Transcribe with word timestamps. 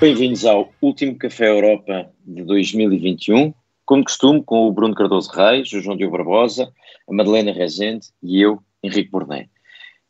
Bem-vindos 0.00 0.44
ao 0.44 0.72
último 0.82 1.16
Café 1.16 1.48
Europa 1.48 2.10
de 2.26 2.42
2021. 2.42 3.54
Como 3.86 4.04
costume, 4.04 4.42
com 4.42 4.66
o 4.66 4.72
Bruno 4.72 4.94
Cardoso 4.94 5.30
Reis, 5.30 5.72
o 5.72 5.80
João 5.80 5.96
Diogo 5.96 6.16
Barbosa, 6.16 6.70
a 7.08 7.14
Madalena 7.14 7.52
Rezende 7.52 8.08
e 8.22 8.40
eu, 8.40 8.60
Henrique 8.82 9.10
Bornet. 9.10 9.48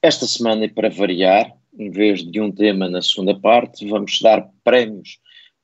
Esta 0.02 0.26
semana, 0.26 0.68
para 0.68 0.88
variar, 0.88 1.52
em 1.78 1.90
vez 1.90 2.24
de 2.24 2.40
um 2.40 2.50
tema 2.50 2.88
na 2.88 3.02
segunda 3.02 3.38
parte, 3.38 3.86
vamos 3.86 4.18
dar 4.20 4.48
prémios 4.64 5.18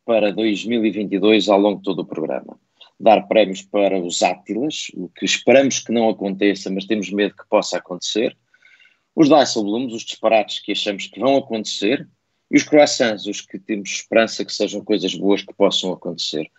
para 0.05 0.33
2022 0.33 1.49
ao 1.49 1.59
longo 1.59 1.79
de 1.79 1.85
todo 1.85 2.01
o 2.01 2.07
programa. 2.07 2.59
Dar 2.99 3.23
prémios 3.23 3.63
para 3.63 3.99
os 3.99 4.23
Átilas, 4.23 4.91
o 4.95 5.09
que 5.09 5.25
esperamos 5.25 5.79
que 5.79 5.93
não 5.93 6.09
aconteça, 6.09 6.71
mas 6.71 6.85
temos 6.85 7.11
medo 7.11 7.35
que 7.35 7.49
possa 7.49 7.79
acontecer. 7.79 8.37
Os 9.17 9.29
Dijsselbloems, 9.29 9.95
os 9.95 10.03
disparates 10.03 10.61
que 10.61 10.73
achamos 10.73 11.07
que 11.07 11.19
vão 11.19 11.37
acontecer, 11.37 12.07
e 12.51 12.57
os 12.57 12.65
croissants, 12.65 13.27
os 13.27 13.41
que 13.41 13.59
temos 13.59 13.91
esperança 13.91 14.45
que 14.45 14.53
sejam 14.53 14.83
coisas 14.83 15.15
boas 15.15 15.43
que 15.43 15.55
possam 15.55 15.93
acontecer. 15.93 16.51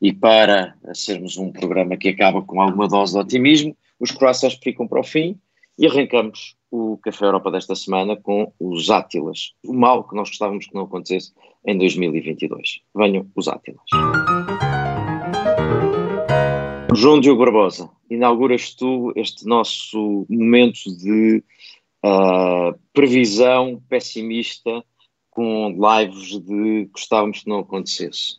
E 0.00 0.12
para 0.12 0.74
sermos 0.94 1.36
um 1.36 1.50
programa 1.50 1.96
que 1.96 2.08
acaba 2.08 2.42
com 2.42 2.60
alguma 2.60 2.86
dose 2.86 3.12
de 3.14 3.18
otimismo, 3.18 3.76
os 3.98 4.10
croissants 4.10 4.58
ficam 4.62 4.86
para 4.86 5.00
o 5.00 5.04
fim 5.04 5.38
e 5.78 5.86
arrancamos 5.86 6.56
o 6.70 6.98
Café 6.98 7.24
Europa 7.24 7.50
desta 7.50 7.74
semana 7.74 8.16
com 8.16 8.52
os 8.60 8.90
Átilas. 8.90 9.54
O 9.64 9.72
mal 9.72 10.04
que 10.04 10.14
nós 10.14 10.28
gostávamos 10.28 10.66
que 10.66 10.74
não 10.74 10.82
acontecesse 10.82 11.32
em 11.66 11.76
2022. 11.76 12.80
Venham 12.94 13.26
os 13.34 13.48
Átilas. 13.48 13.80
João 16.94 17.20
Diogo 17.20 17.44
Barbosa, 17.44 17.88
inauguras 18.10 18.74
tu 18.74 19.12
este 19.16 19.46
nosso 19.46 20.26
momento 20.28 20.94
de 20.98 21.42
uh, 22.04 22.78
previsão 22.92 23.80
pessimista 23.88 24.84
com 25.30 25.70
lives 25.70 26.40
de 26.40 26.88
gostávamos 26.92 27.40
que 27.40 27.48
não 27.48 27.60
acontecesse. 27.60 28.36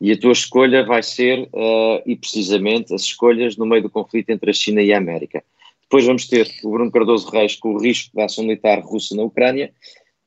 E 0.00 0.12
a 0.12 0.18
tua 0.18 0.32
escolha 0.32 0.84
vai 0.84 1.02
ser, 1.02 1.48
uh, 1.54 2.02
e 2.04 2.14
precisamente, 2.16 2.94
as 2.94 3.02
escolhas 3.02 3.56
no 3.56 3.64
meio 3.64 3.82
do 3.82 3.90
conflito 3.90 4.30
entre 4.30 4.50
a 4.50 4.54
China 4.54 4.82
e 4.82 4.92
a 4.92 4.98
América. 4.98 5.42
Depois 5.82 6.04
vamos 6.04 6.26
ter 6.26 6.50
o 6.64 6.70
Bruno 6.70 6.90
Cardoso 6.90 7.30
Reis 7.30 7.56
com 7.56 7.74
o 7.74 7.78
risco 7.78 8.14
da 8.14 8.24
ação 8.24 8.44
militar 8.44 8.80
russa 8.80 9.14
na 9.14 9.22
Ucrânia 9.22 9.72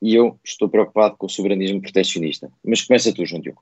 e 0.01 0.15
eu 0.15 0.39
estou 0.43 0.69
preocupado 0.69 1.17
com 1.17 1.27
o 1.27 1.29
soberanismo 1.29 1.81
proteccionista. 1.81 2.51
Mas 2.63 2.81
começa 2.81 3.13
tu, 3.13 3.25
João 3.25 3.41
Diogo. 3.41 3.61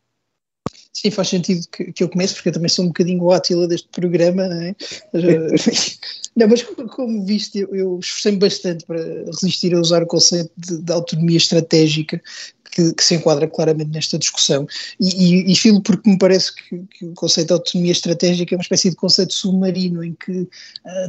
Sim, 0.94 1.12
faz 1.12 1.30
sentido 1.30 1.68
que, 1.72 1.92
que, 1.92 2.04
eu 2.04 2.10
comece, 2.10 2.34
porque 2.34 2.50
eu 2.50 2.54
também 2.54 2.70
sou 2.70 2.86
um 2.86 2.88
bocadinho 2.88 3.22
o 3.22 3.32
Átila 3.32 3.68
deste 3.68 3.88
programa, 3.90 4.48
não 4.48 4.62
é? 4.62 4.76
não, 6.36 6.48
mas 6.48 6.64
como 6.64 7.24
viste, 7.24 7.60
eu, 7.60 7.76
eu 7.76 8.00
esforcei-me 8.00 8.40
bastante 8.40 8.86
para 8.86 9.00
resistir 9.26 9.76
a 9.76 9.80
usar 9.80 10.02
o 10.02 10.08
conceito 10.08 10.52
de, 10.58 10.82
de 10.82 10.92
autonomia 10.92 11.38
estratégica, 11.38 12.22
que, 12.78 12.94
que, 12.94 13.04
se 13.04 13.16
enquadra 13.16 13.48
claramente 13.48 13.90
nesta 13.90 14.20
discussão. 14.20 14.68
E, 15.00 15.08
e, 15.08 15.52
e 15.52 15.56
filo 15.56 15.82
porque 15.82 16.08
me 16.08 16.18
parece 16.18 16.54
que, 16.56 16.84
que, 16.92 17.06
o 17.06 17.14
conceito 17.14 17.48
de 17.48 17.54
autonomia 17.54 17.92
estratégica 17.92 18.54
é 18.54 18.56
uma 18.56 18.62
espécie 18.62 18.92
de 18.92 18.96
conceito 18.96 19.34
submarino 19.34 20.04
em 20.04 20.14
que 20.14 20.42
uh, 20.42 20.48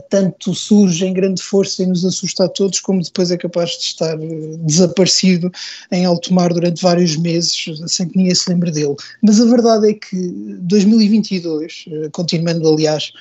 tanto 0.09 0.55
surge 0.55 1.05
em 1.05 1.13
grande 1.13 1.43
força 1.43 1.83
e 1.83 1.87
nos 1.87 2.07
assusta 2.07 2.47
a 2.47 2.49
todos, 2.49 2.81
como 2.81 3.03
depois 3.03 3.31
é 3.31 3.37
capaz 3.37 3.73
de 3.73 3.85
estar 3.85 4.19
uh, 4.19 4.59
desaparecido 4.65 5.53
em 5.93 6.07
alto 6.07 6.33
mar 6.33 6.55
durante 6.55 6.81
vários 6.81 7.17
meses, 7.17 7.55
sem 7.87 8.09
que 8.09 8.17
ninguém 8.17 8.35
se 8.35 8.49
lembre 8.49 8.71
dele. 8.71 8.97
Mas 9.23 9.39
a 9.39 9.45
verdade 9.45 9.91
é 9.91 9.93
que 9.93 10.17
2022, 10.63 11.85
uh, 11.89 12.11
continuando 12.13 12.67
aliás 12.67 13.13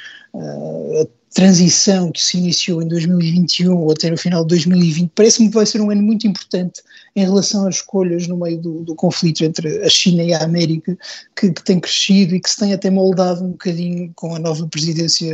a 1.02 1.08
transição 1.34 2.12
que 2.12 2.22
se 2.22 2.38
iniciou 2.38 2.81
em 2.81 2.88
2021 2.88 3.75
ou 3.75 3.91
até 3.91 4.09
no 4.09 4.18
final 4.18 4.44
de 4.44 4.50
2020, 4.50 5.12
parece-me 5.16 5.50
que 5.50 5.56
vai 5.56 5.66
ser 5.66 5.81
um 5.81 5.90
ano 5.90 6.02
muito 6.02 6.28
importante 6.28 6.81
em 7.17 7.23
relação 7.23 7.67
às 7.67 7.78
escolhas 7.78 8.28
no 8.28 8.38
meio 8.38 8.59
do, 8.59 8.83
do 8.83 8.94
conflito 8.94 9.44
entre 9.44 9.83
a 9.83 9.89
China 9.89 10.22
e 10.22 10.33
a 10.33 10.44
América, 10.44 10.95
que, 11.35 11.51
que, 11.51 11.63
tem 11.63 11.79
crescido 11.79 12.35
e 12.35 12.39
que 12.39 12.47
se 12.47 12.57
tem 12.57 12.73
até 12.73 12.91
moldado 12.91 13.44
um 13.44 13.50
bocadinho 13.50 14.11
com 14.16 14.35
a 14.35 14.39
nova 14.39 14.67
presidência 14.67 15.27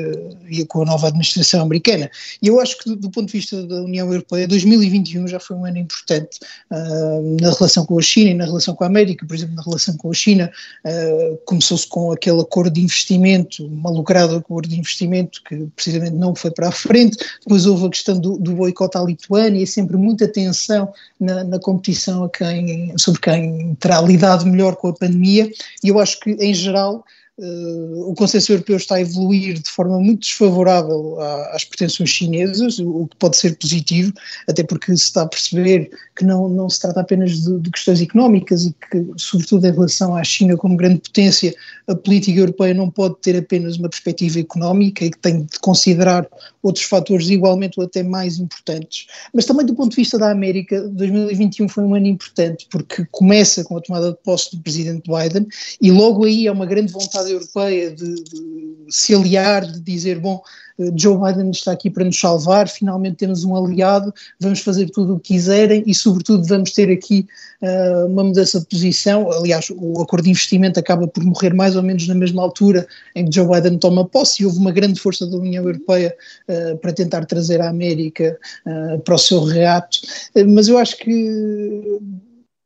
e 0.49 0.63
com 0.65 0.83
a 0.83 0.85
nova 0.85 1.07
administração 1.07 1.61
americana. 1.61 2.09
E 2.41 2.47
eu 2.47 2.61
acho 2.61 2.77
que, 2.77 2.85
do, 2.85 2.95
do 2.95 3.11
ponto 3.11 3.27
de 3.27 3.33
vista 3.33 3.61
da 3.67 3.81
União 3.81 4.07
Europeia, 4.07 4.47
2021 4.47 5.27
já 5.27 5.41
foi 5.41 5.57
um 5.57 5.65
ano 5.65 5.77
importante 5.77 6.39
uh, 6.71 7.37
na 7.41 7.51
relação 7.51 7.85
com 7.85 7.99
a 7.99 8.01
China 8.01 8.29
e 8.29 8.33
na 8.33 8.45
relação 8.45 8.73
com 8.73 8.85
a 8.85 8.87
América. 8.87 9.25
Por 9.27 9.35
exemplo, 9.35 9.55
na 9.55 9.61
relação 9.61 9.97
com 9.97 10.09
a 10.09 10.13
China, 10.13 10.49
uh, 10.85 11.37
começou-se 11.45 11.85
com 11.85 12.13
aquele 12.13 12.39
acordo 12.39 12.71
de 12.71 12.81
investimento, 12.81 13.65
uma 13.65 13.91
lucrado 13.91 14.37
acordo 14.37 14.69
de 14.69 14.79
investimento 14.79 15.43
que 15.43 15.67
precisamente 15.75 16.15
não 16.15 16.33
foi 16.33 16.51
para 16.51 16.69
a 16.69 16.71
frente. 16.71 17.17
Depois 17.41 17.65
houve 17.65 17.87
a 17.87 17.89
questão 17.89 18.17
do, 18.17 18.37
do 18.37 18.53
boicote 18.53 18.97
à 18.97 19.01
Lituânia 19.01 19.61
e 19.61 19.67
sempre 19.67 19.97
muita 19.97 20.29
tensão 20.29 20.93
na, 21.19 21.43
na 21.43 21.59
competição 21.73 22.23
a 22.23 22.29
quem, 22.29 22.93
sobre 22.97 23.19
quem 23.19 23.75
terá 23.75 23.99
lidado 24.01 24.45
melhor 24.45 24.75
com 24.75 24.89
a 24.89 24.93
pandemia. 24.93 25.51
E 25.83 25.87
eu 25.87 25.99
acho 25.99 26.19
que, 26.19 26.31
em 26.31 26.53
geral, 26.53 27.03
Uh, 27.35 28.11
o 28.11 28.13
consenso 28.13 28.51
europeu 28.51 28.77
está 28.77 28.95
a 28.95 29.01
evoluir 29.01 29.55
de 29.59 29.69
forma 29.69 29.99
muito 29.99 30.19
desfavorável 30.19 31.19
às 31.51 31.63
pretensões 31.63 32.11
chinesas, 32.11 32.77
o 32.77 33.07
que 33.07 33.17
pode 33.17 33.37
ser 33.37 33.57
positivo, 33.57 34.13
até 34.47 34.63
porque 34.63 34.95
se 34.95 35.05
está 35.05 35.23
a 35.23 35.27
perceber 35.27 35.89
que 36.15 36.23
não, 36.23 36.47
não 36.47 36.69
se 36.69 36.79
trata 36.79 37.01
apenas 37.01 37.41
de, 37.41 37.59
de, 37.59 37.71
questões 37.71 38.01
económicas 38.01 38.65
e 38.65 38.73
que, 38.73 39.05
sobretudo 39.17 39.65
em 39.65 39.71
relação 39.71 40.15
à 40.15 40.23
China 40.23 40.55
como 40.55 40.77
grande 40.77 40.99
potência, 40.99 41.55
a 41.87 41.95
política 41.95 42.39
europeia 42.39 42.73
não 42.73 42.89
pode 42.89 43.15
ter 43.21 43.35
apenas 43.35 43.77
uma 43.77 43.89
perspectiva 43.89 44.39
económica 44.39 45.03
e 45.03 45.09
que 45.09 45.17
tem 45.17 45.43
de 45.43 45.59
considerar 45.59 46.27
outros 46.61 46.85
fatores 46.85 47.29
igualmente 47.29 47.79
ou 47.79 47.85
até 47.85 48.03
mais 48.03 48.37
importantes. 48.37 49.07
Mas 49.33 49.45
também 49.45 49.65
do 49.65 49.75
ponto 49.75 49.89
de 49.89 49.97
vista 49.97 50.19
da 50.19 50.29
América, 50.29 50.81
2021 50.89 51.67
foi 51.67 51.83
um 51.83 51.95
ano 51.95 52.07
importante 52.07 52.67
porque 52.69 53.05
começa 53.11 53.63
com 53.63 53.77
a 53.77 53.81
tomada 53.81 54.11
de 54.11 54.17
posse 54.23 54.55
do 54.55 54.61
presidente 54.61 55.09
Biden 55.09 55.47
e 55.81 55.91
logo 55.91 56.25
aí 56.25 56.47
é 56.47 56.51
uma 56.51 56.65
grande 56.65 56.91
vontade 56.91 57.22
europeia 57.29 57.91
de, 57.91 58.15
de, 58.15 58.85
se 58.89 59.13
aliar, 59.13 59.65
de 59.65 59.79
dizer, 59.79 60.19
bom, 60.19 60.41
eh, 60.79 60.91
Joe 60.95 61.17
Biden 61.17 61.51
está 61.51 61.71
aqui 61.71 61.89
para 61.89 62.03
nos 62.03 62.19
salvar, 62.19 62.67
finalmente 62.67 63.17
temos 63.17 63.43
um 63.43 63.55
aliado, 63.55 64.13
vamos 64.39 64.59
fazer 64.59 64.89
tudo 64.89 65.15
o 65.15 65.19
que 65.19 65.33
quiserem 65.33 65.83
e, 65.85 65.93
sobretudo, 65.93 66.45
vamos 66.45 66.71
ter 66.71 66.91
aqui 66.91 67.27
uh, 67.61 68.07
uma 68.07 68.23
mudança 68.23 68.59
de 68.59 68.65
posição. 68.65 69.31
Aliás, 69.31 69.69
o 69.69 70.01
acordo 70.01 70.25
de 70.25 70.31
investimento 70.31 70.79
acaba 70.79 71.07
por 71.07 71.23
morrer 71.23 71.53
mais 71.53 71.75
ou 71.75 71.83
menos 71.83 72.07
na 72.07 72.15
mesma 72.15 72.41
altura 72.41 72.87
em 73.15 73.25
que 73.25 73.35
Joe 73.35 73.47
Biden 73.47 73.77
toma 73.77 74.07
posse 74.07 74.41
e 74.41 74.45
houve 74.45 74.57
uma 74.57 74.71
grande 74.71 74.99
força 74.99 75.25
da 75.25 75.37
União 75.37 75.63
Europeia 75.63 76.15
uh, 76.47 76.77
para 76.77 76.93
tentar 76.93 77.25
trazer 77.25 77.61
a 77.61 77.69
América 77.69 78.37
uh, 78.65 78.99
para 78.99 79.15
o 79.15 79.19
seu 79.19 79.43
reato. 79.43 79.99
mas 80.47 80.67
eu 80.67 80.77
acho 80.77 80.97
que 80.97 81.99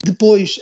depois 0.03 0.59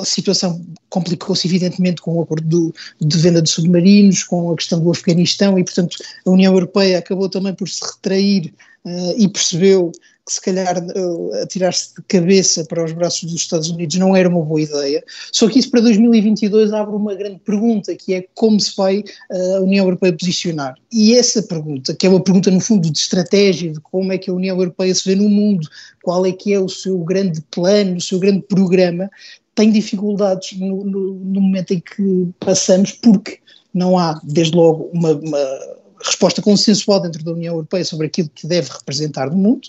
a 0.00 0.04
situação 0.04 0.64
complicou-se 0.88 1.46
evidentemente 1.46 2.00
com 2.00 2.14
o 2.14 2.22
acordo 2.22 2.46
do, 2.46 2.74
de 3.00 3.18
venda 3.18 3.42
de 3.42 3.50
submarinos, 3.50 4.24
com 4.24 4.50
a 4.50 4.56
questão 4.56 4.80
do 4.80 4.90
Afeganistão 4.90 5.58
e, 5.58 5.64
portanto, 5.64 5.96
a 6.24 6.30
União 6.30 6.52
Europeia 6.52 6.98
acabou 6.98 7.28
também 7.28 7.54
por 7.54 7.68
se 7.68 7.84
retrair 7.84 8.52
uh, 8.84 9.14
e 9.16 9.28
percebeu 9.28 9.92
que 10.26 10.32
se 10.32 10.40
calhar 10.40 10.76
uh, 10.76 11.34
atirar-se 11.40 11.94
de 11.94 12.02
cabeça 12.08 12.64
para 12.64 12.84
os 12.84 12.92
braços 12.92 13.30
dos 13.30 13.40
Estados 13.40 13.70
Unidos 13.70 13.94
não 13.96 14.16
era 14.16 14.28
uma 14.28 14.42
boa 14.42 14.60
ideia. 14.60 15.02
Só 15.30 15.48
que 15.48 15.60
isso 15.60 15.70
para 15.70 15.80
2022 15.82 16.72
abre 16.72 16.96
uma 16.96 17.14
grande 17.14 17.38
pergunta, 17.38 17.94
que 17.94 18.12
é 18.12 18.26
como 18.34 18.58
se 18.58 18.74
vai 18.76 18.98
uh, 19.30 19.56
a 19.56 19.60
União 19.60 19.84
Europeia 19.84 20.12
posicionar. 20.12 20.74
E 20.92 21.14
essa 21.14 21.42
pergunta, 21.44 21.94
que 21.94 22.06
é 22.06 22.10
uma 22.10 22.20
pergunta 22.20 22.50
no 22.50 22.60
fundo 22.60 22.90
de 22.90 22.98
estratégia, 22.98 23.72
de 23.72 23.80
como 23.80 24.12
é 24.12 24.18
que 24.18 24.28
a 24.28 24.34
União 24.34 24.56
Europeia 24.56 24.92
se 24.92 25.08
vê 25.08 25.14
no 25.14 25.28
mundo, 25.28 25.68
qual 26.02 26.26
é 26.26 26.32
que 26.32 26.52
é 26.52 26.58
o 26.58 26.68
seu 26.68 26.98
grande 26.98 27.40
plano, 27.42 27.96
o 27.96 28.00
seu 28.00 28.18
grande 28.18 28.42
programa, 28.42 29.08
tem 29.56 29.72
dificuldades 29.72 30.56
no, 30.58 30.84
no, 30.84 31.14
no, 31.14 31.40
momento 31.40 31.72
em 31.72 31.80
que 31.80 32.28
passamos, 32.38 32.92
porque 32.92 33.40
não 33.74 33.98
há, 33.98 34.20
desde 34.22 34.54
logo, 34.54 34.90
uma, 34.92 35.12
uma, 35.12 35.76
resposta 36.04 36.42
consensual 36.42 37.00
dentro 37.00 37.24
da 37.24 37.32
União 37.32 37.54
Europeia 37.54 37.82
sobre 37.82 38.06
aquilo 38.06 38.30
que 38.34 38.46
deve 38.46 38.70
representar 38.70 39.30
no 39.30 39.36
mundo, 39.36 39.66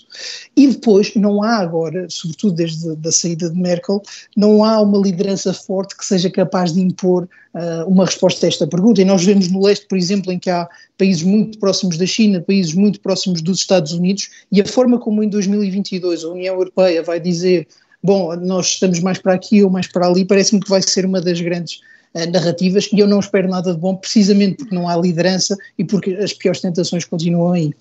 e 0.54 0.68
depois 0.68 1.14
não 1.14 1.42
há 1.42 1.56
agora, 1.56 2.06
sobretudo 2.10 2.54
desde 2.54 2.96
a 3.02 3.10
saída 3.10 3.48
de 3.48 3.58
Merkel, 3.58 4.02
não 4.36 4.62
há 4.62 4.78
uma 4.80 4.98
liderança 4.98 5.54
forte 5.54 5.96
que 5.96 6.04
seja 6.04 6.28
capaz 6.28 6.74
de 6.74 6.82
impor 6.82 7.26
uh, 7.54 7.88
uma 7.88 8.04
resposta 8.04 8.44
a 8.44 8.48
esta 8.48 8.66
pergunta. 8.66 9.00
E 9.00 9.06
nós 9.06 9.24
vemos 9.24 9.48
no 9.48 9.64
leste, 9.64 9.86
por 9.88 9.96
exemplo, 9.96 10.30
em 10.30 10.38
que 10.38 10.50
há 10.50 10.68
países 10.98 11.22
muito 11.22 11.58
próximos 11.58 11.96
da 11.96 12.04
China, 12.06 12.44
países 12.46 12.74
muito 12.74 13.00
próximos 13.00 13.40
dos 13.40 13.60
Estados 13.60 13.92
Unidos, 13.92 14.28
e 14.52 14.60
a 14.60 14.66
forma 14.66 14.98
como 14.98 15.22
em 15.22 15.30
2022 15.30 16.24
a 16.24 16.28
União 16.28 16.54
Europeia 16.54 17.02
vai 17.02 17.18
dizer 17.18 17.66
bom, 18.02 18.34
nós 18.36 18.68
estamos 18.68 19.00
mais 19.00 19.18
para 19.18 19.34
aqui 19.34 19.62
ou 19.62 19.70
mais 19.70 19.86
para 19.86 20.06
ali, 20.06 20.24
parece-me 20.24 20.60
que 20.60 20.70
vai 20.70 20.82
ser 20.82 21.04
uma 21.04 21.20
das 21.20 21.40
grandes 21.40 21.80
uh, 22.14 22.30
narrativas 22.30 22.88
e 22.92 22.98
eu 22.98 23.06
não 23.06 23.20
espero 23.20 23.48
nada 23.48 23.72
de 23.72 23.78
bom, 23.80 23.96
precisamente 23.96 24.58
porque 24.58 24.74
não 24.74 24.88
há 24.88 24.96
liderança 24.96 25.56
e 25.78 25.84
porque 25.84 26.12
as 26.14 26.32
piores 26.32 26.60
tentações 26.60 27.04
continuam 27.04 27.52
aí. 27.52 27.72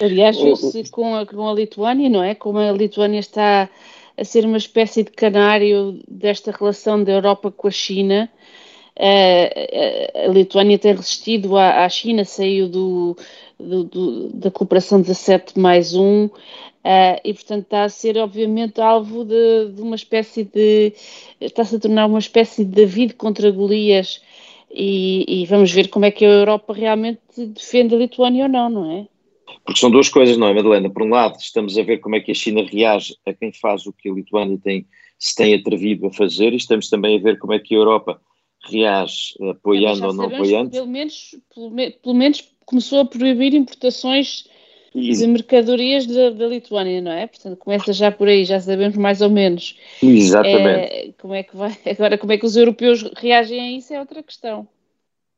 Aliás, 0.00 0.36
com 0.90 1.14
a, 1.14 1.26
com 1.26 1.48
a 1.48 1.54
Lituânia, 1.54 2.08
não 2.08 2.22
é? 2.22 2.34
Como 2.34 2.58
a 2.58 2.72
Lituânia 2.72 3.20
está 3.20 3.68
a 4.16 4.24
ser 4.24 4.44
uma 4.44 4.56
espécie 4.56 5.04
de 5.04 5.10
canário 5.10 6.00
desta 6.08 6.50
relação 6.50 7.02
da 7.02 7.12
Europa 7.12 7.50
com 7.50 7.68
a 7.68 7.70
China, 7.70 8.28
uh, 8.98 10.28
a 10.28 10.32
Lituânia 10.32 10.78
tem 10.78 10.94
resistido 10.94 11.56
à, 11.56 11.84
à 11.84 11.88
China, 11.88 12.24
saiu 12.24 12.68
do, 12.68 13.16
do, 13.58 13.84
do, 13.84 14.28
da 14.30 14.50
cooperação 14.50 15.00
17 15.00 15.58
mais 15.58 15.94
1, 15.94 16.00
Uh, 16.24 16.30
e, 16.84 17.32
portanto, 17.34 17.62
está 17.62 17.84
a 17.84 17.88
ser, 17.88 18.18
obviamente, 18.18 18.80
alvo 18.80 19.24
de, 19.24 19.72
de 19.74 19.82
uma 19.82 19.96
espécie 19.96 20.44
de. 20.44 20.92
está-se 21.40 21.76
a 21.76 21.80
tornar 21.80 22.06
uma 22.06 22.18
espécie 22.18 22.64
de 22.64 22.72
David 22.72 23.14
contra 23.14 23.50
Golias. 23.50 24.20
E, 24.74 25.42
e, 25.42 25.46
vamos 25.46 25.70
ver 25.70 25.88
como 25.88 26.06
é 26.06 26.10
que 26.10 26.24
a 26.24 26.28
Europa 26.28 26.72
realmente 26.72 27.20
defende 27.36 27.94
a 27.94 27.98
Lituânia 27.98 28.44
ou 28.44 28.48
não, 28.48 28.70
não 28.70 28.90
é? 28.90 29.06
Porque 29.64 29.78
são 29.78 29.90
duas 29.90 30.08
coisas, 30.08 30.36
não 30.38 30.48
é, 30.48 30.54
Madalena? 30.54 30.88
Por 30.88 31.02
um 31.02 31.10
lado, 31.10 31.36
estamos 31.38 31.76
a 31.76 31.82
ver 31.82 31.98
como 31.98 32.16
é 32.16 32.20
que 32.20 32.32
a 32.32 32.34
China 32.34 32.64
reage 32.64 33.14
a 33.26 33.34
quem 33.34 33.52
faz 33.52 33.86
o 33.86 33.92
que 33.92 34.08
a 34.08 34.12
Lituânia 34.12 34.58
tem, 34.64 34.86
se 35.18 35.36
tem 35.36 35.54
atrevido 35.54 36.06
a 36.06 36.12
fazer, 36.12 36.54
e 36.54 36.56
estamos 36.56 36.88
também 36.88 37.18
a 37.18 37.22
ver 37.22 37.38
como 37.38 37.52
é 37.52 37.58
que 37.58 37.74
a 37.74 37.78
Europa 37.78 38.20
reage, 38.64 39.34
apoiando 39.50 40.06
ou 40.06 40.14
não 40.14 40.24
apoiando. 40.24 40.70
Pelo 40.70 40.86
menos, 40.86 41.34
pelo, 41.54 41.70
pelo 41.70 42.14
menos 42.14 42.42
começou 42.64 43.00
a 43.00 43.04
proibir 43.04 43.54
importações 43.54 44.44
e... 44.94 45.12
de 45.12 45.26
mercadorias 45.26 46.06
da, 46.06 46.30
da, 46.30 46.46
Lituânia, 46.46 47.00
não 47.00 47.12
é? 47.12 47.26
Portanto, 47.26 47.56
começa 47.56 47.92
já 47.92 48.10
por 48.10 48.28
aí, 48.28 48.44
já 48.44 48.60
sabemos 48.60 48.96
mais 48.96 49.20
ou 49.20 49.30
menos. 49.30 49.76
Exatamente. 50.02 50.92
É, 50.92 51.12
como 51.20 51.34
é 51.34 51.42
que 51.42 51.56
vai, 51.56 51.76
agora, 51.86 52.18
como 52.18 52.32
é 52.32 52.38
que 52.38 52.46
os 52.46 52.56
europeus 52.56 53.02
reagem 53.16 53.60
a 53.60 53.72
isso 53.72 53.92
é 53.92 54.00
outra 54.00 54.22
questão. 54.22 54.68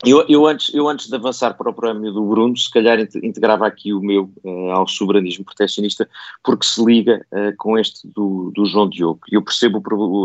Eu, 0.04 0.26
eu, 0.28 0.46
antes, 0.46 0.74
eu 0.74 0.88
antes 0.88 1.08
de 1.08 1.14
avançar 1.14 1.54
para 1.54 1.70
o 1.70 1.74
prémio 1.74 2.12
do 2.12 2.26
Bruno, 2.26 2.56
se 2.56 2.70
calhar 2.70 2.98
integrava 3.22 3.66
aqui 3.66 3.92
o 3.92 4.00
meu 4.00 4.30
uh, 4.42 4.70
ao 4.72 4.86
soberanismo 4.86 5.44
proteccionista, 5.44 6.08
porque 6.42 6.66
se 6.66 6.84
liga 6.84 7.24
uh, 7.32 7.56
com 7.56 7.78
este 7.78 8.06
do, 8.08 8.50
do 8.54 8.66
João 8.66 8.88
Diogo. 8.88 9.20
Eu 9.30 9.42
percebo 9.42 9.80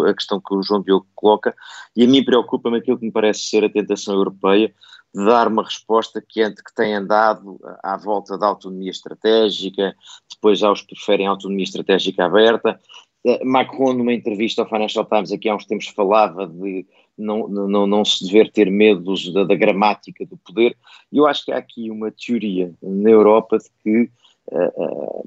a 0.05 0.13
questão 0.13 0.41
que 0.41 0.53
o 0.53 0.63
João 0.63 0.81
Diogo 0.81 1.07
coloca 1.15 1.55
e 1.95 2.03
a 2.03 2.07
mim 2.07 2.23
preocupa-me 2.23 2.77
aquilo 2.77 2.97
que 2.97 3.05
me 3.05 3.11
parece 3.11 3.41
ser 3.41 3.63
a 3.63 3.69
tentação 3.69 4.15
europeia 4.15 4.73
de 5.13 5.25
dar 5.25 5.47
uma 5.47 5.63
resposta 5.63 6.21
que, 6.21 6.47
que 6.51 6.75
tem 6.75 6.93
andado 6.93 7.59
à 7.83 7.97
volta 7.97 8.37
da 8.37 8.47
autonomia 8.47 8.91
estratégica, 8.91 9.95
depois 10.29 10.61
há 10.61 10.71
os 10.71 10.81
que 10.81 10.95
preferem 10.95 11.27
autonomia 11.27 11.63
estratégica 11.63 12.25
aberta. 12.25 12.79
Uh, 13.25 13.45
Macron, 13.45 13.93
numa 13.93 14.13
entrevista 14.13 14.61
ao 14.61 14.69
Financial 14.69 15.05
Times 15.05 15.31
aqui 15.31 15.49
há 15.49 15.55
uns 15.55 15.65
tempos, 15.65 15.87
falava 15.87 16.47
de 16.47 16.85
não, 17.17 17.47
não, 17.47 17.85
não 17.85 18.05
se 18.05 18.25
dever 18.25 18.49
ter 18.51 18.71
medo 18.71 19.13
da, 19.33 19.43
da 19.43 19.55
gramática 19.55 20.25
do 20.25 20.37
poder. 20.37 20.77
Eu 21.11 21.27
acho 21.27 21.43
que 21.43 21.51
há 21.51 21.57
aqui 21.57 21.91
uma 21.91 22.11
teoria 22.11 22.71
na 22.81 23.09
Europa 23.09 23.57
de 23.57 23.69
que, 23.83 24.09
uh, 24.51 25.25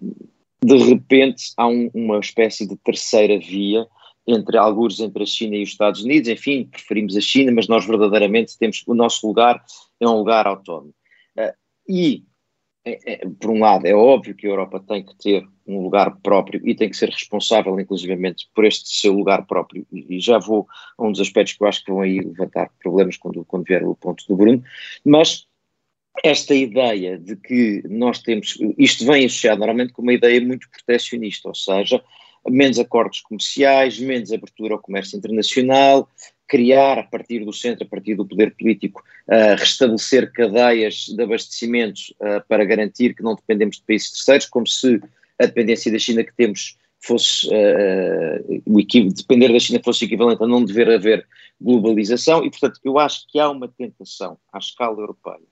de 0.64 0.76
repente, 0.78 1.52
há 1.56 1.66
um, 1.66 1.90
uma 1.92 2.18
espécie 2.18 2.66
de 2.66 2.76
terceira 2.76 3.38
via 3.38 3.86
entre 4.26 4.56
alguns 4.56 5.00
entre 5.00 5.22
a 5.22 5.26
China 5.26 5.56
e 5.56 5.62
os 5.62 5.70
Estados 5.70 6.02
Unidos, 6.02 6.28
enfim, 6.28 6.68
preferimos 6.70 7.16
a 7.16 7.20
China, 7.20 7.52
mas 7.52 7.68
nós 7.68 7.84
verdadeiramente 7.84 8.58
temos 8.58 8.82
o 8.86 8.94
nosso 8.94 9.26
lugar 9.26 9.62
é 10.00 10.08
um 10.08 10.18
lugar 10.18 10.46
autónomo. 10.46 10.94
Uh, 11.36 11.52
e 11.88 12.24
é, 12.84 13.12
é, 13.12 13.28
por 13.40 13.50
um 13.50 13.60
lado, 13.60 13.86
é 13.86 13.94
óbvio 13.94 14.34
que 14.34 14.46
a 14.46 14.50
Europa 14.50 14.80
tem 14.80 15.04
que 15.04 15.16
ter 15.16 15.46
um 15.66 15.80
lugar 15.82 16.16
próprio 16.22 16.60
e 16.68 16.74
tem 16.74 16.90
que 16.90 16.96
ser 16.96 17.08
responsável, 17.08 17.78
inclusivamente, 17.78 18.48
por 18.54 18.64
este 18.64 18.88
seu 18.88 19.12
lugar 19.12 19.46
próprio. 19.46 19.86
E 19.92 20.18
já 20.18 20.38
vou 20.38 20.66
a 20.98 21.04
um 21.04 21.12
dos 21.12 21.20
aspectos 21.20 21.54
que 21.54 21.62
eu 21.62 21.68
acho 21.68 21.84
que 21.84 21.92
vão 21.92 22.00
aí 22.00 22.20
levantar 22.20 22.70
problemas 22.82 23.16
quando, 23.16 23.44
quando 23.44 23.64
vier 23.64 23.84
o 23.84 23.94
ponto 23.94 24.24
do 24.26 24.36
Bruno, 24.36 24.62
mas 25.04 25.46
esta 26.24 26.54
ideia 26.54 27.18
de 27.18 27.36
que 27.36 27.82
nós 27.88 28.18
temos, 28.20 28.58
isto 28.76 29.06
vem 29.06 29.24
associado 29.24 29.60
normalmente 29.60 29.92
com 29.92 30.02
uma 30.02 30.12
ideia 30.12 30.40
muito 30.40 30.68
protecionista, 30.68 31.48
ou 31.48 31.54
seja, 31.54 32.02
menos 32.48 32.78
acordos 32.78 33.20
comerciais, 33.20 33.98
menos 33.98 34.32
abertura 34.32 34.74
ao 34.74 34.80
comércio 34.80 35.16
internacional, 35.16 36.08
criar 36.48 36.98
a 36.98 37.02
partir 37.02 37.44
do 37.44 37.52
centro, 37.52 37.84
a 37.84 37.88
partir 37.88 38.14
do 38.14 38.26
poder 38.26 38.54
político, 38.54 39.02
uh, 39.28 39.56
restabelecer 39.58 40.30
cadeias 40.32 41.06
de 41.06 41.22
abastecimentos 41.22 42.12
uh, 42.20 42.46
para 42.46 42.64
garantir 42.64 43.14
que 43.14 43.22
não 43.22 43.34
dependemos 43.34 43.76
de 43.76 43.84
países 43.84 44.10
terceiros, 44.10 44.46
como 44.46 44.66
se 44.66 45.00
a 45.38 45.46
dependência 45.46 45.90
da 45.90 45.98
China 45.98 46.22
que 46.22 46.34
temos 46.36 46.76
fosse 47.00 47.48
uh, 47.48 48.62
o 48.66 49.12
depender 49.12 49.52
da 49.52 49.58
China 49.58 49.80
fosse 49.84 50.04
equivalente 50.04 50.42
a 50.42 50.46
não 50.46 50.64
dever 50.64 50.90
haver 50.90 51.26
globalização. 51.60 52.44
E 52.44 52.50
portanto 52.50 52.80
eu 52.84 52.98
acho 52.98 53.26
que 53.28 53.38
há 53.38 53.48
uma 53.50 53.68
tentação 53.68 54.38
à 54.52 54.58
escala 54.58 55.00
europeia 55.00 55.51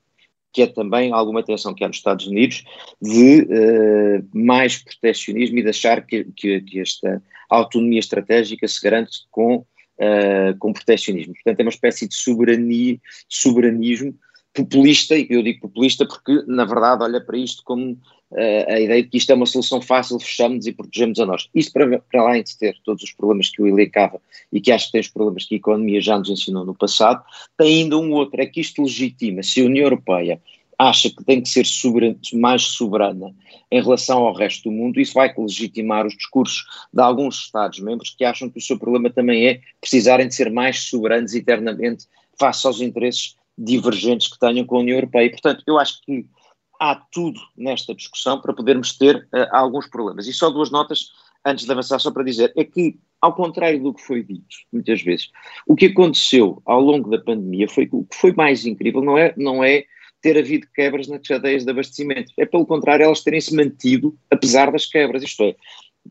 que 0.53 0.61
é 0.61 0.67
também 0.67 1.11
alguma 1.11 1.43
tensão 1.43 1.73
que 1.73 1.83
há 1.83 1.87
nos 1.87 1.97
Estados 1.97 2.27
Unidos 2.27 2.63
de 3.01 3.41
uh, 3.43 4.27
mais 4.37 4.77
proteccionismo 4.77 5.57
e 5.59 5.63
de 5.63 5.69
achar 5.69 6.05
que, 6.05 6.25
que, 6.35 6.61
que, 6.61 6.79
esta 6.79 7.21
autonomia 7.49 7.99
estratégica 7.99 8.67
se 8.67 8.81
garante 8.81 9.19
com 9.29 9.57
uh, 9.57 10.57
com 10.59 10.73
proteccionismo. 10.73 11.33
Portanto, 11.33 11.59
é 11.59 11.63
uma 11.63 11.69
espécie 11.69 12.07
de 12.07 12.15
soberania, 12.15 12.99
soberanismo 13.29 14.13
populista, 14.53 15.15
e 15.17 15.27
eu 15.29 15.41
digo 15.41 15.61
populista 15.61 16.05
porque, 16.05 16.43
na 16.47 16.65
verdade, 16.65 17.03
olha 17.03 17.21
para 17.21 17.37
isto 17.37 17.63
como 17.63 17.93
uh, 17.93 18.67
a 18.67 18.79
ideia 18.79 19.03
de 19.03 19.09
que 19.09 19.17
isto 19.17 19.31
é 19.31 19.35
uma 19.35 19.45
solução 19.45 19.81
fácil, 19.81 20.19
fechamos 20.19 20.67
e 20.67 20.73
protegemos 20.73 21.19
a 21.19 21.25
nós. 21.25 21.49
Isto 21.55 21.73
para, 21.73 21.99
para 21.99 22.21
além 22.21 22.43
de 22.43 22.57
ter 22.57 22.77
todos 22.83 23.03
os 23.03 23.11
problemas 23.11 23.49
que 23.49 23.61
eu 23.61 23.67
elencava 23.67 24.19
e 24.51 24.59
que 24.59 24.71
acho 24.71 24.87
que 24.87 24.91
tem 24.93 25.01
os 25.01 25.07
problemas 25.07 25.45
que 25.45 25.55
a 25.55 25.57
economia 25.57 26.01
já 26.01 26.17
nos 26.17 26.29
ensinou 26.29 26.65
no 26.65 26.75
passado, 26.75 27.23
tem 27.57 27.83
ainda 27.83 27.97
um 27.97 28.11
outro, 28.11 28.41
é 28.41 28.45
que 28.45 28.59
isto 28.59 28.81
legitima, 28.81 29.41
se 29.43 29.61
a 29.61 29.65
União 29.65 29.83
Europeia 29.83 30.41
acha 30.77 31.09
que 31.11 31.23
tem 31.23 31.39
que 31.39 31.47
ser 31.47 31.65
soberana, 31.65 32.17
mais 32.33 32.63
soberana 32.63 33.35
em 33.71 33.81
relação 33.81 34.19
ao 34.19 34.33
resto 34.33 34.63
do 34.63 34.71
mundo, 34.71 34.99
isso 34.99 35.13
vai 35.13 35.31
legitimar 35.37 36.07
os 36.07 36.17
discursos 36.17 36.65
de 36.91 37.01
alguns 37.01 37.45
Estados-membros 37.45 38.15
que 38.17 38.25
acham 38.25 38.49
que 38.49 38.57
o 38.57 38.61
seu 38.61 38.77
problema 38.79 39.09
também 39.09 39.47
é 39.47 39.61
precisarem 39.79 40.27
de 40.27 40.33
ser 40.33 40.51
mais 40.51 40.81
soberanos 40.85 41.35
internamente 41.35 42.05
face 42.37 42.65
aos 42.65 42.81
interesses 42.81 43.35
divergentes 43.57 44.27
que 44.27 44.39
tenham 44.39 44.65
com 44.65 44.77
a 44.77 44.79
União 44.79 44.97
Europeia. 44.97 45.25
E, 45.25 45.31
portanto, 45.31 45.63
eu 45.67 45.77
acho 45.77 46.01
que 46.01 46.25
há 46.79 46.95
tudo 46.95 47.39
nesta 47.55 47.93
discussão 47.93 48.41
para 48.41 48.53
podermos 48.53 48.97
ter 48.97 49.17
uh, 49.17 49.47
alguns 49.51 49.87
problemas. 49.87 50.27
E 50.27 50.33
só 50.33 50.49
duas 50.49 50.71
notas 50.71 51.09
antes 51.45 51.65
de 51.65 51.71
avançar, 51.71 51.99
só 51.99 52.11
para 52.11 52.23
dizer, 52.23 52.51
é 52.55 52.63
que, 52.63 52.99
ao 53.19 53.33
contrário 53.33 53.81
do 53.81 53.93
que 53.93 54.01
foi 54.01 54.23
dito 54.23 54.55
muitas 54.71 55.01
vezes, 55.01 55.29
o 55.67 55.75
que 55.75 55.87
aconteceu 55.87 56.61
ao 56.65 56.81
longo 56.81 57.09
da 57.09 57.19
pandemia 57.19 57.67
foi 57.67 57.87
o 57.91 58.03
que 58.03 58.15
foi 58.15 58.33
mais 58.33 58.65
incrível, 58.65 59.01
não 59.01 59.17
é, 59.17 59.33
não 59.37 59.63
é 59.63 59.83
ter 60.21 60.37
havido 60.37 60.67
quebras 60.73 61.07
nas 61.07 61.27
cadeias 61.27 61.63
de 61.63 61.71
abastecimento. 61.71 62.31
É 62.37 62.45
pelo 62.45 62.65
contrário, 62.65 63.03
elas 63.03 63.23
terem 63.23 63.41
se 63.41 63.55
mantido 63.55 64.17
apesar 64.29 64.71
das 64.71 64.85
quebras. 64.85 65.23
Isto 65.23 65.43
é, 65.43 65.55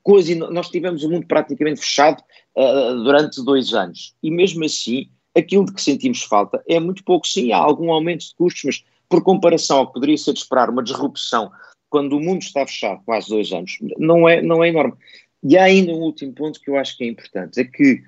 coisa, 0.03 0.35
nós 0.51 0.69
tivemos 0.69 1.05
o 1.05 1.11
mundo 1.11 1.27
praticamente 1.27 1.81
fechado 1.81 2.23
uh, 2.57 3.03
durante 3.03 3.43
dois 3.45 3.73
anos 3.73 4.15
e 4.23 4.31
mesmo 4.31 4.65
assim 4.65 5.09
aquilo 5.37 5.65
de 5.65 5.73
que 5.73 5.83
sentimos 5.83 6.23
falta 6.23 6.63
é 6.69 6.79
muito 6.81 7.05
pouco. 7.05 7.27
Sim, 7.27 7.53
há 7.53 7.59
algum 7.59 7.93
aumento 7.93 8.27
de 8.27 8.35
custos, 8.35 8.63
mas 8.65 8.85
por 9.09 9.23
comparação 9.23 9.79
ao 9.79 9.87
que 9.87 9.95
poderia 9.95 10.17
ser 10.17 10.33
de 10.33 10.41
esperar 10.41 10.71
uma 10.71 10.83
disrupção 10.83 11.51
quando 11.89 12.17
o 12.17 12.21
mundo 12.21 12.43
está 12.43 12.67
fechado 12.67 13.03
quase 13.05 13.29
dois 13.29 13.53
anos, 13.53 13.79
não 13.99 14.29
é, 14.29 14.41
não 14.41 14.63
é 14.63 14.69
enorme. 14.69 14.95
E 15.43 15.59
há 15.59 15.65
ainda 15.65 15.93
um 15.93 16.01
último 16.01 16.33
ponto 16.33 16.61
que 16.61 16.71
eu 16.71 16.77
acho 16.77 16.97
que 16.97 17.05
é 17.05 17.09
importante, 17.09 17.61
é 17.61 17.65
que 17.65 18.03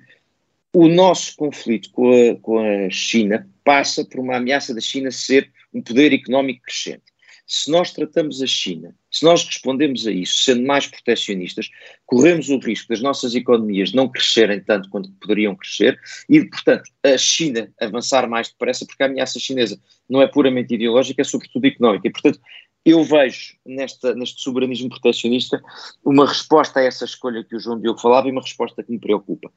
o 0.73 0.87
nosso 0.87 1.35
conflito 1.35 1.91
com 1.91 2.09
a, 2.11 2.35
com 2.41 2.59
a 2.59 2.89
China 2.89 3.47
passa 3.63 4.05
por 4.05 4.19
uma 4.19 4.37
ameaça 4.37 4.73
da 4.73 4.81
China 4.81 5.11
ser 5.11 5.51
um 5.73 5.81
poder 5.81 6.13
económico 6.13 6.63
crescente. 6.63 7.12
Se 7.45 7.69
nós 7.69 7.91
tratamos 7.91 8.41
a 8.41 8.47
China, 8.47 8.95
se 9.11 9.25
nós 9.25 9.45
respondemos 9.45 10.07
a 10.07 10.11
isso, 10.11 10.43
sendo 10.43 10.65
mais 10.65 10.87
proteccionistas, 10.87 11.69
corremos 12.05 12.49
o 12.49 12.57
risco 12.57 12.87
das 12.89 13.01
nossas 13.01 13.35
economias 13.35 13.91
não 13.93 14.07
crescerem 14.07 14.61
tanto 14.61 14.89
quanto 14.89 15.11
poderiam 15.13 15.55
crescer 15.55 15.99
e, 16.29 16.43
portanto, 16.45 16.89
a 17.03 17.17
China 17.17 17.69
avançar 17.81 18.27
mais 18.29 18.49
depressa, 18.49 18.85
porque 18.85 19.03
a 19.03 19.07
ameaça 19.07 19.39
chinesa 19.39 19.79
não 20.09 20.21
é 20.21 20.27
puramente 20.27 20.73
ideológica, 20.73 21.21
é 21.21 21.25
sobretudo 21.25 21.65
económica. 21.65 22.07
E, 22.07 22.11
portanto, 22.11 22.39
eu 22.85 23.03
vejo 23.03 23.55
nesta, 23.65 24.13
neste 24.13 24.41
soberanismo 24.41 24.89
proteccionista 24.89 25.61
uma 26.03 26.27
resposta 26.27 26.79
a 26.79 26.83
essa 26.83 27.05
escolha 27.05 27.43
que 27.43 27.55
o 27.55 27.59
João 27.59 27.79
Diogo 27.79 27.99
falava 27.99 28.27
e 28.27 28.31
uma 28.31 28.41
resposta 28.41 28.83
que 28.83 28.91
me 28.91 28.99
preocupa. 28.99 29.51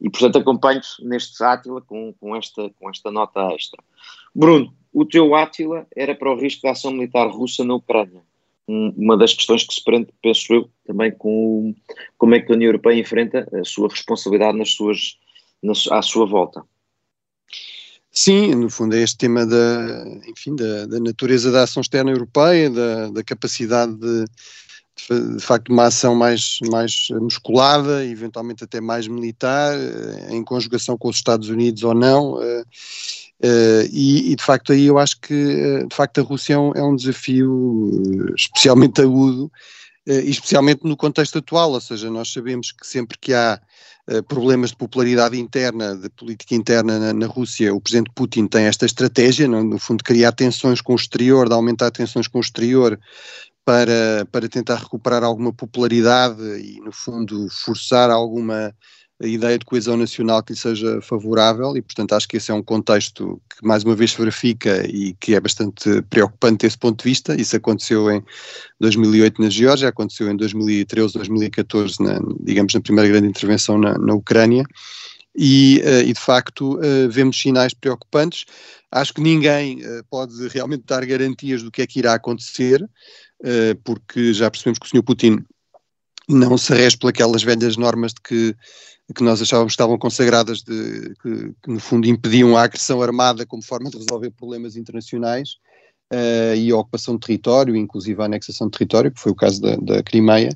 E, 0.00 0.08
portanto, 0.08 0.38
acompanho-te 0.38 1.04
neste 1.04 1.42
Átila 1.42 1.80
com, 1.82 2.12
com, 2.20 2.36
esta, 2.36 2.70
com 2.78 2.88
esta 2.88 3.10
nota 3.10 3.52
extra. 3.52 3.82
Bruno, 4.32 4.72
o 4.92 5.04
teu 5.04 5.34
Átila 5.34 5.86
era 5.94 6.14
para 6.14 6.32
o 6.32 6.38
risco 6.38 6.62
da 6.62 6.72
ação 6.72 6.90
militar 6.90 7.28
russa 7.28 7.64
na 7.64 7.74
Ucrânia. 7.74 8.22
uma 8.66 9.16
das 9.16 9.32
questões 9.32 9.64
que 9.64 9.74
se 9.74 9.82
prende, 9.82 10.08
penso 10.22 10.52
eu, 10.52 10.70
também 10.86 11.10
com 11.10 11.74
como 12.16 12.34
é 12.34 12.40
que 12.40 12.52
a 12.52 12.54
União 12.54 12.68
Europeia 12.68 13.00
enfrenta 13.00 13.48
a 13.52 13.64
sua 13.64 13.88
responsabilidade 13.88 14.58
nas 14.58 14.70
suas, 14.70 15.18
à 15.90 16.02
sua 16.02 16.26
volta. 16.26 16.62
Sim, 18.10 18.54
no 18.54 18.68
fundo 18.68 18.96
é 18.96 19.02
este 19.02 19.16
tema 19.18 19.46
da, 19.46 20.04
enfim, 20.26 20.56
da, 20.56 20.86
da 20.86 20.98
natureza 20.98 21.52
da 21.52 21.62
ação 21.62 21.80
externa 21.80 22.10
europeia, 22.10 22.68
da, 22.68 23.10
da 23.10 23.22
capacidade 23.22 23.94
de, 23.94 24.24
de 25.36 25.40
facto 25.40 25.72
uma 25.72 25.84
ação 25.84 26.14
mais, 26.14 26.58
mais 26.70 27.08
musculada, 27.20 28.04
eventualmente 28.04 28.64
até 28.64 28.80
mais 28.80 29.06
militar, 29.06 29.74
eh, 29.78 30.34
em 30.34 30.42
conjugação 30.42 30.98
com 30.98 31.08
os 31.08 31.16
Estados 31.16 31.48
Unidos 31.48 31.84
ou 31.84 31.94
não. 31.94 32.38
Eh, 33.42 33.82
eh, 33.84 33.88
e, 33.92 34.32
e, 34.32 34.36
de 34.36 34.42
facto 34.42 34.72
aí 34.72 34.86
eu 34.86 34.98
acho 34.98 35.20
que 35.20 35.34
de 35.88 35.94
facto 35.94 36.20
a 36.20 36.24
Rússia 36.24 36.54
é 36.54 36.58
um, 36.58 36.72
é 36.72 36.82
um 36.82 36.96
desafio 36.96 38.34
especialmente 38.36 39.00
agudo, 39.00 39.50
especialmente 40.06 40.84
no 40.84 40.96
contexto 40.96 41.38
atual, 41.38 41.72
ou 41.72 41.80
seja, 41.80 42.10
nós 42.10 42.32
sabemos 42.32 42.72
que 42.72 42.86
sempre 42.86 43.18
que 43.18 43.34
há 43.34 43.60
problemas 44.26 44.70
de 44.70 44.76
popularidade 44.76 45.38
interna, 45.38 45.94
de 45.94 46.08
política 46.08 46.54
interna 46.54 46.98
na, 46.98 47.12
na, 47.12 47.26
Rússia, 47.26 47.74
o 47.74 47.80
presidente 47.80 48.10
Putin 48.14 48.46
tem 48.46 48.64
esta 48.64 48.86
estratégia, 48.86 49.46
no, 49.46 49.62
no 49.62 49.78
fundo, 49.78 49.98
de 49.98 50.04
criar 50.04 50.32
tensões 50.32 50.80
com 50.80 50.94
o 50.94 50.96
exterior, 50.96 51.46
de 51.46 51.54
aumentar 51.54 51.90
tensões 51.90 52.26
com 52.26 52.38
o 52.38 52.40
exterior, 52.40 52.98
para, 53.66 54.26
para 54.32 54.48
tentar 54.48 54.76
recuperar 54.76 55.22
alguma 55.22 55.52
popularidade 55.52 56.42
e, 56.58 56.80
no 56.80 56.90
fundo, 56.90 57.48
forçar 57.50 58.08
alguma 58.10 58.74
ideia 59.26 59.58
de 59.58 59.64
coesão 59.64 59.96
nacional 59.96 60.42
que 60.42 60.52
lhe 60.52 60.58
seja 60.58 61.00
favorável 61.00 61.76
e, 61.76 61.82
portanto, 61.82 62.12
acho 62.12 62.28
que 62.28 62.36
esse 62.36 62.50
é 62.52 62.54
um 62.54 62.62
contexto 62.62 63.40
que, 63.50 63.66
mais 63.66 63.82
uma 63.82 63.96
vez, 63.96 64.12
se 64.12 64.18
verifica 64.18 64.86
e 64.86 65.14
que 65.14 65.34
é 65.34 65.40
bastante 65.40 66.02
preocupante 66.02 66.64
desse 66.64 66.78
ponto 66.78 67.02
de 67.02 67.10
vista. 67.10 67.34
Isso 67.34 67.56
aconteceu 67.56 68.08
em 68.10 68.22
2008 68.78 69.42
na 69.42 69.50
Geórgia, 69.50 69.88
aconteceu 69.88 70.30
em 70.30 70.36
2013, 70.36 71.14
2014, 71.14 72.00
na, 72.00 72.20
digamos, 72.40 72.72
na 72.74 72.80
primeira 72.80 73.10
grande 73.10 73.26
intervenção 73.26 73.76
na, 73.76 73.98
na 73.98 74.14
Ucrânia. 74.14 74.64
E, 75.36 75.82
uh, 75.84 76.02
e, 76.08 76.12
de 76.12 76.20
facto 76.20 76.78
uh, 76.78 77.08
vemos 77.10 77.40
sinais 77.40 77.74
preocupantes. 77.74 78.44
Acho 78.90 79.14
que 79.14 79.20
ninguém 79.20 79.84
uh, 79.84 80.04
pode 80.10 80.48
realmente 80.48 80.84
dar 80.86 81.04
garantias 81.04 81.62
do 81.62 81.70
que 81.70 81.82
é 81.82 81.86
que 81.86 81.98
irá 81.98 82.14
acontecer, 82.14 82.88
porque 83.84 84.32
já 84.32 84.50
percebemos 84.50 84.80
que 84.80 84.86
o 84.86 84.88
Sr. 84.88 85.02
Putin 85.04 85.44
não 86.28 86.58
se 86.58 86.74
rege 86.74 86.96
pelas 86.96 87.44
velhas 87.44 87.76
normas 87.76 88.12
de 88.12 88.20
que 88.20 88.56
que 89.14 89.22
nós 89.22 89.40
achávamos 89.40 89.72
que 89.72 89.74
estavam 89.74 89.98
consagradas, 89.98 90.62
de, 90.62 91.14
que, 91.22 91.52
que, 91.62 91.70
no 91.70 91.80
fundo 91.80 92.06
impediam 92.06 92.56
a 92.56 92.62
agressão 92.62 93.02
armada 93.02 93.46
como 93.46 93.62
forma 93.62 93.90
de 93.90 93.96
resolver 93.96 94.30
problemas 94.30 94.76
internacionais 94.76 95.56
uh, 96.12 96.54
e 96.54 96.70
a 96.70 96.76
ocupação 96.76 97.14
de 97.14 97.26
território, 97.26 97.74
inclusive 97.74 98.20
a 98.20 98.26
anexação 98.26 98.68
de 98.68 98.78
território, 98.78 99.10
que 99.10 99.20
foi 99.20 99.32
o 99.32 99.36
caso 99.36 99.60
da, 99.62 99.76
da 99.76 100.02
Crimeia. 100.02 100.50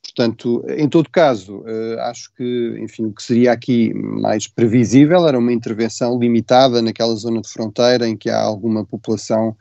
Portanto, 0.00 0.64
em 0.68 0.88
todo 0.88 1.10
caso, 1.10 1.58
uh, 1.58 2.00
acho 2.02 2.32
que, 2.34 2.78
enfim, 2.80 3.06
o 3.06 3.12
que 3.12 3.22
seria 3.22 3.52
aqui 3.52 3.92
mais 3.94 4.46
previsível 4.46 5.26
era 5.26 5.38
uma 5.38 5.52
intervenção 5.52 6.18
limitada 6.18 6.80
naquela 6.80 7.14
zona 7.16 7.40
de 7.40 7.48
fronteira 7.48 8.08
em 8.08 8.16
que 8.16 8.30
há 8.30 8.40
alguma 8.40 8.84
população 8.84 9.56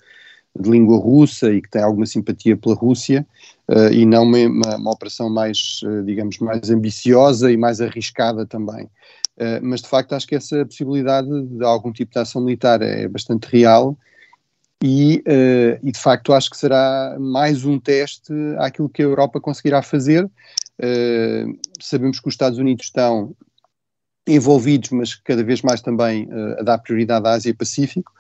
de 0.59 0.69
língua 0.69 0.97
russa 0.97 1.51
e 1.51 1.61
que 1.61 1.69
tem 1.69 1.81
alguma 1.81 2.05
simpatia 2.05 2.57
pela 2.57 2.75
Rússia, 2.75 3.25
uh, 3.69 3.91
e 3.91 4.05
não 4.05 4.23
uma, 4.23 4.37
uma, 4.37 4.75
uma 4.77 4.91
operação 4.91 5.29
mais, 5.29 5.81
uh, 5.83 6.03
digamos, 6.03 6.39
mais 6.39 6.69
ambiciosa 6.69 7.51
e 7.51 7.57
mais 7.57 7.81
arriscada 7.81 8.45
também. 8.45 8.85
Uh, 9.37 9.61
mas 9.61 9.81
de 9.81 9.87
facto 9.87 10.13
acho 10.13 10.25
que 10.25 10.35
essa 10.35 10.65
possibilidade 10.65 11.29
de 11.43 11.63
algum 11.63 11.91
tipo 11.91 12.11
de 12.11 12.19
ação 12.19 12.41
militar 12.41 12.81
é 12.81 13.07
bastante 13.07 13.45
real 13.45 13.95
e, 14.83 15.23
e 15.83 15.91
de 15.91 15.99
facto 15.99 16.33
acho 16.33 16.51
que 16.51 16.57
será 16.57 17.17
mais 17.19 17.65
um 17.65 17.79
teste 17.79 18.31
àquilo 18.59 18.87
que 18.87 19.01
a 19.01 19.05
Europa 19.05 19.41
conseguirá 19.41 19.81
fazer. 19.81 20.29
sabemos 21.81 22.19
que 22.19 22.27
os 22.27 22.35
Estados 22.35 22.59
Unidos 22.59 22.85
estão 22.85 23.35
envolvidos, 24.27 24.91
mas 24.91 25.15
cada 25.15 25.43
vez 25.43 25.63
mais 25.63 25.81
também 25.81 26.29
a 26.59 26.61
dar 26.61 26.77
prioridade 26.77 27.27
à 27.27 27.31
Ásia-Pacífico. 27.31 28.11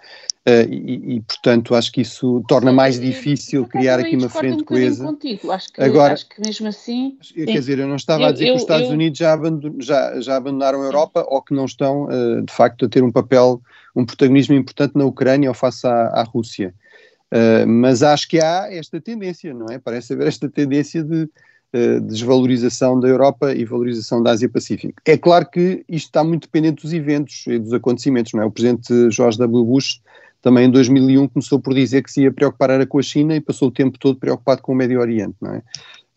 Uh, 0.47 0.63
e, 0.71 1.15
e, 1.15 1.21
portanto, 1.21 1.75
acho 1.75 1.91
que 1.91 1.99
isso 1.99 2.41
torna 2.47 2.71
mais 2.71 2.97
difícil 2.97 3.63
eu, 3.63 3.67
criar 3.67 3.99
aqui 3.99 4.15
uma 4.15 4.29
frente 4.29 4.61
um 4.61 4.65
coesa. 4.65 5.03
Contigo. 5.03 5.51
Acho 5.51 5.73
que, 5.73 5.81
Agora, 5.81 6.13
acho 6.13 6.29
que 6.29 6.39
mesmo 6.39 6.69
assim. 6.69 7.17
Quer 7.35 7.59
dizer, 7.59 7.79
eu 7.79 7.87
não 7.87 7.97
estava 7.97 8.23
eu, 8.23 8.27
a 8.27 8.31
dizer 8.31 8.45
eu, 8.45 8.51
que 8.51 8.55
os 8.55 8.61
Estados 8.61 8.89
Unidos 8.89 9.19
já, 9.19 9.37
já, 9.79 10.21
já, 10.21 10.37
abandonaram 10.37 10.81
a 10.81 10.85
Europa 10.85 11.25
ou 11.27 11.41
que 11.41 11.53
não 11.53 11.65
estão, 11.65 12.05
uh, 12.05 12.41
de 12.41 12.53
facto, 12.53 12.85
a 12.85 12.87
ter 12.87 13.03
um 13.03 13.11
papel, 13.11 13.61
um 13.93 14.05
protagonismo 14.05 14.55
importante 14.55 14.95
na 14.95 15.03
Ucrânia 15.03 15.49
ou 15.49 15.53
face 15.53 15.85
à, 15.85 15.91
à 15.91 16.23
Rússia. 16.23 16.73
Uh, 17.29 17.67
mas 17.67 18.01
acho 18.01 18.25
que 18.29 18.39
há 18.39 18.69
esta 18.71 19.01
tendência, 19.01 19.53
não 19.53 19.65
é? 19.69 19.77
Parece 19.77 20.13
haver 20.13 20.27
esta 20.27 20.47
tendência 20.47 21.03
de 21.03 21.29
desvalorização 22.07 22.97
da 22.97 23.09
Europa 23.09 23.53
e 23.53 23.65
valorização 23.65 24.23
da 24.23 24.31
Ásia-Pacífico. 24.31 24.99
É 25.05 25.17
claro 25.17 25.47
que 25.47 25.83
isto 25.87 26.07
está 26.07 26.23
muito 26.23 26.43
dependente 26.43 26.81
dos 26.81 26.93
eventos 26.93 27.45
e 27.45 27.59
dos 27.59 27.73
acontecimentos, 27.73 28.31
não 28.33 28.41
é? 28.41 28.45
O 28.45 28.51
presidente 28.51 29.11
George 29.11 29.37
W. 29.37 29.65
Bush 29.65 29.99
também 30.41 30.65
em 30.65 30.71
2001 30.71 31.27
começou 31.29 31.59
por 31.59 31.73
dizer 31.73 32.03
que 32.03 32.11
se 32.11 32.21
ia 32.21 32.31
preocupar 32.31 32.69
era 32.69 32.85
com 32.85 32.99
a 32.99 33.03
China 33.03 33.35
e 33.35 33.41
passou 33.41 33.69
o 33.69 33.71
tempo 33.71 33.97
todo 33.97 34.19
preocupado 34.19 34.61
com 34.61 34.71
o 34.71 34.75
Médio 34.75 34.99
Oriente, 34.99 35.35
não 35.41 35.53
é? 35.53 35.63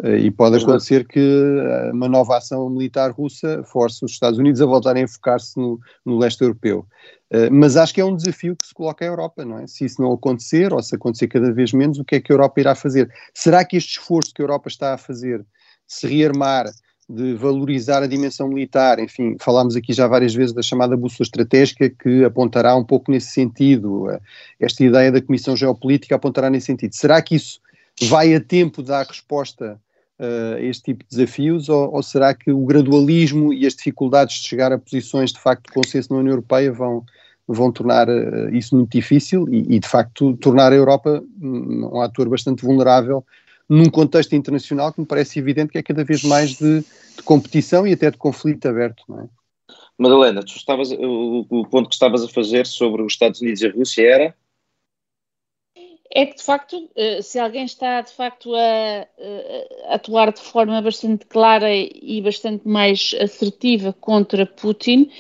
Eh, 0.03 0.19
e 0.19 0.31
pode 0.31 0.57
acontecer 0.57 1.07
que 1.07 1.19
eh, 1.21 1.91
uma 1.93 2.09
nova 2.09 2.37
ação 2.37 2.69
militar 2.71 3.11
russa 3.11 3.63
force 3.65 4.05
os 4.05 4.13
Estados 4.13 4.39
Unidos 4.39 4.61
a 4.61 4.67
voltarem 4.67 5.05
a 5.05 5.09
focar-se 5.09 5.59
no, 5.59 5.79
no, 6.05 6.19
leste 6.19 6.43
europeu. 6.43 6.87
Eh, 7.31 7.51
mas 7.51 7.77
acho 7.77 7.93
que 7.93 8.01
é 8.01 8.05
um 8.05 8.17
desafio 8.17 8.57
que 8.57 8.67
se 8.67 8.75
coloca 8.75 9.05
à 9.05 9.09
Europa, 9.09 9.45
não 9.45 9.59
é? 9.59 9.67
Se 9.67 9.85
isso 9.85 10.01
não 10.01 10.13
acontecer, 10.13 10.73
ou 10.73 10.83
se 10.83 10.95
acontecer 10.95 11.29
cada 11.29 11.53
vez 11.53 11.73
menos, 11.73 11.99
o 11.99 12.05
que 12.05 12.17
é 12.17 12.21
que 12.21 12.33
a 12.33 12.35
Europa 12.35 12.61
irá 12.61 12.75
fazer? 12.75 13.11
Será 13.35 13.65
que 13.65 13.77
este 13.77 13.99
esforço 13.99 14.33
que 14.35 14.43
a 14.43 14.45
Europa 14.45 14.69
está 14.69 14.95
a 14.95 14.99
fazer 14.99 15.41
de 15.41 15.47
se 15.87 16.07
rearmar, 16.07 16.67
de 17.11 17.35
valorizar 17.35 18.05
a 18.05 18.07
dimensão 18.07 18.49
militar, 18.49 19.01
enfim, 19.01 19.37
falámos 19.41 19.75
aqui 19.75 19.93
já 19.93 20.07
várias 20.07 20.33
vezes 20.33 20.53
da 20.53 20.63
chamada 20.63 20.97
bússola 20.97 21.25
estratégica 21.25 21.91
que 21.91 22.23
apontará 22.23 22.77
um 22.77 22.85
pouco 22.85 23.11
nesse 23.11 23.33
sentido, 23.33 24.07
esta 24.61 24.85
ideia 24.85 25.11
da 25.11 25.21
Comissão 25.21 25.57
Geopolítica 25.57 26.15
apontará 26.15 26.49
nesse 26.49 26.67
sentido. 26.67 26.95
Será 26.95 27.21
que 27.21 27.35
isso 27.35 27.61
vai 28.03 28.33
a 28.33 28.41
tempo 28.41 28.81
dar 28.81 29.05
resposta 29.05 29.81
uh, 30.21 30.55
a 30.55 30.61
este 30.61 30.85
tipo 30.85 31.03
de 31.03 31.11
desafios? 31.11 31.69
Ou, 31.69 31.95
ou, 31.95 32.03
será 32.03 32.33
que 32.33 32.53
o 32.53 32.65
gradualismo 32.65 33.53
e 33.53 33.67
as 33.67 33.75
dificuldades 33.75 34.37
de 34.37 34.49
chegar 34.49 34.73
a 34.73 34.79
posições 34.79 35.33
de 35.33 35.41
facto 35.41 35.67
de 35.67 35.73
consenso 35.73 36.13
na 36.13 36.21
União 36.21 36.35
Europeia 36.35 36.73
vão, 36.73 37.05
vão 37.49 37.73
tornar 37.73 38.09
uh, 38.09 38.55
isso 38.55 38.77
muito 38.77 38.93
difícil 38.93 39.49
e, 39.49 39.75
e, 39.75 39.81
de 39.81 39.89
facto 39.89 40.37
tornar 40.37 40.73
a 40.73 40.77
Europa 40.77 41.21
um 41.43 42.01
ator 42.01 42.29
bastante 42.29 42.65
vulnerável 42.65 43.25
num 43.71 43.89
contexto 43.89 44.35
internacional 44.35 44.93
que 44.93 45.01
me 45.01 45.07
parece 45.07 45.39
evidente 45.39 45.71
que 45.71 45.79
é 45.79 45.83
cada 45.83 46.03
vez 46.03 46.25
mais 46.25 46.57
de, 46.57 46.81
de 46.81 47.23
competição 47.25 47.87
e 47.87 47.93
até 47.93 48.11
de 48.11 48.17
conflito 48.17 48.67
aberto, 48.67 49.05
não 49.09 49.21
é? 49.21 49.29
Madalena, 49.97 50.43
tu 50.43 50.57
estavas, 50.57 50.91
o, 50.91 51.47
o, 51.49 51.67
ponto 51.69 51.89
que 51.89 51.95
estavas 51.95 52.25
a 52.25 52.29
fazer 52.29 52.67
sobre 52.67 53.03
os 53.03 53.13
Estados 53.13 53.41
Unidos 53.41 53.61
e 53.61 53.67
a 53.67 53.71
Rússia 53.71 54.03
era? 54.03 54.37
É 56.13 56.27
que, 56.27 56.37
de 56.37 56.43
facto, 56.43 56.91
eh, 56.97 57.23
se 57.23 57.39
alguém 57.39 57.65
está, 57.65 58.01
de 58.01 58.11
facto, 58.11 58.53
a, 58.55 59.07
a 59.89 59.95
atuar 59.95 60.33
de 60.33 60.41
forma 60.41 60.83
bastante 60.83 61.27
clara 61.27 61.69
e 61.73 62.21
bastante 62.23 62.67
mais 62.67 63.15
assertiva 63.21 63.93
contra 63.93 64.47
Putin, 64.47 65.11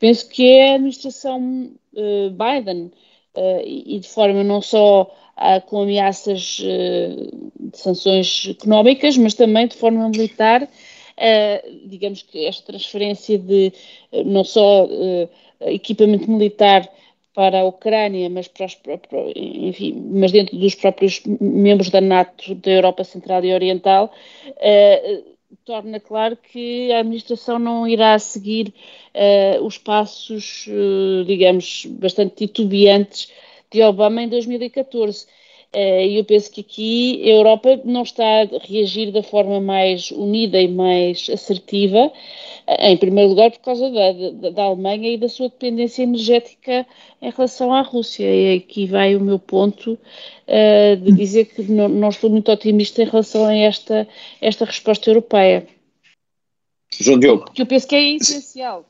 penso 0.00 0.28
que 0.28 0.44
é 0.48 0.72
a 0.72 0.74
administração 0.74 1.70
uh, 1.92 2.30
Biden. 2.30 2.90
Uh, 3.34 3.62
e 3.64 3.98
de 3.98 4.08
forma 4.08 4.44
não 4.44 4.60
só 4.60 5.04
uh, 5.04 5.21
com 5.66 5.82
ameaças 5.82 6.60
uh, 6.60 7.50
de 7.58 7.78
sanções 7.78 8.46
económicas, 8.50 9.16
mas 9.16 9.34
também 9.34 9.66
de 9.66 9.76
forma 9.76 10.08
militar. 10.08 10.62
Uh, 10.62 11.88
digamos 11.88 12.22
que 12.22 12.46
esta 12.46 12.66
transferência 12.66 13.38
de 13.38 13.72
não 14.24 14.44
só 14.44 14.88
equipamento 15.60 16.30
militar 16.30 16.88
para 17.34 17.60
a 17.60 17.64
Ucrânia, 17.64 18.28
mas, 18.28 18.48
para 18.48 18.66
os, 18.66 18.76
enfim, 19.36 19.94
mas 20.12 20.32
dentro 20.32 20.56
dos 20.56 20.74
próprios 20.74 21.22
membros 21.40 21.88
da 21.90 22.00
NATO 22.00 22.54
da 22.56 22.70
Europa 22.70 23.04
Central 23.04 23.44
e 23.44 23.54
Oriental, 23.54 24.12
torna 25.64 26.00
claro 26.00 26.36
que 26.36 26.92
a 26.92 26.98
administração 26.98 27.58
não 27.58 27.86
irá 27.86 28.18
seguir 28.18 28.74
os 29.62 29.78
passos, 29.78 30.66
digamos, 31.26 31.86
bastante 31.86 32.46
titubeantes 32.46 33.28
de 33.72 33.82
Obama 33.82 34.22
em 34.22 34.28
2014. 34.28 35.26
Eh, 35.72 36.08
e 36.08 36.18
eu 36.18 36.24
penso 36.24 36.50
que 36.50 36.60
aqui 36.60 37.22
a 37.24 37.28
Europa 37.28 37.80
não 37.84 38.02
está 38.02 38.42
a 38.42 38.58
reagir 38.62 39.10
da 39.10 39.22
forma 39.22 39.58
mais 39.58 40.10
unida 40.10 40.60
e 40.60 40.68
mais 40.68 41.30
assertiva, 41.32 42.12
eh, 42.66 42.92
em 42.92 42.96
primeiro 42.98 43.30
lugar 43.30 43.50
por 43.50 43.60
causa 43.60 43.88
da, 43.90 44.12
da, 44.12 44.50
da, 44.50 44.62
Alemanha 44.64 45.10
e 45.14 45.16
da 45.16 45.30
sua 45.30 45.48
dependência 45.48 46.02
energética 46.02 46.86
em 47.22 47.30
relação 47.30 47.72
à 47.72 47.80
Rússia. 47.80 48.24
E 48.24 48.56
aqui 48.58 48.86
vai 48.86 49.16
o 49.16 49.20
meu 49.20 49.38
ponto 49.38 49.92
uh, 49.92 50.96
de 50.96 51.12
dizer 51.12 51.46
que 51.46 51.62
não, 51.62 51.88
não, 51.88 52.10
estou 52.10 52.28
muito 52.28 52.52
otimista 52.52 53.02
em 53.02 53.06
relação 53.06 53.46
a 53.46 53.54
esta, 53.54 54.06
esta 54.42 54.66
resposta 54.66 55.08
europeia. 55.08 55.66
João 57.00 57.18
Diogo. 57.18 57.50
Que 57.52 57.62
eu 57.62 57.66
penso 57.66 57.88
que 57.88 57.96
é 57.96 58.16
essencial 58.16 58.84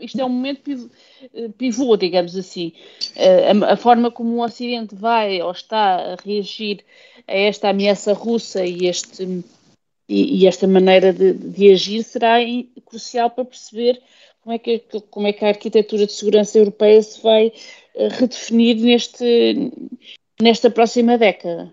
isto 0.00 0.20
é 0.20 0.24
um 0.24 0.28
momento 0.28 0.90
eh, 1.34 1.48
pivô, 1.56 1.96
digamos 1.96 2.36
assim. 2.36 2.72
Eh, 3.16 3.50
a, 3.50 3.72
a, 3.72 3.76
forma 3.76 4.10
como 4.10 4.36
o 4.36 4.44
Ocidente 4.44 4.94
vai 4.94 5.40
ou 5.42 5.50
está 5.50 5.96
a 6.12 6.16
reagir 6.16 6.84
a 7.26 7.34
esta 7.34 7.70
ameaça 7.70 8.12
russa 8.12 8.64
e, 8.64 8.86
este, 8.86 9.44
e, 10.08 10.42
e 10.42 10.46
esta 10.46 10.66
maneira 10.66 11.12
de, 11.12 11.32
de, 11.32 11.72
agir 11.72 12.02
será 12.02 12.36
crucial 12.84 13.30
para 13.30 13.44
perceber 13.44 14.00
como 14.40 14.54
é, 14.54 14.58
que, 14.58 14.78
como 15.10 15.26
é 15.26 15.32
que 15.32 15.44
a 15.44 15.48
arquitetura 15.48 16.06
de 16.06 16.12
segurança 16.12 16.58
europeia 16.58 17.02
se 17.02 17.20
vai 17.22 17.52
eh, 17.94 18.08
redefinir 18.08 18.76
neste, 18.76 19.72
nesta 20.40 20.70
próxima 20.70 21.16
década. 21.16 21.72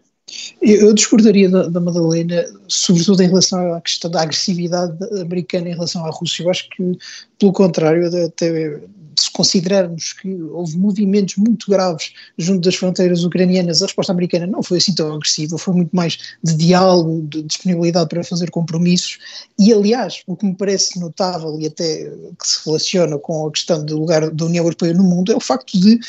Eu 0.62 0.94
discordaria 0.94 1.50
da, 1.50 1.68
da, 1.68 1.80
Madalena, 1.80 2.46
sobretudo 2.68 3.22
em 3.22 3.28
relação 3.28 3.74
à 3.74 3.82
questão 3.82 4.10
da 4.10 4.22
agressividade 4.22 4.98
americana 5.20 5.70
em 5.70 5.74
relação 5.74 6.06
à 6.06 6.10
Rússia. 6.10 6.44
Eu 6.44 6.50
acho 6.50 6.70
que, 6.70 6.98
pelo 7.40 7.52
contrário, 7.52 8.08
até 8.26 8.80
se 9.18 9.32
considerarmos 9.32 10.14
que 10.14 10.34
houve 10.44 10.78
movimentos 10.78 11.36
muito 11.36 11.70
graves 11.70 12.14
junto 12.38 12.62
das 12.62 12.76
fronteiras 12.76 13.24
ucranianas, 13.24 13.82
a 13.82 13.86
resposta 13.86 14.12
americana 14.12 14.48
não 14.48 14.64
foi 14.64 14.78
assim 14.78 14.94
tão 14.94 15.14
agressiva, 15.14 15.58
foi 15.58 15.74
muito 15.74 15.96
mais 15.96 16.18
de 16.44 16.56
diálogo, 16.56 17.28
de 17.28 17.44
disponibilidade 17.44 18.10
para 18.10 18.24
fazer 18.24 18.50
compromissos. 18.50 19.20
E, 19.60 19.74
aliás, 19.74 20.24
o 20.28 20.36
que 20.36 20.46
me 20.46 20.56
parece 20.56 21.00
notável 21.00 21.60
e 21.60 21.68
até 21.68 22.10
que 22.40 22.48
se 22.48 22.66
relaciona 22.66 23.18
com 23.18 23.48
a 23.48 23.52
questão 23.52 23.84
do 23.86 23.98
lugar 23.98 24.30
da 24.32 24.46
União 24.46 24.64
Europeia 24.64 24.94
no 24.94 25.04
mundo 25.04 25.32
é 25.32 25.36
o 25.36 25.42
facto 25.42 25.80
de 25.80 26.00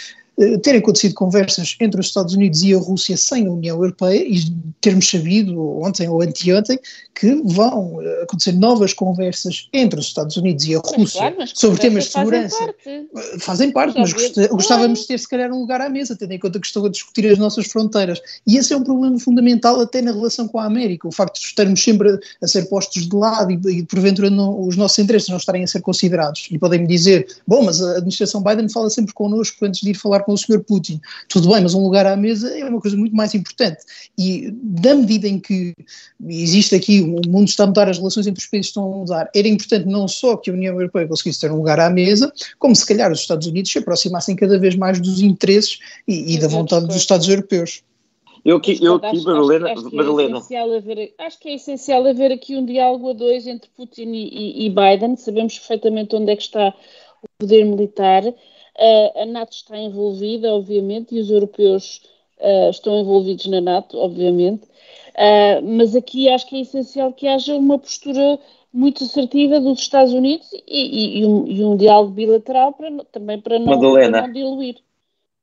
terem 0.62 0.80
acontecido 0.80 1.14
conversas 1.14 1.76
entre 1.78 2.00
os 2.00 2.06
Estados 2.06 2.34
Unidos 2.34 2.62
e 2.62 2.74
a 2.74 2.78
Rússia 2.78 3.16
sem 3.16 3.46
a 3.46 3.50
União 3.50 3.76
Europeia 3.76 4.24
e 4.26 4.40
termos 4.80 5.08
sabido 5.08 5.80
ontem 5.80 6.08
ou 6.08 6.22
anteontem 6.22 6.78
que 7.14 7.34
vão 7.44 7.96
uh, 7.96 8.22
acontecer 8.22 8.52
novas 8.52 8.94
conversas 8.94 9.68
entre 9.72 10.00
os 10.00 10.06
Estados 10.06 10.36
Unidos 10.36 10.64
e 10.64 10.74
a 10.74 10.78
Rússia 10.78 11.32
claro, 11.32 11.50
sobre 11.54 11.80
temas 11.80 12.04
de 12.04 12.10
segurança. 12.12 12.56
Fazem 12.56 13.06
parte, 13.06 13.40
fazem 13.40 13.70
parte 13.70 14.00
mas 14.00 14.48
gostávamos 14.48 15.00
de 15.00 15.08
ter 15.08 15.18
se 15.18 15.28
calhar 15.28 15.52
um 15.52 15.60
lugar 15.60 15.80
à 15.80 15.88
mesa, 15.88 16.16
tendo 16.16 16.32
em 16.32 16.38
conta 16.38 16.58
que 16.58 16.66
estão 16.66 16.84
a 16.86 16.88
discutir 16.88 17.30
as 17.30 17.38
nossas 17.38 17.66
fronteiras. 17.66 18.20
E 18.46 18.56
esse 18.56 18.72
é 18.72 18.76
um 18.76 18.82
problema 18.82 19.18
fundamental 19.18 19.80
até 19.80 20.00
na 20.00 20.12
relação 20.12 20.48
com 20.48 20.58
a 20.58 20.64
América, 20.64 21.06
o 21.06 21.12
facto 21.12 21.38
de 21.38 21.46
estarmos 21.46 21.82
sempre 21.82 22.10
a, 22.10 22.18
a 22.42 22.48
ser 22.48 22.64
postos 22.66 23.06
de 23.06 23.14
lado 23.14 23.50
e, 23.50 23.78
e 23.78 23.82
porventura 23.84 24.30
não, 24.30 24.66
os 24.66 24.76
nossos 24.76 24.98
interesses 24.98 25.28
não 25.28 25.36
estarem 25.36 25.62
a 25.62 25.66
ser 25.66 25.82
considerados. 25.82 26.48
E 26.50 26.58
podem-me 26.58 26.86
dizer, 26.86 27.26
bom, 27.46 27.62
mas 27.62 27.82
a 27.82 27.92
administração 27.98 28.42
Biden 28.42 28.68
fala 28.68 28.88
sempre 28.88 29.12
connosco 29.12 29.64
antes 29.64 29.80
de 29.80 29.90
ir 29.90 29.94
falar 29.94 30.21
com 30.22 30.32
o 30.32 30.38
Sr. 30.38 30.62
Putin. 30.62 31.00
Tudo 31.28 31.48
bem, 31.48 31.62
mas 31.62 31.74
um 31.74 31.82
lugar 31.82 32.06
à 32.06 32.16
mesa 32.16 32.56
é 32.56 32.64
uma 32.64 32.80
coisa 32.80 32.96
muito 32.96 33.14
mais 33.14 33.34
importante. 33.34 33.84
E 34.18 34.50
da 34.52 34.94
medida 34.94 35.28
em 35.28 35.38
que 35.38 35.74
existe 36.28 36.74
aqui, 36.74 37.00
o 37.00 37.20
mundo 37.28 37.48
está 37.48 37.64
a 37.64 37.66
mudar, 37.66 37.88
as 37.88 37.98
relações 37.98 38.26
entre 38.26 38.42
os 38.42 38.48
países 38.48 38.68
estão 38.68 38.92
a 38.92 38.96
mudar, 38.96 39.30
era 39.34 39.48
importante 39.48 39.86
não 39.86 40.06
só 40.08 40.36
que 40.36 40.50
a 40.50 40.52
União 40.52 40.74
Europeia 40.74 41.08
conseguisse 41.08 41.40
ter 41.40 41.50
um 41.50 41.56
lugar 41.56 41.80
à 41.80 41.90
mesa, 41.90 42.32
como 42.58 42.74
se 42.74 42.86
calhar 42.86 43.10
os 43.12 43.20
Estados 43.20 43.46
Unidos 43.46 43.70
se 43.70 43.78
aproximassem 43.78 44.36
cada 44.36 44.58
vez 44.58 44.74
mais 44.74 45.00
dos 45.00 45.20
interesses 45.20 45.78
e, 46.06 46.34
e 46.34 46.40
da 46.40 46.48
vontade 46.48 46.86
dos 46.86 46.96
Estados 46.96 47.28
europeus. 47.28 47.82
Eu 48.44 48.56
aqui, 48.56 48.78
eu 48.82 48.94
aqui 48.96 49.22
Madalena, 49.24 49.70
acho, 49.70 49.86
acho 49.86 49.96
Madalena. 49.96 50.40
É 50.50 50.76
haver, 50.76 51.14
acho 51.18 51.38
que 51.38 51.48
é 51.48 51.54
essencial 51.54 52.04
haver 52.06 52.32
aqui 52.32 52.56
um 52.56 52.64
diálogo 52.64 53.10
a 53.10 53.12
dois 53.12 53.46
entre 53.46 53.70
Putin 53.70 54.12
e, 54.12 54.66
e, 54.66 54.68
Biden. 54.68 55.16
Sabemos 55.16 55.58
perfeitamente 55.58 56.16
onde 56.16 56.32
é 56.32 56.36
que 56.36 56.42
está 56.42 56.74
o 57.22 57.28
poder 57.38 57.64
militar. 57.64 58.22
Uh, 58.78 59.22
a 59.22 59.26
NATO 59.26 59.52
está 59.52 59.76
envolvida, 59.78 60.52
obviamente, 60.52 61.14
e 61.14 61.20
os 61.20 61.30
europeus 61.30 62.02
uh, 62.38 62.70
estão 62.70 63.00
envolvidos 63.00 63.46
na 63.46 63.60
NATO, 63.60 63.98
obviamente. 63.98 64.64
Uh, 65.14 65.62
mas 65.76 65.94
aqui 65.94 66.28
acho 66.28 66.48
que 66.48 66.56
é 66.56 66.60
essencial 66.60 67.12
que 67.12 67.28
haja 67.28 67.54
uma 67.54 67.78
postura 67.78 68.38
muito 68.72 69.04
assertiva 69.04 69.60
dos 69.60 69.80
Estados 69.80 70.14
Unidos 70.14 70.50
e, 70.52 70.60
e, 70.66 71.20
e, 71.20 71.26
um, 71.26 71.46
e 71.46 71.62
um, 71.62 71.76
diálogo 71.76 72.12
bilateral 72.12 72.72
para, 72.72 72.90
também 73.12 73.38
para 73.38 73.58
não, 73.58 73.78
para 73.78 74.08
não 74.08 74.32
diluir. 74.32 74.76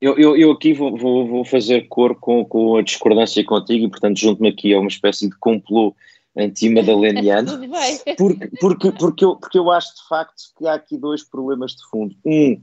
Eu, 0.01 0.17
eu, 0.17 0.35
eu, 0.35 0.51
aqui 0.51 0.73
vou, 0.73 0.97
vou, 0.97 1.27
vou, 1.27 1.45
fazer 1.45 1.87
cor 1.87 2.15
com, 2.15 2.43
com 2.45 2.77
a 2.77 2.81
discordância 2.81 3.43
contigo 3.43 3.85
e, 3.85 3.89
portanto, 3.89 4.17
junto-me 4.17 4.47
aqui 4.47 4.73
a 4.73 4.79
uma 4.79 4.87
espécie 4.87 5.29
de 5.29 5.37
complô 5.37 5.93
anti-madaleniano, 6.35 7.59
porque, 8.17 8.47
porque, 8.59 8.91
porque, 8.93 9.25
eu, 9.25 9.35
porque 9.35 9.59
eu 9.59 9.69
acho 9.69 9.95
de 9.95 10.07
facto 10.07 10.41
que 10.57 10.65
há 10.65 10.75
aqui 10.75 10.97
dois 10.97 11.21
problemas 11.21 11.75
de 11.75 11.83
fundo. 11.89 12.15
Um, 12.25 12.61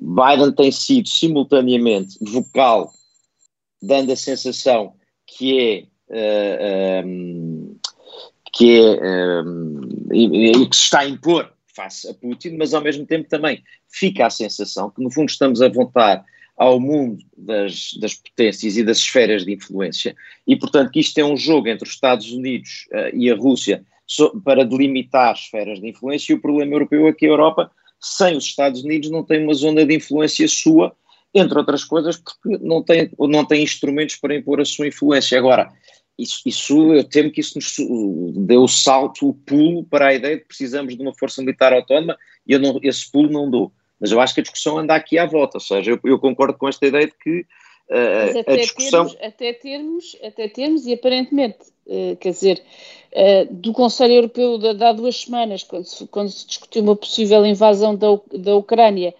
Biden 0.00 0.52
tem 0.54 0.72
sido 0.72 1.08
simultaneamente 1.08 2.18
vocal, 2.20 2.92
dando 3.82 4.12
a 4.12 4.16
sensação 4.16 4.94
que 5.26 5.88
é. 6.10 7.04
Um, 7.04 7.76
que 8.52 8.78
é 8.78 9.42
um, 9.42 9.80
e, 10.12 10.50
e 10.50 10.68
que 10.68 10.76
se 10.76 10.82
está 10.82 11.00
a 11.00 11.08
impor 11.08 11.52
face 11.74 12.08
a 12.08 12.14
Putin, 12.14 12.56
mas 12.56 12.72
ao 12.72 12.82
mesmo 12.82 13.04
tempo 13.04 13.28
também 13.28 13.62
fica 13.90 14.26
a 14.26 14.30
sensação 14.30 14.90
que, 14.90 15.02
no 15.02 15.10
fundo, 15.10 15.28
estamos 15.28 15.60
a 15.60 15.68
voltar 15.68 16.24
ao 16.56 16.78
mundo 16.78 17.18
das, 17.36 17.94
das 18.00 18.14
potências 18.14 18.76
e 18.76 18.84
das 18.84 18.98
esferas 18.98 19.44
de 19.44 19.52
influência, 19.52 20.14
e, 20.46 20.56
portanto, 20.56 20.90
que 20.92 21.00
isto 21.00 21.18
é 21.18 21.24
um 21.24 21.36
jogo 21.36 21.68
entre 21.68 21.88
os 21.88 21.94
Estados 21.94 22.30
Unidos 22.30 22.86
uh, 22.92 23.16
e 23.16 23.28
a 23.30 23.34
Rússia 23.34 23.84
so, 24.06 24.40
para 24.42 24.64
delimitar 24.64 25.34
esferas 25.34 25.80
de 25.80 25.88
influência, 25.88 26.32
e 26.32 26.36
o 26.36 26.40
problema 26.40 26.74
europeu 26.74 27.08
é 27.08 27.12
que 27.12 27.26
a 27.26 27.30
Europa, 27.30 27.70
sem 28.04 28.36
os 28.36 28.44
Estados 28.44 28.84
Unidos, 28.84 29.10
não 29.10 29.24
tem 29.24 29.42
uma 29.42 29.54
zona 29.54 29.84
de 29.84 29.94
influência 29.94 30.46
sua, 30.46 30.94
entre 31.34 31.58
outras 31.58 31.82
coisas, 31.82 32.18
porque 32.18 32.58
não 32.60 32.82
tem, 32.82 33.10
não 33.18 33.44
tem 33.44 33.62
instrumentos 33.62 34.16
para 34.16 34.36
impor 34.36 34.60
a 34.60 34.64
sua 34.64 34.86
influência. 34.86 35.38
Agora, 35.38 35.72
isso, 36.18 36.42
isso, 36.44 36.92
eu 36.92 37.02
temo 37.02 37.30
que 37.30 37.40
isso 37.40 37.58
nos 37.58 37.74
deu 38.46 38.62
o 38.62 38.68
salto, 38.68 39.30
o 39.30 39.34
pulo 39.34 39.84
para 39.84 40.08
a 40.08 40.14
ideia 40.14 40.36
de 40.36 40.44
precisamos 40.44 40.94
de 40.94 41.02
uma 41.02 41.14
força 41.14 41.40
militar 41.40 41.72
autónoma 41.72 42.16
e 42.46 42.52
eu 42.52 42.60
não, 42.60 42.78
esse 42.82 43.10
pulo 43.10 43.30
não 43.30 43.50
dou. 43.50 43.72
Mas 43.98 44.12
eu 44.12 44.20
acho 44.20 44.34
que 44.34 44.40
a 44.40 44.42
discussão 44.42 44.78
anda 44.78 44.94
aqui 44.94 45.18
à 45.18 45.24
volta, 45.24 45.56
ou 45.56 45.62
seja, 45.62 45.92
eu, 45.92 46.00
eu 46.04 46.18
concordo 46.18 46.58
com 46.58 46.68
esta 46.68 46.86
ideia 46.86 47.06
de 47.06 47.14
que 47.18 47.46
uh, 47.90 48.50
a 48.50 48.56
discussão... 48.56 49.06
Termos, 49.06 49.16
até, 49.22 49.52
termos, 49.52 50.16
até 50.22 50.48
termos, 50.48 50.86
e 50.86 50.92
aparentemente, 50.92 51.58
uh, 51.86 52.16
quer 52.16 52.30
dizer, 52.30 52.62
uh, 53.12 53.52
do 53.52 53.72
Conselho 53.72 54.14
Europeu 54.14 54.58
de, 54.58 54.74
de, 54.74 54.84
há 54.84 54.92
duas 54.92 55.22
semanas, 55.22 55.62
quando 55.62 55.84
se, 55.84 56.06
quando 56.08 56.30
se 56.30 56.46
discutiu 56.46 56.82
uma 56.82 56.96
possível 56.96 57.44
invasão 57.44 57.94
da, 57.94 58.18
da 58.32 58.54
Ucrânia, 58.56 59.14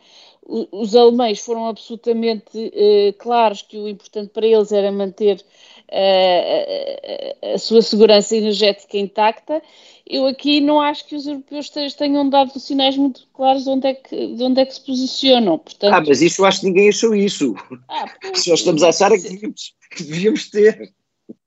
os 0.47 0.95
alemães 0.95 1.41
foram 1.41 1.69
absolutamente 1.69 2.71
claros 3.17 3.63
que 3.63 3.79
o 3.79 3.89
importante 3.89 4.29
para 4.29 4.47
eles 4.47 4.73
era 4.73 4.93
manter 4.93 5.43
a, 5.91 7.55
a, 7.55 7.59
sua 7.59 7.81
segurança 7.81 8.37
energética 8.37 8.99
intacta, 8.99 9.63
eu 10.07 10.27
aqui 10.27 10.61
não 10.61 10.81
acho 10.81 11.07
que 11.07 11.17
os 11.17 11.27
europeus 11.27 11.71
tenham 11.97 12.29
dado 12.29 12.59
sinais 12.61 12.97
muito 12.97 13.27
claros 13.33 13.65
de 13.65 13.71
onde 13.71 13.87
é 13.87 13.95
que, 13.95 14.35
de 14.35 14.43
onde 14.43 14.61
é 14.61 14.67
que 14.67 14.75
se 14.75 14.85
posicionam. 14.85 15.59
Portanto, 15.59 15.95
ah, 15.95 16.05
mas 16.07 16.21
isso 16.21 16.43
eu 16.43 16.47
acho 16.47 16.61
que 16.61 16.67
ninguém 16.67 16.89
achou 16.91 17.15
isso. 17.15 17.55
Ah, 17.89 18.07
pois, 18.21 18.41
Só 18.45 18.55
estamos 18.55 18.83
a 18.83 18.91
achar 18.91 19.13
é 19.13 19.17
que 19.17 19.23
devíamos, 19.23 19.75
devíamos 19.99 20.51
ter. 20.51 20.93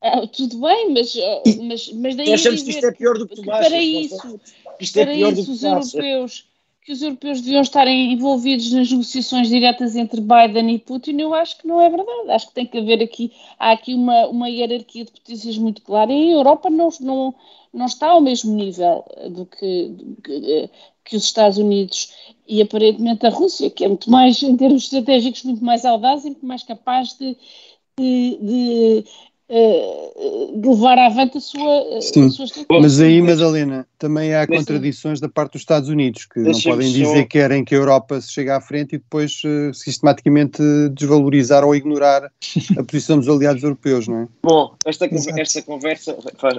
Ah, 0.01 0.25
tudo 0.27 0.59
bem, 0.61 0.91
mas, 0.91 1.13
mas, 1.61 1.91
mas 1.93 2.15
daí. 2.15 2.33
Achamos 2.33 2.63
que 2.63 2.71
isto 2.71 2.85
é 2.85 2.91
pior 2.91 3.17
do 3.17 3.27
que 3.27 3.35
tu 3.35 3.51
achas. 3.51 3.67
Para 3.67 3.81
isso, 3.81 4.39
isto 4.79 4.97
é 4.97 5.05
para 5.05 5.13
isso, 5.13 5.51
os 5.51 5.63
europeus 5.63 6.47
que 6.87 6.93
os 6.93 7.01
europeus 7.01 7.41
deviam 7.41 7.61
estar 7.61 7.85
envolvidos 7.85 8.71
nas 8.71 8.89
negociações 8.89 9.49
diretas 9.49 9.97
entre 9.97 10.21
Biden 10.21 10.73
e 10.73 10.79
Putin, 10.79 11.19
eu 11.19 11.33
acho 11.33 11.57
que 11.57 11.67
não 11.67 11.81
é 11.81 11.89
verdade. 11.89 12.31
Acho 12.31 12.47
que 12.47 12.53
tem 12.53 12.65
que 12.65 12.77
haver 12.77 13.03
aqui, 13.03 13.33
há 13.59 13.71
aqui 13.73 13.93
uma, 13.93 14.27
uma 14.27 14.49
hierarquia 14.49 15.03
de 15.03 15.11
potências 15.11 15.57
muito 15.57 15.81
clara 15.81 16.13
e 16.13 16.31
a 16.31 16.35
Europa 16.37 16.69
não, 16.69 16.87
não, 17.01 17.35
não 17.73 17.87
está 17.87 18.07
ao 18.11 18.21
mesmo 18.21 18.55
nível 18.55 19.03
do 19.31 19.45
que, 19.45 19.97
que, 20.23 20.69
que, 21.03 21.17
os 21.17 21.25
Estados 21.25 21.57
Unidos 21.57 22.13
e 22.47 22.61
aparentemente 22.61 23.27
a 23.27 23.31
Rússia, 23.31 23.69
que 23.69 23.83
é 23.83 23.89
muito 23.89 24.09
mais, 24.09 24.41
em 24.41 24.55
termos 24.55 24.85
estratégicos, 24.85 25.43
muito 25.43 25.65
mais 25.65 25.83
audaz 25.83 26.23
e 26.23 26.29
muito 26.29 26.45
mais 26.45 26.63
capaz 26.63 27.17
de, 27.19 27.35
de, 27.99 28.37
de 28.41 29.03
uh, 29.49 30.61
levar 30.61 30.97
avante 30.97 31.37
a 31.37 31.41
sua, 31.41 32.01
Sim. 32.01 32.27
A 32.27 32.29
sua 32.29 32.65
Mas 32.81 32.99
aí, 32.99 33.21
Madalena, 33.21 33.87
também 33.97 34.33
há 34.33 34.45
Mas, 34.47 34.59
contradições 34.59 35.19
da 35.19 35.29
parte 35.29 35.53
dos 35.53 35.61
Estados 35.61 35.89
Unidos, 35.89 36.25
que 36.25 36.39
não 36.39 36.59
podem 36.59 36.91
dizer 36.91 37.05
só... 37.05 37.13
que 37.13 37.25
querem 37.25 37.63
que 37.63 37.75
a 37.75 37.77
Europa 37.77 38.19
se 38.21 38.31
chegue 38.31 38.49
à 38.49 38.59
frente 38.59 38.95
e 38.95 38.97
depois 38.97 39.41
uh, 39.43 39.73
sistematicamente 39.73 40.61
desvalorizar 40.91 41.63
ou 41.63 41.75
ignorar 41.75 42.31
a 42.77 42.83
posição 42.83 43.17
dos 43.17 43.29
aliados 43.29 43.63
europeus, 43.63 44.07
não 44.07 44.23
é? 44.23 44.27
Bom, 44.43 44.75
esta, 44.85 45.07
esta 45.39 45.61
conversa 45.61 46.17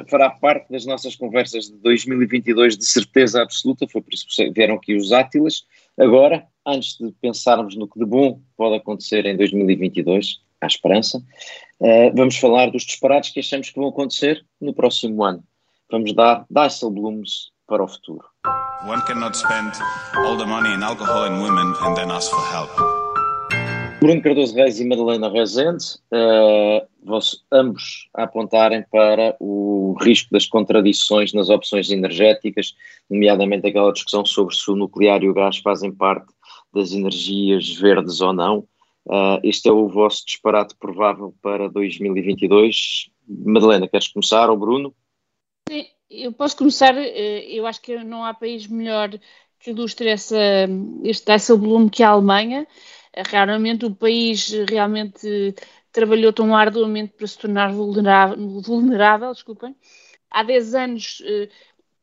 fará 0.08 0.30
parte 0.30 0.70
das 0.70 0.86
nossas 0.86 1.16
conversas 1.16 1.66
de 1.66 1.76
2022 1.78 2.76
de 2.76 2.86
certeza 2.86 3.42
absoluta, 3.42 3.86
foi 3.88 4.00
por 4.00 4.12
isso 4.12 4.26
que 4.28 4.50
vieram 4.50 4.76
aqui 4.76 4.94
os 4.94 5.12
Átilas. 5.12 5.64
Agora, 5.98 6.46
antes 6.66 6.96
de 6.98 7.12
pensarmos 7.20 7.76
no 7.76 7.88
que 7.88 7.98
de 7.98 8.04
bom 8.04 8.40
pode 8.56 8.76
acontecer 8.76 9.26
em 9.26 9.36
2022, 9.36 10.40
há 10.60 10.66
esperança, 10.66 11.22
uh, 11.80 12.14
vamos 12.14 12.36
falar 12.36 12.70
dos 12.70 12.84
disparates 12.84 13.30
que 13.30 13.40
achamos 13.40 13.70
que 13.70 13.78
vão 13.78 13.88
acontecer 13.88 14.44
no 14.60 14.74
próximo 14.74 15.24
ano. 15.24 15.42
Vamos 15.90 16.12
dar 16.14 16.44
Blooms 16.48 17.50
para 17.66 17.82
o 17.82 17.88
futuro. 17.88 18.24
One 18.86 19.02
cannot 19.06 19.36
spend 19.36 19.72
all 20.16 20.36
the 20.36 20.46
money 20.46 20.72
in 20.74 20.82
alcohol 20.82 21.24
and 21.24 21.42
women 21.42 21.74
and 21.82 21.94
then 21.96 22.10
ask 22.10 22.30
for 22.30 22.44
help. 22.52 22.70
Bruno 24.00 24.22
Cardoso 24.22 24.54
Reis 24.54 24.78
e 24.78 24.84
Madalena 24.84 25.28
Rezende, 25.28 25.84
uh, 26.12 26.86
vos, 27.02 27.44
ambos 27.50 28.08
a 28.14 28.22
apontarem 28.22 28.84
para 28.92 29.34
o 29.40 29.96
risco 30.00 30.30
das 30.30 30.46
contradições 30.46 31.32
nas 31.32 31.48
opções 31.48 31.90
energéticas, 31.90 32.76
nomeadamente 33.10 33.66
aquela 33.66 33.92
discussão 33.92 34.24
sobre 34.24 34.54
se 34.54 34.70
o 34.70 34.76
nuclear 34.76 35.24
e 35.24 35.28
o 35.28 35.34
gás 35.34 35.58
fazem 35.58 35.92
parte 35.92 36.32
das 36.72 36.92
energias 36.92 37.74
verdes 37.74 38.20
ou 38.20 38.32
não. 38.32 38.64
Uh, 39.08 39.40
este 39.42 39.70
é 39.70 39.72
o 39.72 39.88
vosso 39.88 40.26
disparate 40.26 40.76
provável 40.76 41.34
para 41.40 41.70
2022. 41.70 43.10
Madalena, 43.26 43.88
queres 43.88 44.08
começar 44.08 44.50
ou 44.50 44.56
Bruno? 44.56 44.94
Eu 46.10 46.32
posso 46.32 46.56
começar. 46.56 46.94
Eh, 46.96 47.46
eu 47.50 47.66
acho 47.66 47.80
que 47.80 47.96
não 48.04 48.22
há 48.22 48.34
país 48.34 48.66
melhor 48.66 49.10
que 49.58 49.70
ilustre 49.70 50.08
essa, 50.08 50.36
este 51.04 51.54
volume 51.54 51.90
que 51.90 52.02
a 52.02 52.10
Alemanha. 52.10 52.66
Eh, 53.14 53.22
raramente 53.22 53.86
o 53.86 53.94
país 53.94 54.50
realmente 54.68 55.54
trabalhou 55.90 56.32
tão 56.32 56.54
arduamente 56.54 57.14
para 57.14 57.26
se 57.26 57.38
tornar 57.38 57.72
vulnerável, 57.72 58.36
vulnerável 58.60 59.32
desculpem. 59.32 59.74
Há 60.30 60.42
10 60.42 60.74
anos, 60.74 61.22
eh, 61.24 61.48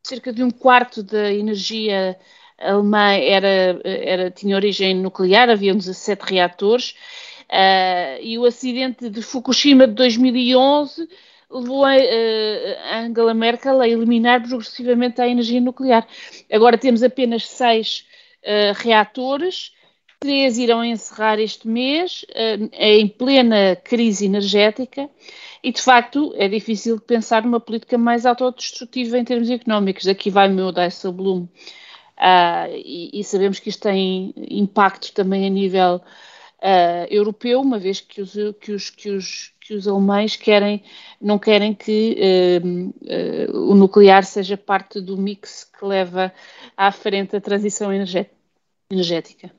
cerca 0.04 0.34
de 0.34 0.44
um 0.44 0.52
quarto 0.52 1.04
da 1.04 1.32
energia 1.32 2.18
alemã 2.60 3.14
era, 3.14 3.80
era, 3.84 4.32
tinha 4.32 4.56
origem 4.56 4.96
nuclear, 4.96 5.50
havia 5.50 5.74
17 5.74 6.22
reatores, 6.24 6.96
uh, 7.50 8.22
e 8.22 8.38
o 8.38 8.46
acidente 8.46 9.10
de 9.10 9.22
Fukushima 9.22 9.88
de 9.88 9.94
2011 9.94 11.08
levou 11.52 11.86
a, 11.86 11.92
a 11.92 13.00
Angela 13.00 13.34
Merkel 13.34 13.80
a 13.80 13.88
eliminar 13.88 14.42
progressivamente 14.42 15.22
a 15.22 15.28
energia 15.28 15.62
nuclear. 15.62 16.08
Agora 16.52 16.78
temos 16.78 17.04
apenas 17.04 17.48
seis 17.48 18.06
uh, 18.44 18.74
reatores 18.82 19.76
três 20.26 20.58
irão 20.58 20.84
encerrar 20.84 21.40
este 21.40 21.68
mês 21.68 22.26
uh, 22.30 22.70
em 22.74 23.08
plena 23.08 23.76
crise 23.76 24.26
energética 24.26 25.08
e, 25.64 25.72
de 25.72 25.82
facto, 25.82 26.34
é 26.36 26.48
difícil 26.48 27.00
pensar 27.00 27.44
numa 27.44 27.60
política 27.60 27.98
mais 27.98 28.26
autodestrutiva 28.26 29.18
em 29.18 29.24
termos 29.24 29.50
económicos. 29.50 30.08
Aqui 30.08 30.30
vai 30.30 30.50
o 30.50 30.52
meu 30.52 30.72
Dijsselbloem. 30.72 31.48
Uh, 32.18 32.72
e, 32.74 33.20
e, 33.20 33.24
sabemos 33.24 33.60
que 33.60 33.70
isto 33.70 33.82
tem 33.82 34.34
impacto 34.38 35.14
também 35.14 35.46
a 35.46 35.50
nível 35.50 35.96
uh, 35.98 37.06
europeu, 37.10 37.60
uma 37.60 37.78
vez 37.78 38.00
que 38.00 38.22
os, 38.22 38.34
que 38.60 38.72
os, 38.72 38.90
que 38.90 39.10
os, 39.10 39.54
que 39.60 39.74
os 39.74 39.86
alemães 39.86 40.38
querem, 40.38 40.82
não 41.20 41.38
querem 41.38 41.74
que 41.74 42.18
uh, 43.52 43.70
o 43.70 43.76
nuclear 43.76 44.24
seja 44.24 44.56
parte 44.56 45.02
do 45.02 45.18
mix 45.18 45.66
que 45.66 45.86
leva 45.86 46.32
à 46.78 46.90
frente 46.92 47.36
a 47.36 47.42
transição 47.42 47.92
energética. 47.92 49.52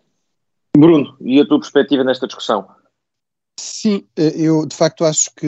Bruno, 0.77 1.17
e 1.21 1.41
a 1.41 1.47
tua 1.47 1.59
perspectiva 1.59 2.05
nesta 2.05 2.27
discussão? 2.27 2.67
Sim, 3.59 4.05
eh, 4.17 4.35
eu 4.37 4.67
de 4.67 4.77
facto 4.77 5.05
acho 5.05 5.31
que 5.35 5.47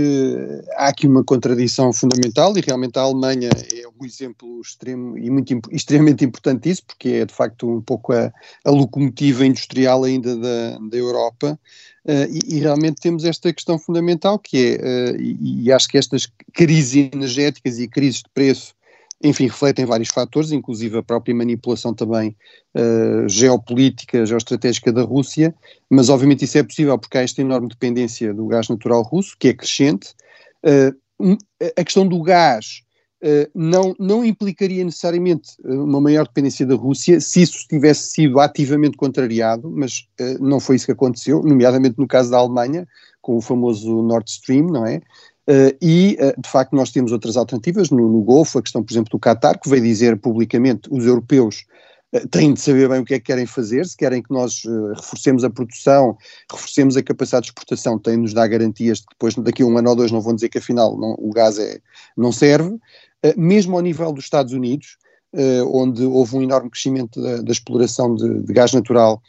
há 0.77 0.89
aqui 0.89 1.07
uma 1.07 1.23
contradição 1.23 1.93
fundamental 1.93 2.57
e 2.57 2.63
realmente 2.63 2.99
a 2.99 3.03
Alemanha 3.03 3.51
é 3.51 3.87
um 3.87 4.05
exemplo 4.05 4.61
extremo 4.63 5.19
e 5.19 5.29
muito, 5.29 5.61
extremamente 5.71 6.25
importante 6.25 6.63
disso, 6.63 6.85
porque 6.87 7.09
é 7.11 7.27
de 7.27 7.35
facto 7.35 7.69
um 7.69 7.83
pouco 7.83 8.15
a, 8.15 8.33
a 8.65 8.71
locomotiva 8.71 9.45
industrial 9.45 10.05
ainda 10.05 10.35
da, 10.37 10.79
da 10.79 10.97
Europa. 10.97 11.59
Uh, 12.07 12.25
e, 12.31 12.57
e, 12.57 12.61
realmente 12.61 13.03
temos 13.03 13.23
esta 13.23 13.53
questão 13.53 13.79
fundamental 13.79 14.39
que 14.39 14.79
é, 14.81 15.13
uh, 15.13 15.21
e, 15.21 15.65
e, 15.65 15.73
acho 15.73 15.87
que 15.89 15.99
estas 15.99 16.27
crises 16.55 17.11
energéticas 17.13 17.79
e 17.79 17.87
crises 17.87 18.23
de 18.23 18.31
preço 18.33 18.75
enfim, 19.23 19.47
refletem 19.47 19.85
vários 19.85 20.11
fatores, 20.11 20.53
inclusive 20.53 20.99
a 20.99 21.03
própria 21.03 21.35
manipulação 21.35 21.93
também 21.93 22.37
uh, 22.75 23.29
geopolítica, 23.29 24.25
geoestratégica 24.25 24.93
da 24.93 25.03
Rússia, 25.03 25.55
mas 25.91 26.09
obviamente 26.09 26.45
isso 26.45 26.59
é 26.59 26.63
possível 26.63 26.97
porque 26.99 27.19
há 27.19 27.23
esta 27.23 27.41
enorme 27.41 27.69
dependência 27.69 28.33
do 28.33 28.47
gás 28.47 28.69
natural 28.69 29.03
russo, 29.03 29.37
que 29.39 29.49
é 29.49 29.55
crescente. 29.55 30.15
Uh, 30.65 31.37
a 31.77 31.83
questão 31.83 32.07
do 32.07 32.23
gás 32.23 32.83
uh, 33.25 33.51
não, 33.53 33.93
não 33.99 34.25
implicaria 34.25 34.85
necessariamente 34.85 35.51
uma 35.65 36.01
maior 36.01 36.25
dependência 36.25 36.65
da 36.65 36.77
Rússia 36.77 37.21
se 37.21 37.43
isso 37.43 37.67
tivesse 37.69 38.13
sido 38.13 38.39
ativamente 38.39 38.97
contrariado, 38.97 39.69
mas 39.69 40.07
não 40.39 40.61
foi 40.61 40.77
isso 40.77 40.87
que 40.87 40.93
aconteceu, 40.93 41.43
nomeadamente 41.43 41.99
no 41.99 42.07
caso 42.07 42.31
da 42.31 42.39
Alemanha, 42.39 42.87
com 43.21 43.37
o 43.37 43.41
famoso 43.41 44.01
Nord 44.01 44.31
Stream, 44.31 44.69
não 44.69 44.87
é? 44.87 45.03
Uh, 45.49 45.73
e, 45.81 46.19
uh, 46.21 46.39
de 46.39 46.47
facto, 46.47 46.77
nós 46.77 46.91
temos 46.91 47.11
outras 47.11 47.35
alternativas 47.35 47.89
no, 47.89 48.07
no, 48.07 48.21
Golfo, 48.21 48.59
a 48.59 48.63
questão, 48.63 48.85
por 48.85 48.93
exemplo, 48.93 49.11
do 49.11 49.19
Qatar, 49.19 49.59
que 49.59 49.71
veio 49.71 49.83
dizer 49.83 50.19
publicamente 50.19 50.91
os 50.93 51.07
europeus 51.07 51.65
uh, 52.15 52.29
têm 52.29 52.53
de 52.53 52.61
saber 52.61 52.87
bem 52.87 53.01
o 53.01 53.05
que 53.05 53.15
é 53.15 53.19
que 53.19 53.25
querem 53.25 53.47
fazer, 53.47 53.87
se 53.87 53.97
querem 53.97 54.23
que 54.23 54.31
nós 54.31 54.63
reforcemos 54.95 55.45
a 55.45 55.49
produção, 55.49 56.19
reforcemos 56.53 56.99
a 56.99 57.03
capacidade 57.03 57.45
de 57.45 57.49
exportação, 57.49 57.99
têm 57.99 58.17
de 58.17 58.21
nos 58.21 58.35
dar 58.35 58.47
garantias 58.47 58.99
de 58.99 59.07
que 59.07 59.15
depois, 59.15 59.35
daqui 59.37 59.63
a 59.63 59.67
um 59.67 59.79
ano 59.79 59.89
ou 59.89 59.97
dois, 59.97 60.13
não 60.13 60.21
vão 60.21 60.35
dizer 60.35 60.51
que 60.51 60.59
afinal 60.59 60.99
não, 60.99 61.17
o 61.19 61.33
gás 61.33 61.59
é, 61.59 61.81
não 62.15 62.31
serve. 62.31 62.77
mesmo 63.35 63.75
ao 63.75 63.83
nível 63.83 64.13
dos 64.13 64.25
Estados 64.25 64.53
Unidos, 64.53 64.99
onde 65.73 66.05
houve 66.05 66.37
um 66.37 66.43
enorme 66.43 66.69
crescimento 66.69 67.23
da, 67.23 67.39
da 67.39 67.53
exploração 67.53 68.15
de, 68.15 68.43
de 68.43 68.53
gás 68.53 68.75
natural 68.75 69.23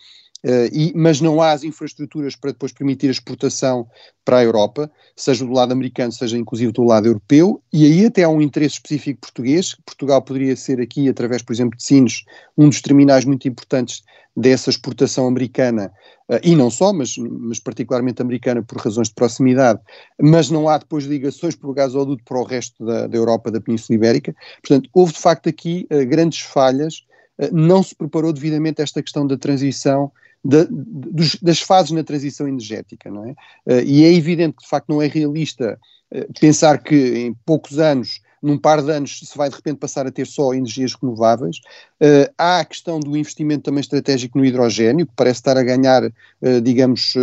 Uh, 0.45 0.71
e, 0.71 0.93
mas 0.95 1.19
não 1.19 1.41
há 1.41 1.51
as 1.51 1.65
infraestruturas 1.65 2.33
para 2.33 2.51
depois 2.51 2.71
permitir 2.71 3.07
a 3.07 3.11
exportação 3.11 3.85
para 4.23 4.37
a 4.37 4.43
Europa, 4.43 4.89
seja 5.13 5.45
do 5.45 5.51
lado 5.51 5.73
americano, 5.73 6.13
seja 6.13 6.37
inclusive 6.37 6.71
do 6.71 6.83
lado 6.83 7.07
europeu, 7.07 7.61
e 7.73 7.85
aí 7.85 8.05
até 8.05 8.23
há 8.23 8.29
um 8.29 8.41
interesse 8.41 8.75
específico 8.75 9.19
português. 9.19 9.75
Portugal 9.85 10.21
poderia 10.21 10.55
ser 10.55 10.79
aqui, 10.79 11.09
através, 11.09 11.41
por 11.41 11.51
exemplo, 11.51 11.77
de 11.77 11.83
Sines, 11.83 12.23
um 12.57 12.69
dos 12.69 12.81
terminais 12.81 13.25
muito 13.25 13.49
importantes 13.49 14.01
dessa 14.37 14.69
exportação 14.69 15.27
americana, 15.27 15.91
uh, 16.29 16.39
e 16.41 16.55
não 16.55 16.69
só, 16.69 16.93
mas, 16.93 17.17
mas 17.17 17.59
particularmente 17.59 18.21
americana 18.21 18.63
por 18.63 18.77
razões 18.77 19.09
de 19.09 19.15
proximidade, 19.15 19.81
mas 20.21 20.49
não 20.49 20.69
há 20.69 20.77
depois 20.77 21.03
ligações 21.03 21.53
por 21.53 21.73
gasoduto 21.73 22.23
para 22.23 22.39
o 22.39 22.45
resto 22.45 22.85
da, 22.85 23.07
da 23.07 23.17
Europa, 23.17 23.51
da 23.51 23.59
Península 23.59 23.97
Ibérica. 23.97 24.33
Portanto, 24.61 24.89
houve 24.93 25.11
de 25.11 25.19
facto 25.19 25.49
aqui 25.49 25.85
uh, 25.91 26.05
grandes 26.05 26.39
falhas, 26.39 27.03
não 27.53 27.81
se 27.81 27.95
preparou 27.95 28.33
devidamente 28.33 28.81
esta 28.81 29.01
questão 29.01 29.25
da 29.25 29.37
transição 29.37 30.11
da, 30.43 30.65
dos, 30.69 31.35
das 31.35 31.61
fases 31.61 31.91
na 31.91 32.03
transição 32.03 32.47
energética, 32.47 33.09
não 33.11 33.25
é? 33.25 33.31
Uh, 33.65 33.83
e 33.85 34.05
é 34.05 34.13
evidente 34.13 34.57
que 34.57 34.63
de 34.63 34.69
facto 34.69 34.89
não 34.89 35.01
é 35.01 35.07
realista 35.07 35.79
uh, 36.13 36.39
pensar 36.39 36.81
que 36.81 36.95
em 36.95 37.33
poucos 37.45 37.77
anos, 37.77 38.21
num 38.41 38.57
par 38.57 38.81
de 38.81 38.89
anos, 38.89 39.19
se 39.19 39.37
vai 39.37 39.49
de 39.49 39.55
repente 39.55 39.79
passar 39.79 40.07
a 40.07 40.11
ter 40.11 40.25
só 40.25 40.53
energias 40.53 40.93
renováveis. 40.93 41.57
Uh, 42.01 42.31
há 42.37 42.59
a 42.59 42.65
questão 42.65 42.99
do 42.99 43.17
investimento 43.17 43.63
também 43.63 43.81
estratégico 43.81 44.37
no 44.37 44.45
hidrogênio, 44.45 45.05
que 45.05 45.13
parece 45.13 45.39
estar 45.41 45.57
a 45.57 45.63
ganhar, 45.63 46.09
digamos, 46.63 47.15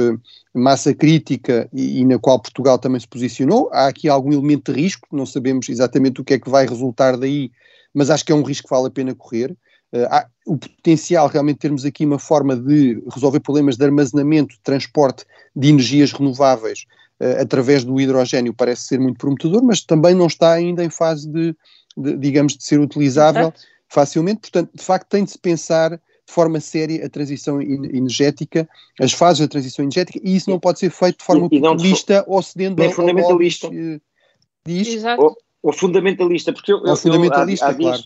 massa 0.53 0.95
crítica 0.95 1.69
e, 1.73 2.01
e, 2.01 2.05
na 2.05 2.19
qual 2.19 2.39
Portugal 2.39 2.79
também 2.79 3.01
se 3.01 3.09
posicionou. 3.09 3.71
Há 3.73 3.87
aqui 3.87 4.11
algum 4.11 4.33
elemento 4.33 4.71
de 4.71 4.83
risco, 4.83 5.09
não 5.11 5.25
sabemos 5.25 5.71
exatamente 5.71 6.21
o 6.21 6.25
que 6.25 6.35
é 6.35 6.39
que 6.39 6.51
vai 6.51 6.67
resultar 6.67 7.17
daí, 7.17 7.51
mas 7.95 8.11
acho 8.11 8.27
que 8.27 8.33
é 8.33 8.35
um 8.35 8.43
risco 8.43 8.69
que 8.69 8.75
vale 8.75 8.89
a 8.89 8.91
pena 8.91 9.15
correr. 9.15 9.57
Uh, 9.93 10.07
há 10.11 10.27
o 10.47 10.57
potencial 10.57 11.29
realmente 11.29 11.59
termos 11.59 11.85
aqui 11.85 12.05
uma 12.05 12.19
forma 12.19 12.57
de 12.57 13.03
resolver 13.13 13.41
problemas 13.41 13.77
de 13.77 13.85
armazenamento, 13.85 14.55
de 14.55 14.61
transporte 14.61 15.25
de 15.55 15.69
energias 15.69 16.13
renováveis 16.13 16.87
uh, 17.21 17.41
através 17.41 17.85
do 17.85 18.01
hidrogênio 18.01 18.53
parece 18.53 18.83
ser 18.83 19.01
muito 19.01 19.19
prometedor, 19.19 19.63
mas 19.63 19.81
também 19.81 20.15
não 20.15 20.27
está 20.27 20.53
ainda 20.53 20.85
em 20.85 20.91
fase 20.91 21.29
de, 21.31 21.57
de 21.97 22.17
digamos, 22.17 22.57
de 22.57 22.65
ser 22.65 22.81
utilizável 22.81 23.43
Exato. 23.43 23.61
facilmente. 23.89 24.41
Portanto, 24.41 24.71
de 24.75 24.83
facto, 24.83 25.09
tem 25.09 25.25
de 25.25 25.31
se 25.31 25.39
pensar 25.39 25.91
de 26.27 26.33
forma 26.33 26.59
séria 26.59 27.07
a 27.07 27.09
transição 27.09 27.63
energética, 27.63 28.69
as 29.01 29.13
fases 29.13 29.41
da 29.41 29.49
transição 29.49 29.85
energética, 29.85 30.19
e 30.23 30.35
isso 30.35 30.51
não 30.51 30.59
pode 30.59 30.81
ser 30.81 30.91
feito 30.91 31.19
de 31.19 31.25
forma 31.25 31.49
e, 31.51 31.61
populista 31.61 32.25
ou 32.27 32.43
cedendo 32.43 32.83
ao 32.83 32.91
fundamentalista. 32.91 33.69
Lobbies, 33.69 34.01
diz? 34.67 34.89
Exato. 34.89 35.23
Ou, 35.23 35.37
ou 35.63 35.73
fundamentalista, 35.73 36.53
porque 36.53 36.73
eu, 36.73 36.79
ou 36.79 36.97
fundamentalista, 36.97 37.67
eu, 37.67 37.69
há, 37.69 37.73
há 37.73 37.75
claro. 37.75 38.03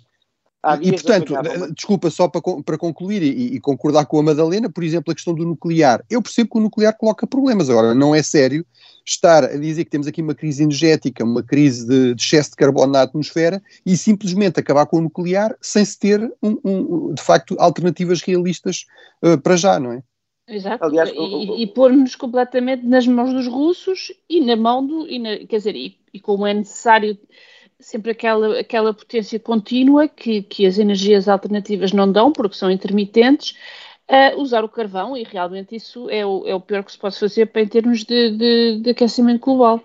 E, 0.83 0.92
portanto, 0.92 1.35
desculpa, 1.75 2.11
só 2.11 2.29
para, 2.29 2.42
para 2.62 2.77
concluir 2.77 3.23
e, 3.23 3.55
e, 3.55 3.61
concordar 3.61 4.05
com 4.05 4.18
a 4.18 4.23
Madalena, 4.23 4.68
por 4.68 4.85
exemplo, 4.85 5.11
a 5.11 5.14
questão 5.14 5.33
do 5.33 5.46
nuclear. 5.46 6.05
Eu 6.11 6.20
percebo 6.20 6.51
que 6.51 6.59
o 6.59 6.61
nuclear 6.61 6.94
coloca 6.99 7.27
problemas. 7.27 7.70
Agora, 7.70 7.94
não 7.94 8.14
é 8.14 8.23
sério 8.23 8.64
estar 9.03 9.42
a 9.42 9.57
dizer 9.57 9.85
que 9.85 9.90
temos 9.90 10.07
aqui 10.07 10.20
uma 10.20 10.35
crise 10.35 10.62
energética, 10.62 11.25
uma 11.25 11.42
crise 11.42 11.88
de, 11.88 12.14
de 12.14 12.23
excesso 12.23 12.51
de 12.51 12.57
carbono 12.57 12.92
na 12.92 13.03
atmosfera 13.03 13.62
e 13.87 13.96
simplesmente 13.96 14.61
acabar 14.61 14.85
com 14.85 14.99
o 14.99 15.01
nuclear 15.01 15.57
sem 15.62 15.83
se 15.83 15.99
ter, 15.99 16.20
um, 16.42 16.59
um, 16.62 17.14
de 17.14 17.23
facto, 17.23 17.57
alternativas 17.59 18.20
realistas 18.20 18.85
uh, 19.25 19.40
para 19.40 19.57
já, 19.57 19.81
não 19.81 19.92
é? 19.92 20.03
Exato, 20.46 20.85
Aliás, 20.85 21.11
e, 21.14 21.62
e 21.62 21.66
pôr-nos 21.68 22.16
completamente 22.16 22.85
nas 22.85 23.07
mãos 23.07 23.33
dos 23.33 23.46
russos 23.46 24.12
e 24.29 24.44
na 24.44 24.57
mão 24.57 24.85
do. 24.85 25.09
E 25.09 25.18
na, 25.18 25.38
quer 25.46 25.59
dizer, 25.59 25.77
e, 25.77 25.96
e 26.12 26.18
como 26.18 26.44
é 26.44 26.53
necessário 26.53 27.16
sempre 27.81 28.12
aquela, 28.12 28.61
aquela 28.61 28.95
potência 28.95 29.38
contínua 29.38 30.09
que, 30.09 30.43
que 30.43 30.66
as 30.66 30.79
energias 30.79 31.29
alternativas 31.29 31.93
não 31.93 32.11
dão, 32.11 32.33
porque 32.33 32.57
são 32.57 32.71
intermitentes, 32.71 33.57
uh, 34.11 34.40
usar 34.40 34.64
o 34.64 34.69
carvão, 34.69 35.16
e 35.16 35.25
realmente 35.25 35.75
isso 35.75 36.09
é 36.11 36.25
o, 36.25 36.47
é 36.47 36.55
o 36.55 36.61
pior 36.61 36.85
que 36.85 36.93
se 36.93 36.99
pode 36.99 37.19
fazer 37.19 37.47
para, 37.47 37.62
em 37.62 37.69
termos 37.69 38.05
de, 38.05 38.31
de, 38.31 38.81
de 38.81 38.90
aquecimento 38.90 39.40
global. 39.40 39.83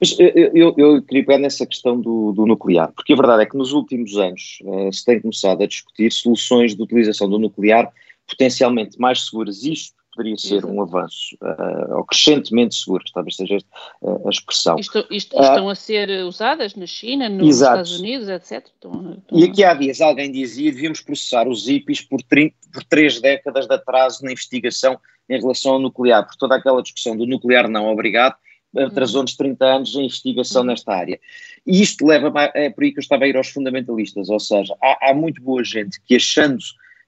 Mas 0.00 0.18
eu, 0.18 0.50
eu, 0.54 0.74
eu, 0.76 1.02
queria 1.02 1.24
pegar 1.24 1.38
nessa 1.38 1.64
questão 1.64 2.00
do, 2.00 2.32
do, 2.32 2.46
nuclear, 2.46 2.92
porque 2.92 3.12
a 3.12 3.16
verdade 3.16 3.42
é 3.42 3.46
que 3.46 3.56
nos 3.56 3.72
últimos 3.72 4.16
anos 4.16 4.58
uh, 4.64 4.92
se 4.92 5.04
tem 5.04 5.20
começado 5.20 5.62
a 5.62 5.66
discutir 5.66 6.10
soluções 6.10 6.74
de 6.74 6.82
utilização 6.82 7.28
do 7.28 7.38
nuclear 7.38 7.92
potencialmente 8.28 8.98
mais 8.98 9.26
seguras. 9.26 9.62
Isto 9.62 10.01
poderia 10.14 10.36
ser 10.36 10.64
um 10.64 10.80
avanço, 10.82 11.36
uh, 11.42 11.96
ou 11.96 12.04
crescentemente 12.04 12.74
seguro, 12.74 13.02
talvez 13.12 13.36
seja 13.36 13.58
uh, 14.02 14.26
a 14.26 14.30
expressão. 14.30 14.76
Isto, 14.78 15.06
isto, 15.10 15.36
uh, 15.36 15.42
estão 15.42 15.68
a 15.68 15.74
ser 15.74 16.24
usadas 16.24 16.74
na 16.74 16.86
China, 16.86 17.28
nos 17.28 17.48
exato. 17.48 17.82
Estados 17.82 18.00
Unidos, 18.00 18.28
etc. 18.28 18.66
Estão, 18.66 19.16
estão 19.18 19.38
e 19.38 19.44
aqui 19.44 19.64
há 19.64 19.74
dias 19.74 20.00
alguém 20.00 20.30
dizia 20.30 20.70
que 20.70 20.76
devíamos 20.76 21.00
processar 21.00 21.48
os 21.48 21.68
IPIs 21.68 22.02
por, 22.02 22.22
30, 22.22 22.54
por 22.72 22.84
três 22.84 23.20
décadas 23.20 23.66
de 23.66 23.74
atraso 23.74 24.24
na 24.24 24.32
investigação 24.32 24.98
em 25.28 25.40
relação 25.40 25.72
ao 25.72 25.78
nuclear, 25.78 26.26
por 26.26 26.36
toda 26.36 26.56
aquela 26.56 26.82
discussão 26.82 27.16
do 27.16 27.26
nuclear 27.26 27.68
não 27.68 27.90
obrigado, 27.90 28.36
atrasou-nos 28.76 29.34
30 29.36 29.64
anos 29.64 29.94
em 29.94 30.04
investigação 30.04 30.62
uhum. 30.62 30.68
nesta 30.68 30.92
área. 30.92 31.18
E 31.66 31.80
isto 31.80 32.06
leva, 32.06 32.32
é 32.54 32.70
por 32.70 32.84
aí 32.84 32.92
que 32.92 32.98
eu 32.98 33.02
estava 33.02 33.24
a 33.24 33.28
ir 33.28 33.36
aos 33.36 33.48
fundamentalistas, 33.48 34.28
ou 34.28 34.40
seja, 34.40 34.74
há, 34.82 35.10
há 35.10 35.14
muito 35.14 35.42
boa 35.42 35.62
gente 35.62 36.00
que 36.04 36.16
achando 36.16 36.58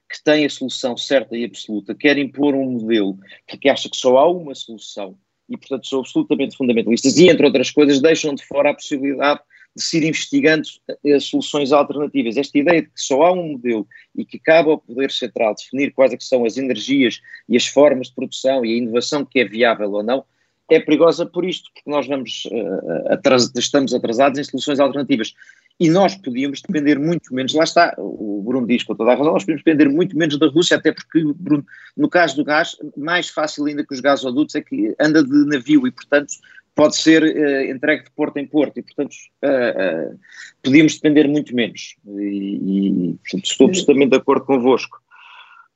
que 0.09 0.23
tem 0.23 0.45
a 0.45 0.49
solução 0.49 0.95
certa 0.95 1.35
e 1.35 1.45
absoluta, 1.45 1.95
quer 1.95 2.17
impor 2.17 2.53
um 2.53 2.71
modelo 2.71 3.17
porque 3.47 3.69
acha 3.69 3.89
que 3.89 3.97
só 3.97 4.17
há 4.17 4.29
uma 4.29 4.53
solução 4.53 5.17
e, 5.49 5.57
portanto, 5.57 5.87
são 5.87 5.99
absolutamente 5.99 6.57
fundamentalistas 6.57 7.17
e, 7.17 7.29
entre 7.29 7.45
outras 7.45 7.71
coisas, 7.71 8.01
deixam 8.01 8.33
de 8.33 8.43
fora 8.45 8.71
a 8.71 8.73
possibilidade 8.73 9.39
de 9.75 9.83
se 9.83 9.97
ir 9.97 10.07
investigando 10.07 10.63
eh, 11.03 11.19
soluções 11.19 11.71
alternativas. 11.71 12.37
Esta 12.37 12.57
ideia 12.57 12.81
de 12.81 12.87
que 12.87 13.01
só 13.01 13.23
há 13.23 13.33
um 13.33 13.51
modelo 13.51 13.85
e 14.15 14.25
que 14.25 14.39
cabe 14.39 14.69
ao 14.69 14.77
Poder 14.77 15.11
Central 15.11 15.53
definir 15.53 15.91
quais 15.91 16.13
é 16.13 16.17
são 16.19 16.45
as 16.45 16.57
energias 16.57 17.19
e 17.47 17.57
as 17.57 17.67
formas 17.67 18.07
de 18.07 18.15
produção 18.15 18.65
e 18.65 18.73
a 18.73 18.77
inovação 18.77 19.25
que 19.25 19.39
é 19.39 19.45
viável 19.45 19.91
ou 19.91 20.01
não, 20.01 20.23
é 20.69 20.79
perigosa 20.79 21.25
por 21.25 21.45
isto, 21.45 21.69
porque 21.73 21.89
nós 21.89 22.07
vamos, 22.07 22.45
uh, 22.45 23.13
atras 23.13 23.51
estamos 23.55 23.93
atrasados 23.93 24.39
em 24.39 24.43
soluções 24.43 24.79
alternativas. 24.79 25.33
E 25.79 25.89
nós 25.89 26.15
podíamos 26.15 26.61
depender 26.61 26.97
muito 26.97 27.33
menos, 27.33 27.53
lá 27.53 27.65
está, 27.65 27.93
o 27.97 28.41
Bruno 28.41 28.65
diz 28.65 28.83
com 28.83 28.95
toda 28.95 29.11
a 29.11 29.15
razão, 29.15 29.33
nós 29.33 29.43
podíamos 29.43 29.63
depender 29.63 29.89
muito 29.89 30.17
menos 30.17 30.39
da 30.39 30.47
Rússia, 30.47 30.77
até 30.77 30.93
porque, 30.93 31.21
Bruno, 31.35 31.65
no 31.97 32.09
caso 32.09 32.37
do 32.37 32.45
gás, 32.45 32.77
mais 32.95 33.27
fácil 33.27 33.65
ainda 33.65 33.85
que 33.85 33.93
os 33.93 33.99
gasodutos 33.99 34.55
é 34.55 34.61
que 34.61 34.95
anda 34.99 35.21
de 35.21 35.45
navio 35.47 35.85
e, 35.85 35.91
portanto, 35.91 36.33
pode 36.75 36.95
ser 36.95 37.23
uh, 37.23 37.71
entregue 37.71 38.05
de 38.05 38.11
porto 38.11 38.37
em 38.37 38.45
porto 38.45 38.77
e, 38.77 38.83
portanto, 38.83 39.15
uh, 39.43 40.13
uh, 40.13 40.19
podíamos 40.61 40.95
depender 40.95 41.27
muito 41.27 41.55
menos. 41.55 41.95
E, 42.05 43.11
e 43.11 43.19
portanto, 43.23 43.45
estou 43.45 43.67
absolutamente 43.67 44.11
de 44.11 44.17
acordo 44.17 44.45
convosco. 44.45 45.01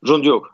João 0.04 0.22
Diogo. 0.22 0.48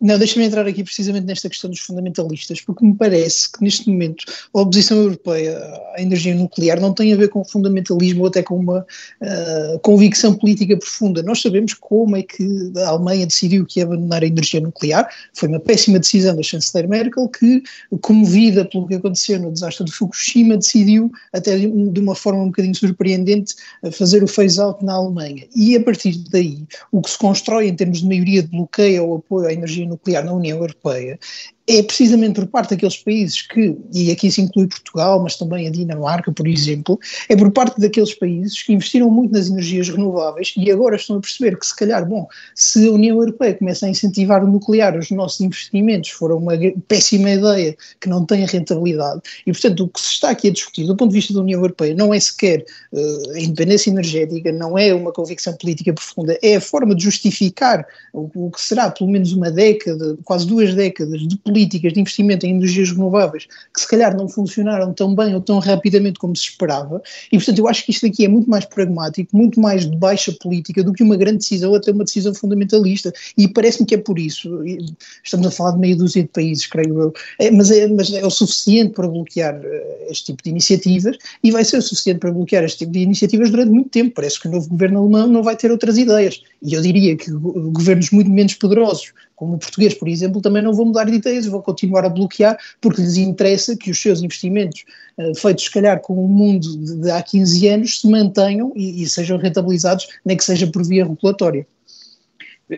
Não, 0.00 0.18
deixa-me 0.18 0.44
entrar 0.44 0.66
aqui 0.66 0.84
precisamente 0.84 1.24
nesta 1.24 1.48
questão 1.48 1.70
dos 1.70 1.80
fundamentalistas, 1.80 2.60
porque 2.60 2.84
me 2.84 2.94
parece 2.94 3.50
que 3.50 3.62
neste 3.62 3.88
momento 3.88 4.24
a 4.52 4.60
oposição 4.60 4.98
europeia 4.98 5.58
à 5.94 6.02
energia 6.02 6.34
nuclear 6.34 6.78
não 6.80 6.92
tem 6.92 7.14
a 7.14 7.16
ver 7.16 7.28
com 7.28 7.42
fundamentalismo 7.42 8.22
ou 8.22 8.28
até 8.28 8.42
com 8.42 8.56
uma 8.56 8.80
uh, 8.80 9.78
convicção 9.80 10.34
política 10.34 10.76
profunda. 10.76 11.22
Nós 11.22 11.40
sabemos 11.40 11.72
como 11.72 12.16
é 12.16 12.22
que 12.22 12.72
a 12.76 12.88
Alemanha 12.88 13.26
decidiu 13.26 13.64
que 13.64 13.80
ia 13.80 13.86
abandonar 13.86 14.22
a 14.22 14.26
energia 14.26 14.60
nuclear. 14.60 15.08
Foi 15.32 15.48
uma 15.48 15.60
péssima 15.60 15.98
decisão 15.98 16.36
da 16.36 16.42
chanceler 16.42 16.86
Merkel, 16.86 17.28
que, 17.28 17.62
comovida 18.02 18.64
pelo 18.66 18.86
que 18.86 18.96
aconteceu 18.96 19.40
no 19.40 19.50
desastre 19.50 19.86
de 19.86 19.92
Fukushima, 19.92 20.58
decidiu, 20.58 21.10
até 21.32 21.56
de 21.56 22.00
uma 22.00 22.14
forma 22.14 22.42
um 22.42 22.46
bocadinho 22.46 22.74
surpreendente, 22.74 23.54
fazer 23.92 24.22
o 24.22 24.28
phase-out 24.28 24.84
na 24.84 24.94
Alemanha. 24.94 25.46
E 25.54 25.74
a 25.74 25.82
partir 25.82 26.18
daí, 26.30 26.64
o 26.92 27.00
que 27.00 27.10
se 27.10 27.18
constrói 27.18 27.68
em 27.68 27.74
termos 27.74 28.00
de 28.00 28.06
maioria 28.06 28.42
de 28.42 28.48
bloqueio 28.48 29.06
ou 29.06 29.16
apoio 29.16 29.46
à 29.46 29.52
energia 29.52 29.85
nuclear 29.86 30.24
na 30.24 30.32
União 30.32 30.58
Europeia 30.58 31.18
é 31.68 31.82
precisamente 31.82 32.34
por 32.34 32.46
parte 32.46 32.70
daqueles 32.70 32.96
países 32.96 33.42
que, 33.42 33.76
e 33.92 34.12
aqui 34.12 34.30
se 34.30 34.40
inclui 34.40 34.68
Portugal, 34.68 35.20
mas 35.20 35.36
também 35.36 35.66
a 35.66 35.70
Dinamarca, 35.70 36.30
por 36.30 36.46
exemplo, 36.46 36.98
é 37.28 37.34
por 37.34 37.50
parte 37.50 37.80
daqueles 37.80 38.14
países 38.14 38.62
que 38.62 38.72
investiram 38.72 39.10
muito 39.10 39.32
nas 39.32 39.48
energias 39.48 39.88
renováveis 39.88 40.54
e 40.56 40.70
agora 40.70 40.94
estão 40.94 41.16
a 41.16 41.20
perceber 41.20 41.58
que 41.58 41.66
se 41.66 41.74
calhar, 41.74 42.06
bom, 42.06 42.28
se 42.54 42.86
a 42.86 42.92
União 42.92 43.16
Europeia 43.16 43.54
começa 43.54 43.84
a 43.84 43.88
incentivar 43.88 44.44
o 44.44 44.46
nuclear, 44.46 44.96
os 44.96 45.10
nossos 45.10 45.40
investimentos 45.40 46.10
foram 46.10 46.38
uma 46.38 46.52
péssima 46.86 47.30
ideia 47.30 47.76
que 48.00 48.08
não 48.08 48.24
tem 48.24 48.46
rentabilidade 48.46 49.20
e, 49.44 49.50
portanto, 49.50 49.84
o 49.84 49.88
que 49.88 50.00
se 50.00 50.12
está 50.12 50.30
aqui 50.30 50.48
a 50.48 50.52
discutir 50.52 50.86
do 50.86 50.96
ponto 50.96 51.10
de 51.10 51.16
vista 51.16 51.34
da 51.34 51.40
União 51.40 51.60
Europeia 51.60 51.94
não 51.94 52.14
é 52.14 52.20
sequer 52.20 52.64
uh, 52.92 53.30
a 53.34 53.40
independência 53.40 53.90
energética, 53.90 54.52
não 54.52 54.78
é 54.78 54.94
uma 54.94 55.12
convicção 55.12 55.52
política 55.54 55.92
profunda, 55.92 56.38
é 56.40 56.56
a 56.56 56.60
forma 56.60 56.94
de 56.94 57.02
justificar 57.02 57.84
o, 58.12 58.30
o 58.46 58.50
que 58.52 58.60
será 58.60 58.88
pelo 58.88 59.10
menos 59.10 59.32
uma 59.32 59.50
década, 59.50 60.16
quase 60.24 60.46
duas 60.46 60.72
décadas 60.72 61.26
de 61.26 61.36
política 61.38 61.55
políticas 61.56 61.94
de 61.94 62.00
investimento 62.00 62.44
em 62.44 62.50
energias 62.50 62.90
renováveis 62.90 63.46
que 63.72 63.80
se 63.80 63.88
calhar 63.88 64.14
não 64.14 64.28
funcionaram 64.28 64.92
tão 64.92 65.14
bem 65.14 65.34
ou 65.34 65.40
tão 65.40 65.58
rapidamente 65.58 66.18
como 66.18 66.36
se 66.36 66.50
esperava, 66.50 67.02
e 67.32 67.38
portanto 67.38 67.58
eu 67.58 67.66
acho 67.66 67.86
que 67.86 67.92
isto 67.92 68.04
aqui 68.04 68.26
é 68.26 68.28
muito 68.28 68.50
mais 68.50 68.66
pragmático, 68.66 69.34
muito 69.34 69.58
mais 69.58 69.88
de 69.88 69.96
baixa 69.96 70.32
política 70.32 70.84
do 70.84 70.92
que 70.92 71.02
uma 71.02 71.16
grande 71.16 71.38
decisão 71.38 71.74
até 71.74 71.90
uma 71.92 72.04
decisão 72.04 72.34
fundamentalista, 72.34 73.10
e 73.38 73.48
parece-me 73.48 73.86
que 73.86 73.94
é 73.94 73.98
por 73.98 74.18
isso, 74.18 74.60
estamos 75.24 75.46
a 75.46 75.50
falar 75.50 75.72
de 75.72 75.78
meia 75.78 75.96
dúzia 75.96 76.22
de 76.22 76.28
países, 76.28 76.66
creio 76.66 77.00
eu, 77.00 77.14
é, 77.38 77.50
mas, 77.50 77.70
é, 77.70 77.86
mas 77.86 78.12
é 78.12 78.26
o 78.26 78.30
suficiente 78.30 78.92
para 78.92 79.08
bloquear 79.08 79.56
uh, 79.56 80.10
este 80.10 80.26
tipo 80.26 80.42
de 80.42 80.50
iniciativas, 80.50 81.16
e 81.42 81.50
vai 81.50 81.64
ser 81.64 81.78
o 81.78 81.82
suficiente 81.82 82.18
para 82.18 82.32
bloquear 82.32 82.64
este 82.64 82.78
tipo 82.78 82.92
de 82.92 82.98
iniciativas 82.98 83.50
durante 83.50 83.70
muito 83.70 83.88
tempo, 83.88 84.14
parece 84.14 84.38
que 84.38 84.48
o 84.48 84.50
novo 84.50 84.68
governo 84.68 85.00
alemão 85.00 85.26
não 85.26 85.42
vai 85.42 85.56
ter 85.56 85.70
outras 85.70 85.96
ideias, 85.96 86.42
e 86.62 86.74
eu 86.74 86.82
diria 86.82 87.16
que 87.16 87.30
governos 87.30 88.10
muito 88.10 88.30
menos 88.30 88.54
poderosos 88.54 89.12
como 89.36 89.54
o 89.54 89.58
português, 89.58 89.94
por 89.94 90.08
exemplo, 90.08 90.40
também 90.40 90.62
não 90.62 90.72
vão 90.72 90.86
mudar 90.86 91.04
de 91.04 91.12
ideias, 91.12 91.46
vão 91.46 91.60
continuar 91.60 92.04
a 92.04 92.08
bloquear 92.08 92.58
porque 92.80 93.02
lhes 93.02 93.16
interessa 93.18 93.76
que 93.76 93.90
os 93.90 94.00
seus 94.00 94.22
investimentos, 94.22 94.84
uh, 95.18 95.34
feitos 95.34 95.64
se 95.64 95.70
calhar 95.70 96.00
com 96.00 96.14
o 96.14 96.26
mundo 96.26 96.66
de, 96.78 97.02
de, 97.02 97.10
há 97.10 97.22
15 97.22 97.68
anos, 97.68 98.00
se 98.00 98.10
mantenham 98.10 98.72
e, 98.74 99.02
e, 99.02 99.06
sejam 99.06 99.36
rentabilizados, 99.36 100.08
nem 100.24 100.36
que 100.36 100.42
seja 100.42 100.66
por 100.66 100.84
via 100.84 101.04
regulatória. 101.04 101.66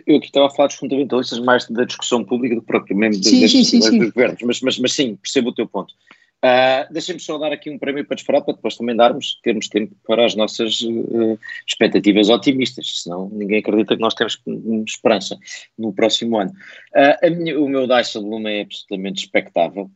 Eu 0.05 0.17
aqui 0.17 0.27
estava 0.27 0.45
a 0.45 0.49
falar 0.51 0.67
dos 0.67 0.75
fundamentalistas 0.75 1.39
mais 1.39 1.65
da 1.67 1.83
discussão 1.83 2.23
pública 2.23 2.53
do 2.53 2.61
que 2.61 2.67
propriamente 2.67 3.27
sim, 3.27 3.47
sim, 3.47 3.63
sim, 3.63 3.79
dos 3.79 4.11
governos, 4.11 4.41
mas, 4.43 4.61
mas, 4.61 4.77
mas 4.77 4.93
sim, 4.93 5.15
percebo 5.15 5.49
o 5.49 5.53
teu 5.55 5.67
ponto. 5.67 5.95
Uh, 6.43 6.91
Deixem-me 6.93 7.19
só 7.19 7.37
dar 7.37 7.51
aqui 7.51 7.69
um 7.69 7.77
prémio 7.77 8.05
para 8.05 8.15
disparar, 8.15 8.41
para 8.41 8.53
depois 8.53 8.77
também 8.77 8.95
darmos, 8.95 9.39
termos 9.43 9.67
tempo 9.67 9.93
para 10.07 10.25
as 10.25 10.35
nossas 10.35 10.79
uh, 10.81 11.37
expectativas 11.67 12.29
otimistas, 12.29 13.01
senão 13.03 13.29
ninguém 13.29 13.59
acredita 13.59 13.95
que 13.95 14.01
nós 14.01 14.13
temos 14.13 14.41
esperança 14.87 15.37
no 15.77 15.91
próximo 15.91 16.37
ano. 16.37 16.53
Uh, 16.95 17.35
minha, 17.35 17.59
o 17.59 17.67
meu 17.67 17.85
DICE 17.85 18.19
Bloom 18.19 18.47
é 18.47 18.61
absolutamente 18.61 19.25
expectável, 19.25 19.91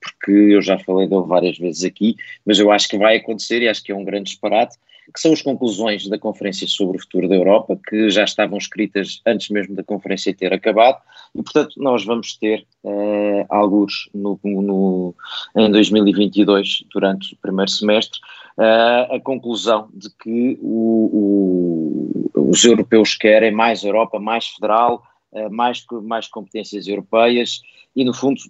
porque 0.00 0.32
eu 0.32 0.60
já 0.60 0.76
falei 0.78 1.06
dele 1.06 1.22
várias 1.26 1.56
vezes 1.56 1.84
aqui, 1.84 2.16
mas 2.44 2.58
eu 2.58 2.72
acho 2.72 2.88
que 2.88 2.98
vai 2.98 3.16
acontecer 3.16 3.62
e 3.62 3.68
acho 3.68 3.84
que 3.84 3.92
é 3.92 3.94
um 3.94 4.04
grande 4.04 4.30
disparate 4.30 4.76
que 5.12 5.20
são 5.20 5.32
as 5.32 5.42
conclusões 5.42 6.08
da 6.08 6.18
Conferência 6.18 6.66
sobre 6.66 6.96
o 6.96 7.00
Futuro 7.00 7.28
da 7.28 7.36
Europa, 7.36 7.78
que 7.88 8.10
já 8.10 8.24
estavam 8.24 8.58
escritas 8.58 9.20
antes 9.26 9.48
mesmo 9.50 9.74
da 9.74 9.84
conferência 9.84 10.34
ter 10.34 10.52
acabado, 10.52 11.00
e 11.34 11.42
portanto 11.42 11.74
nós 11.76 12.04
vamos 12.04 12.36
ter 12.36 12.66
uh, 12.82 13.46
alguns 13.48 14.08
no, 14.12 14.38
no, 14.42 15.14
em 15.56 15.70
2022, 15.70 16.84
durante 16.92 17.34
o 17.34 17.38
primeiro 17.38 17.70
semestre, 17.70 18.18
uh, 18.58 19.14
a 19.14 19.20
conclusão 19.22 19.88
de 19.94 20.10
que 20.10 20.58
o, 20.60 22.30
o, 22.34 22.50
os 22.50 22.64
europeus 22.64 23.14
querem 23.14 23.52
mais 23.52 23.84
Europa, 23.84 24.18
mais 24.18 24.46
federal, 24.48 25.02
uh, 25.32 25.50
mais, 25.50 25.84
mais 26.02 26.26
competências 26.26 26.88
europeias, 26.88 27.60
e 27.94 28.04
no 28.04 28.12
fundo 28.12 28.40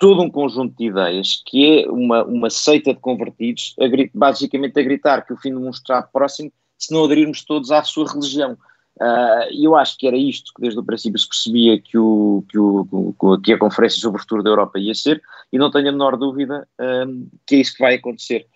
todo 0.00 0.22
um 0.22 0.30
conjunto 0.30 0.74
de 0.76 0.86
ideias 0.86 1.42
que 1.46 1.84
é 1.84 1.90
uma, 1.90 2.24
uma 2.24 2.50
seita 2.50 2.94
de 2.94 2.98
convertidos, 2.98 3.76
a, 3.78 3.84
basicamente 4.14 4.80
a 4.80 4.82
gritar 4.82 5.26
que 5.26 5.32
o 5.34 5.36
fim 5.36 5.52
do 5.52 5.60
mundo 5.60 5.74
está 5.74 6.02
próximo 6.02 6.50
se 6.78 6.92
não 6.92 7.04
aderirmos 7.04 7.44
todos 7.44 7.70
à 7.70 7.84
sua 7.84 8.10
religião. 8.10 8.56
Ah, 8.98 9.46
e 9.50 9.60
uh, 9.60 9.70
eu 9.70 9.76
acho 9.76 9.98
que 9.98 10.06
era 10.06 10.16
isto 10.16 10.52
que 10.54 10.62
desde 10.62 10.80
o 10.80 10.84
princípio 10.84 11.18
se 11.18 11.28
percebia 11.28 11.80
que, 11.80 11.98
o, 11.98 12.42
que, 12.48 12.58
o, 12.58 13.40
que 13.42 13.52
a 13.52 13.58
Conferência 13.58 14.00
sobre 14.00 14.18
o 14.18 14.22
Futuro 14.22 14.42
da 14.42 14.50
Europa 14.50 14.78
ia 14.78 14.94
ser, 14.94 15.22
e 15.52 15.58
não 15.58 15.70
tenho 15.70 15.90
a 15.90 15.92
menor 15.92 16.16
dúvida 16.16 16.66
um, 17.06 17.28
que 17.46 17.56
é 17.56 17.58
isso 17.58 17.74
que 17.74 17.82
vai 17.82 17.94
acontecer. 17.96 18.46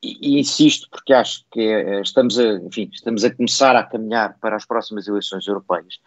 E, 0.00 0.36
e 0.36 0.40
insisto 0.40 0.88
porque 0.90 1.12
acho 1.12 1.44
que 1.50 1.60
é, 1.60 2.00
estamos, 2.00 2.38
a, 2.38 2.54
enfim, 2.54 2.88
estamos 2.92 3.24
a 3.24 3.34
começar 3.34 3.74
a 3.74 3.82
caminhar 3.82 4.38
para 4.40 4.54
as 4.54 4.64
próximas 4.64 5.08
eleições 5.08 5.46
europeias. 5.46 5.98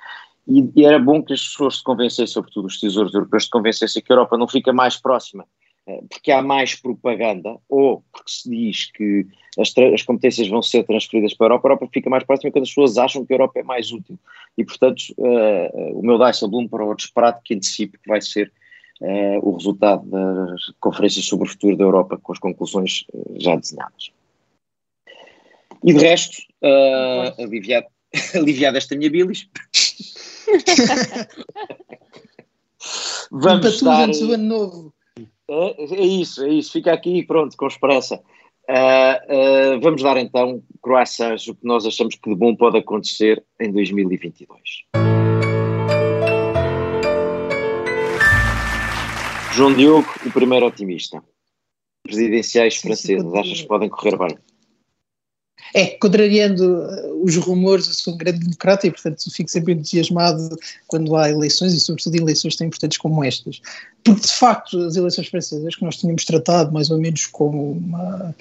E, 0.48 0.70
e, 0.76 0.86
era 0.86 1.00
bom 1.00 1.22
que 1.22 1.34
as 1.34 1.42
pessoas 1.42 1.78
se 1.78 1.84
convencessem, 1.84 2.28
sobretudo 2.28 2.66
os 2.66 2.80
tesouros 2.80 3.14
europeus, 3.14 3.44
se 3.44 3.50
convencessem 3.50 4.02
que 4.02 4.12
a 4.12 4.16
Europa 4.16 4.38
não 4.38 4.48
fica 4.48 4.74
mais 4.74 4.98
próxima, 4.98 5.46
eh, 5.88 6.02
porque 6.10 6.32
há 6.32 6.42
mais 6.42 6.76
propaganda, 6.76 7.58
ou 7.68 8.04
porque 8.12 8.32
se 8.32 8.50
diz 8.50 8.92
que 8.92 9.26
as, 9.58 9.74
as 9.94 10.04
competências 10.04 10.48
vão 10.48 10.62
ser 10.62 10.84
transferidas 10.84 11.34
para 11.34 11.46
a 11.46 11.48
Europa, 11.48 11.68
a 11.68 11.72
Europa 11.72 11.90
fica 11.94 12.10
mais 12.10 12.24
próxima 12.24 12.52
quando 12.52 12.64
as 12.64 12.70
pessoas 12.70 12.98
acham 12.98 13.26
que 13.26 13.34
a 13.34 13.36
Europa 13.36 13.60
é 13.60 13.64
mais 13.64 13.92
útil. 13.92 14.18
E, 14.58 14.64
portanto, 14.64 15.02
uh, 15.18 16.00
o 16.00 16.02
meu 16.04 16.18
Dice 16.18 16.48
Bloom 16.48 16.68
para 16.68 16.86
o 16.86 16.96
disparate 16.96 17.42
que 17.44 17.56
antecipo 17.56 17.98
que 17.98 18.08
vai 18.08 18.22
ser 18.22 18.52
uh, 19.02 19.48
o 19.48 19.56
resultado 19.56 20.06
das 20.10 20.72
conferências 20.80 21.26
sobre 21.26 21.48
o 21.48 21.52
futuro 21.52 21.76
da 21.76 21.84
Europa, 21.84 22.18
com 22.22 22.32
as 22.32 22.40
conclusões 22.40 23.06
uh, 23.14 23.36
já 23.40 23.56
desenhadas. 23.56 24.12
E 25.84 25.94
de 25.94 26.00
resto, 26.00 26.38
aliviado, 27.40 27.88
aliviado 28.36 28.78
esta 28.78 28.96
minha 28.96 29.10
bilis, 29.10 29.50
Vamos 33.32 33.66
estar... 33.66 34.04
antes 34.04 34.20
do 34.20 34.34
ano 34.34 34.44
novo. 34.44 34.94
É, 35.50 35.84
é, 35.84 36.06
isso, 36.06 36.44
é 36.44 36.50
isso. 36.50 36.72
Fica 36.72 36.94
aqui 36.94 37.24
pronto, 37.24 37.56
com 37.58 37.68
esperança. 37.68 38.22
Uh, 38.70 39.76
uh, 39.76 39.82
vamos 39.82 40.02
dar 40.02 40.18
então 40.18 40.64
croissants, 40.82 41.48
o 41.48 41.56
que 41.56 41.66
nós 41.66 41.86
achamos 41.86 42.16
que 42.16 42.30
de 42.30 42.36
bom 42.36 42.56
pode 42.56 42.78
acontecer 42.78 43.44
em 43.60 43.72
2022. 43.72 44.48
João 49.54 49.74
Diogo, 49.74 50.08
o 50.26 50.32
primeiro 50.32 50.66
otimista. 50.66 51.22
Presidenciais 52.04 52.80
sim, 52.80 53.18
achas 53.38 53.62
que 53.62 53.68
podem 53.68 53.90
correr 53.90 54.18
bem? 54.18 54.38
É, 55.74 55.88
contrariando 55.88 56.64
uh, 56.64 57.24
os 57.24 57.36
rumores, 57.38 57.88
eu 57.88 57.94
sou 57.94 58.14
um 58.14 58.18
grande 58.18 58.40
democrata 58.40 58.88
e, 58.88 58.92
portanto, 58.92 59.32
fico 59.32 59.50
sempre 59.50 59.74
entusiasmado 59.74 60.58
quando 60.88 61.16
há 61.16 61.30
eleições 61.30 61.74
e, 61.74 61.80
sobretudo, 61.80 62.16
eleições 62.16 62.56
tão 62.56 62.68
importantes 62.68 62.98
como 62.98 63.24
estas. 63.24 63.62
Porque, 64.04 64.22
de 64.22 64.34
facto, 64.34 64.80
as 64.80 64.96
eleições 64.96 65.28
francesas, 65.28 65.76
que 65.76 65.86
nós 65.86 65.98
tínhamos 65.98 66.26
tratado 66.26 66.72
mais 66.72 66.90
ou 66.90 66.98
menos 66.98 67.28
como 67.28 67.74
uma, 67.74 68.36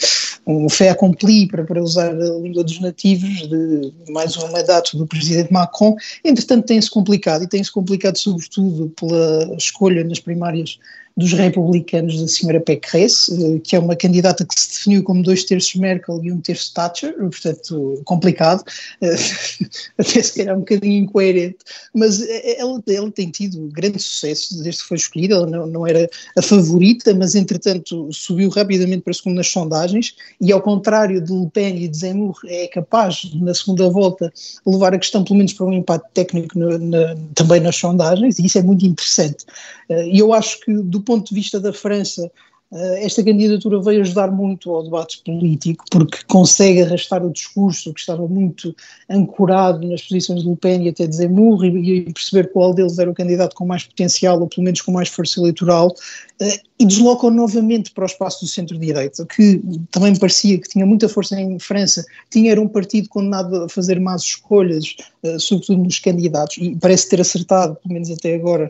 um 0.47 0.69
fait 0.69 0.89
accompli, 0.89 1.47
para, 1.47 1.65
para 1.65 1.83
usar 1.83 2.11
a 2.11 2.39
língua 2.39 2.65
dos 2.65 2.81
nativos, 2.81 3.49
de 3.49 3.93
mais 4.09 4.37
um 4.37 4.51
mandato 4.51 4.97
do 4.97 5.07
presidente 5.07 5.53
Macron, 5.53 5.95
entretanto, 6.25 6.67
tem-se 6.67 6.91
complicado 6.91 7.45
e 7.45 7.49
tem-se 7.49 7.71
complicado, 7.71 8.17
sobretudo, 8.17 8.93
pela 8.99 9.55
escolha 9.57 10.03
nas 10.03 10.19
primárias 10.19 10.79
dos 11.21 11.33
republicanos 11.33 12.21
da 12.21 12.29
senhora 12.29 12.61
Pécresse, 12.61 13.33
uh, 13.33 13.61
que 13.61 13.75
é 13.75 13.79
uma 13.79 13.97
candidata 13.97 14.45
que 14.45 14.59
se 14.59 14.71
definiu 14.71 15.03
como 15.03 15.23
dois 15.23 15.45
terços 15.45 15.75
Merkel 15.75 16.23
e 16.23 16.33
um 16.33 16.41
terço 16.41 16.73
Thatcher, 16.73 17.15
portanto 17.17 18.01
complicado, 18.05 18.61
uh, 18.61 19.07
até 19.99 20.23
se 20.23 20.35
calhar 20.35 20.57
um 20.57 20.61
bocadinho 20.61 21.05
incoerente, 21.05 21.59
mas 21.95 22.23
ela, 22.57 22.83
ela 22.89 23.11
tem 23.11 23.31
tido 23.31 23.69
grande 23.73 23.99
sucesso 23.99 24.63
desde 24.63 24.83
que 24.83 24.89
foi 24.89 24.97
escolhida, 24.97 25.35
ela 25.35 25.47
não, 25.47 25.67
não 25.67 25.87
era 25.87 26.09
a 26.37 26.43
favorita, 26.43 27.15
mas 27.15 27.35
entretanto 27.35 28.09
subiu 28.13 28.49
rapidamente 28.49 29.03
para 29.03 29.13
a 29.13 29.15
segunda 29.15 29.41
nas 29.41 29.49
sondagens 29.49 30.15
e 30.41 30.53
ao 30.53 30.61
contrário 30.61 31.21
de 31.21 31.33
Le 31.33 31.49
Pen 31.51 31.83
e 31.83 31.89
de 31.89 31.97
Zemmour 31.97 32.39
é 32.47 32.69
capaz 32.69 33.29
na 33.35 33.55
segunda 33.55 33.89
volta 33.89 34.33
levar 34.67 34.95
a 34.95 34.99
questão 34.99 35.25
pelo 35.25 35.39
menos 35.39 35.55
para 35.55 35.67
um 35.67 35.73
impacto 35.73 36.09
técnico 36.13 36.59
no, 36.59 36.79
na, 36.79 37.17
também 37.35 37.61
nas 37.61 37.77
sondagens 37.77 38.39
e 38.39 38.47
isso 38.47 38.59
é 38.59 38.63
muito 38.63 38.85
interessante. 38.85 39.47
Eh, 39.89 40.09
e 40.09 40.19
eu 40.19 40.33
acho 40.33 40.61
que 40.61 40.73
do 40.73 41.01
ponto 41.11 41.31
de 41.31 41.35
vista 41.35 41.59
da 41.59 41.73
França 41.73 42.31
esta 42.73 43.25
candidatura 43.25 43.81
veio 43.83 44.03
ajudar 44.03 44.31
muito 44.31 44.71
ao 44.73 44.85
debate 44.85 45.21
político, 45.25 45.85
porque 45.91 46.19
consegue 46.29 46.83
arrastar 46.83 47.25
o 47.25 47.33
discurso 47.33 47.93
que 47.93 47.99
estava 47.99 48.29
muito 48.29 48.75
ancorado 49.09 49.87
nas 49.89 50.03
posições 50.03 50.43
de 50.43 50.49
Le 50.49 50.57
Pen 50.57 50.85
e 50.85 50.89
até 50.89 51.07
de 51.07 51.17
Zemmour 51.17 51.65
e, 51.65 52.13
perceber 52.13 52.53
qual 52.53 52.73
deles 52.73 52.99
era 52.99 53.11
o 53.11 53.15
candidato 53.15 53.57
com 53.57 53.67
mais 53.67 53.83
potencial 53.83 54.41
ou 54.41 54.47
pelo 54.47 54.65
menos 54.65 54.81
com 54.83 54.93
mais 54.93 55.09
força 55.09 55.41
eleitoral 55.41 55.93
eh, 56.41 56.61
e 56.79 56.87
deslocam 56.87 57.31
novamente 57.31 57.91
para 57.91 58.05
o 58.05 58.07
espaço 58.07 58.43
do 58.43 58.49
centro-direita, 58.49 59.27
que 59.27 59.61
também 59.91 60.17
parecia 60.17 60.59
que 60.59 60.67
tinha 60.67 60.87
muita 60.87 61.11
força 61.11 61.39
em 61.39 61.59
França, 61.59 62.03
tinha 62.31 62.53
era 62.53 62.61
um 62.61 62.69
partido 62.69 63.07
condenado 63.11 63.65
a 63.65 63.69
fazer 63.69 64.01
más 64.01 64.23
escolhas, 64.23 64.97
uh, 65.23 65.39
sobretudo 65.39 65.83
nos 65.83 65.99
candidatos, 65.99 66.57
e 66.57 66.75
parece 66.77 67.11
ter 67.11 67.21
acertado, 67.21 67.77
pelo 67.83 67.93
menos 67.93 68.11
até 68.11 68.35
agora, 68.35 68.67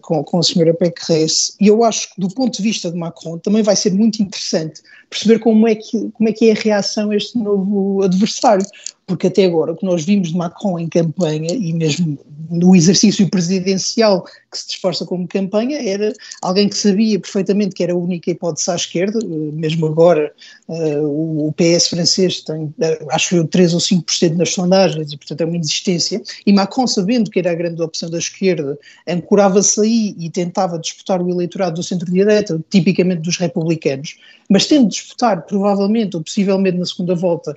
com, 0.00 0.24
com 0.24 0.38
a 0.40 0.42
senhora 0.42 0.74
Pécresse. 0.74 1.54
E 1.60 1.68
eu 1.68 1.84
acho 1.84 2.12
que, 2.12 2.20
do 2.20 2.28
ponto 2.28 2.56
de 2.56 2.62
vista 2.62 2.90
de 2.90 2.98
Macron, 3.02 3.38
também 3.38 3.62
vai 3.62 3.76
ser 3.76 3.92
muito 3.92 4.22
interessante 4.22 4.82
perceber 5.10 5.38
como 5.40 5.68
é 5.68 5.74
que, 5.74 6.10
como 6.12 6.28
é, 6.28 6.32
que 6.32 6.48
é 6.48 6.52
a 6.52 6.60
reação 6.60 7.10
a 7.10 7.16
este 7.16 7.36
novo 7.38 8.02
adversário, 8.02 8.64
porque 9.06 9.26
até 9.26 9.44
agora 9.44 9.72
o 9.72 9.76
que 9.76 9.84
nós 9.84 10.04
vimos 10.04 10.28
de 10.28 10.36
Macron 10.36 10.78
em 10.78 10.88
campanha 10.88 11.52
e 11.52 11.72
mesmo 11.72 12.18
no 12.50 12.74
exercício 12.74 13.28
presidencial 13.28 14.24
que 14.52 14.58
se 14.58 14.68
disfarça 14.68 15.06
como 15.06 15.26
campanha 15.26 15.78
era 15.82 16.12
alguém 16.42 16.68
que 16.68 16.76
sabia 16.76 17.18
perfeitamente 17.18 17.74
que 17.74 17.82
era 17.82 17.94
a 17.94 17.96
única 17.96 18.30
hipótese 18.30 18.70
à 18.70 18.76
esquerda, 18.76 19.18
mesmo 19.26 19.86
agora 19.86 20.32
uh, 20.68 21.48
o 21.48 21.52
PS 21.54 21.88
francês 21.88 22.42
tem, 22.42 22.72
acho 23.10 23.34
eu, 23.34 23.48
3 23.48 23.72
ou 23.72 23.80
5% 23.80 24.36
nas 24.36 24.50
sondagens 24.50 25.12
e 25.12 25.16
portanto 25.16 25.40
é 25.40 25.44
uma 25.46 25.56
inexistência, 25.56 26.22
e 26.46 26.52
Macron 26.52 26.86
sabendo 26.86 27.30
que 27.30 27.38
era 27.38 27.50
a 27.50 27.54
grande 27.54 27.80
opção 27.82 28.10
da 28.10 28.18
esquerda, 28.18 28.78
ancorava-se 29.08 29.80
aí 29.80 30.14
e 30.18 30.28
tentava 30.28 30.78
disputar 30.78 31.22
o 31.22 31.30
eleitorado 31.30 31.76
do 31.76 31.82
centro-direita, 31.82 32.62
tipicamente 32.70 33.22
dos 33.22 33.38
republicanos, 33.38 34.18
mas 34.50 34.66
tendo 34.66 34.88
de 34.88 34.96
disputar 34.96 35.42
provavelmente 35.46 36.14
ou 36.16 36.22
possivelmente 36.22 36.76
na 36.76 36.84
segunda 36.84 37.14
volta 37.14 37.54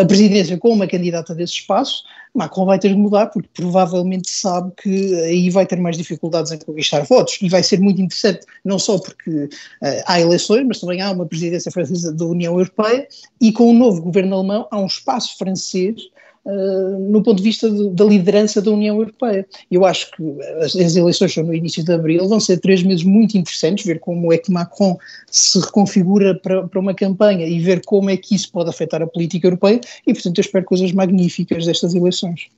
a 0.00 0.04
presidência 0.04 0.58
com 0.58 0.70
uma 0.70 0.86
candidata 0.86 1.34
desse 1.34 1.54
espaço, 1.54 2.04
Macron 2.34 2.66
vai 2.66 2.78
ter 2.78 2.90
de 2.90 2.96
mudar 2.96 3.26
porque 3.26 3.48
provavelmente 3.54 4.30
sabe 4.30 4.72
que 4.80 5.14
aí 5.22 5.50
vai 5.50 5.66
ter 5.66 5.78
mais 5.80 5.96
dificuldades 5.96 6.52
em 6.52 6.58
conquistar 6.58 7.02
votos. 7.02 7.38
E 7.40 7.48
vai 7.48 7.62
ser 7.62 7.80
muito 7.80 8.00
interessante, 8.00 8.46
não 8.64 8.78
só 8.78 8.98
porque 8.98 9.30
uh, 9.30 10.02
há 10.06 10.20
eleições, 10.20 10.66
mas 10.66 10.80
também 10.80 11.00
há 11.00 11.10
uma 11.10 11.26
presidência 11.26 11.70
francesa 11.70 12.12
da 12.12 12.24
União 12.24 12.54
Europeia 12.54 13.06
e 13.40 13.52
com 13.52 13.70
o 13.70 13.72
novo 13.72 14.02
governo 14.02 14.36
alemão 14.36 14.68
há 14.70 14.78
um 14.78 14.86
espaço 14.86 15.36
francês 15.36 16.08
uh, 16.44 17.10
no 17.10 17.22
ponto 17.22 17.38
de 17.38 17.42
vista 17.42 17.70
de, 17.70 17.90
da 17.90 18.04
liderança 18.04 18.60
da 18.60 18.70
União 18.70 18.96
Europeia. 18.96 19.46
Eu 19.70 19.84
acho 19.84 20.10
que 20.12 20.22
as, 20.60 20.74
as, 20.76 20.96
eleições 20.96 21.32
são 21.32 21.44
no 21.44 21.54
início 21.54 21.84
de 21.84 21.92
abril, 21.92 22.28
vão 22.28 22.40
ser 22.40 22.58
três 22.58 22.82
meses 22.82 23.04
muito 23.04 23.36
interessantes, 23.36 23.84
ver 23.84 24.00
como 24.00 24.32
é 24.32 24.38
que 24.38 24.52
Macron 24.52 24.96
se 25.30 25.58
reconfigura 25.60 26.34
para, 26.34 26.66
para 26.66 26.80
uma 26.80 26.94
campanha 26.94 27.46
e 27.46 27.58
ver 27.60 27.82
como 27.84 28.10
é 28.10 28.16
que 28.16 28.34
isso 28.34 28.50
pode 28.52 28.70
afetar 28.70 29.02
a 29.02 29.06
política 29.06 29.46
europeia 29.46 29.80
e, 30.06 30.12
portanto, 30.12 30.38
eu 30.38 30.42
espero 30.42 30.64
coisas 30.64 30.92
magníficas 30.92 31.66
destas 31.66 31.94
eleições. 31.94 32.48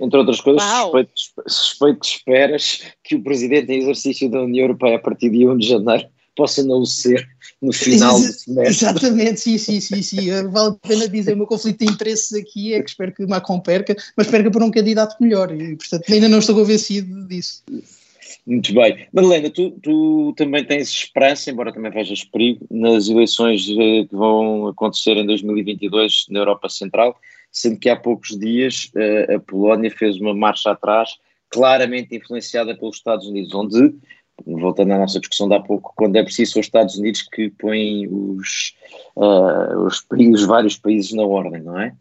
Entre 0.00 0.16
outras 0.16 0.40
coisas, 0.40 0.62
suspeito, 0.62 1.10
suspeito 1.46 2.00
que 2.00 2.06
esperas 2.06 2.82
que 3.02 3.16
o 3.16 3.22
presidente 3.22 3.72
em 3.72 3.78
exercício 3.78 4.30
da 4.30 4.42
União 4.42 4.64
Europeia 4.64 4.96
a 4.96 5.00
partir 5.00 5.28
de 5.30 5.46
1 5.46 5.58
de 5.58 5.66
janeiro 5.66 6.06
possa 6.38 6.62
não 6.62 6.84
ser 6.84 7.28
no 7.60 7.72
final 7.72 8.16
do 8.16 8.32
semestre. 8.32 8.86
Exatamente, 8.86 9.40
sim, 9.40 9.58
sim, 9.58 9.80
sim, 9.80 10.00
sim. 10.00 10.30
Vale 10.50 10.68
a 10.68 10.88
pena 10.88 11.08
dizer, 11.08 11.34
o 11.34 11.36
meu 11.36 11.48
conflito 11.48 11.84
de 11.84 11.90
interesses 11.90 12.32
aqui 12.32 12.74
é 12.74 12.80
que 12.80 12.90
espero 12.90 13.12
que 13.12 13.26
Macron 13.26 13.58
perca, 13.58 13.96
mas 14.16 14.28
perca 14.28 14.48
por 14.48 14.62
um 14.62 14.70
candidato 14.70 15.16
melhor, 15.20 15.52
e 15.52 15.74
portanto 15.74 16.04
ainda 16.12 16.28
não 16.28 16.38
estou 16.38 16.54
convencido 16.54 17.26
disso. 17.26 17.64
Muito 18.46 18.72
bem. 18.72 19.06
Madalena, 19.12 19.50
tu, 19.50 19.72
tu 19.82 20.32
também 20.36 20.64
tens 20.64 20.88
esperança, 20.88 21.50
embora 21.50 21.72
também 21.72 21.90
vejas 21.90 22.22
perigo, 22.22 22.64
nas 22.70 23.08
eleições 23.08 23.68
eh, 23.68 24.06
que 24.08 24.14
vão 24.14 24.68
acontecer 24.68 25.16
em 25.16 25.26
2022 25.26 26.26
na 26.30 26.38
Europa 26.38 26.68
Central, 26.68 27.18
sendo 27.50 27.78
que 27.78 27.90
há 27.90 27.96
poucos 27.96 28.38
dias 28.38 28.90
eh, 28.96 29.34
a 29.34 29.40
Polónia 29.40 29.90
fez 29.90 30.20
uma 30.20 30.34
marcha 30.34 30.70
atrás, 30.70 31.18
claramente 31.50 32.14
influenciada 32.14 32.76
pelos 32.76 32.96
Estados 32.96 33.26
Unidos, 33.26 33.52
onde 33.54 33.92
voltando 34.46 34.92
à 34.92 34.98
nossa 34.98 35.20
discussão 35.20 35.48
de 35.48 35.54
há 35.54 35.60
pouco, 35.60 35.92
quando 35.96 36.16
é 36.16 36.22
preciso 36.22 36.52
são 36.52 36.60
os 36.60 36.66
Estados 36.66 36.96
Unidos 36.96 37.22
que 37.22 37.50
põem 37.50 38.06
os, 38.08 38.74
uh, 39.16 39.86
os, 39.86 40.04
os 40.10 40.44
vários 40.44 40.76
países 40.76 41.12
na 41.12 41.24
ordem, 41.24 41.62
não 41.62 41.78
é? 41.78 41.94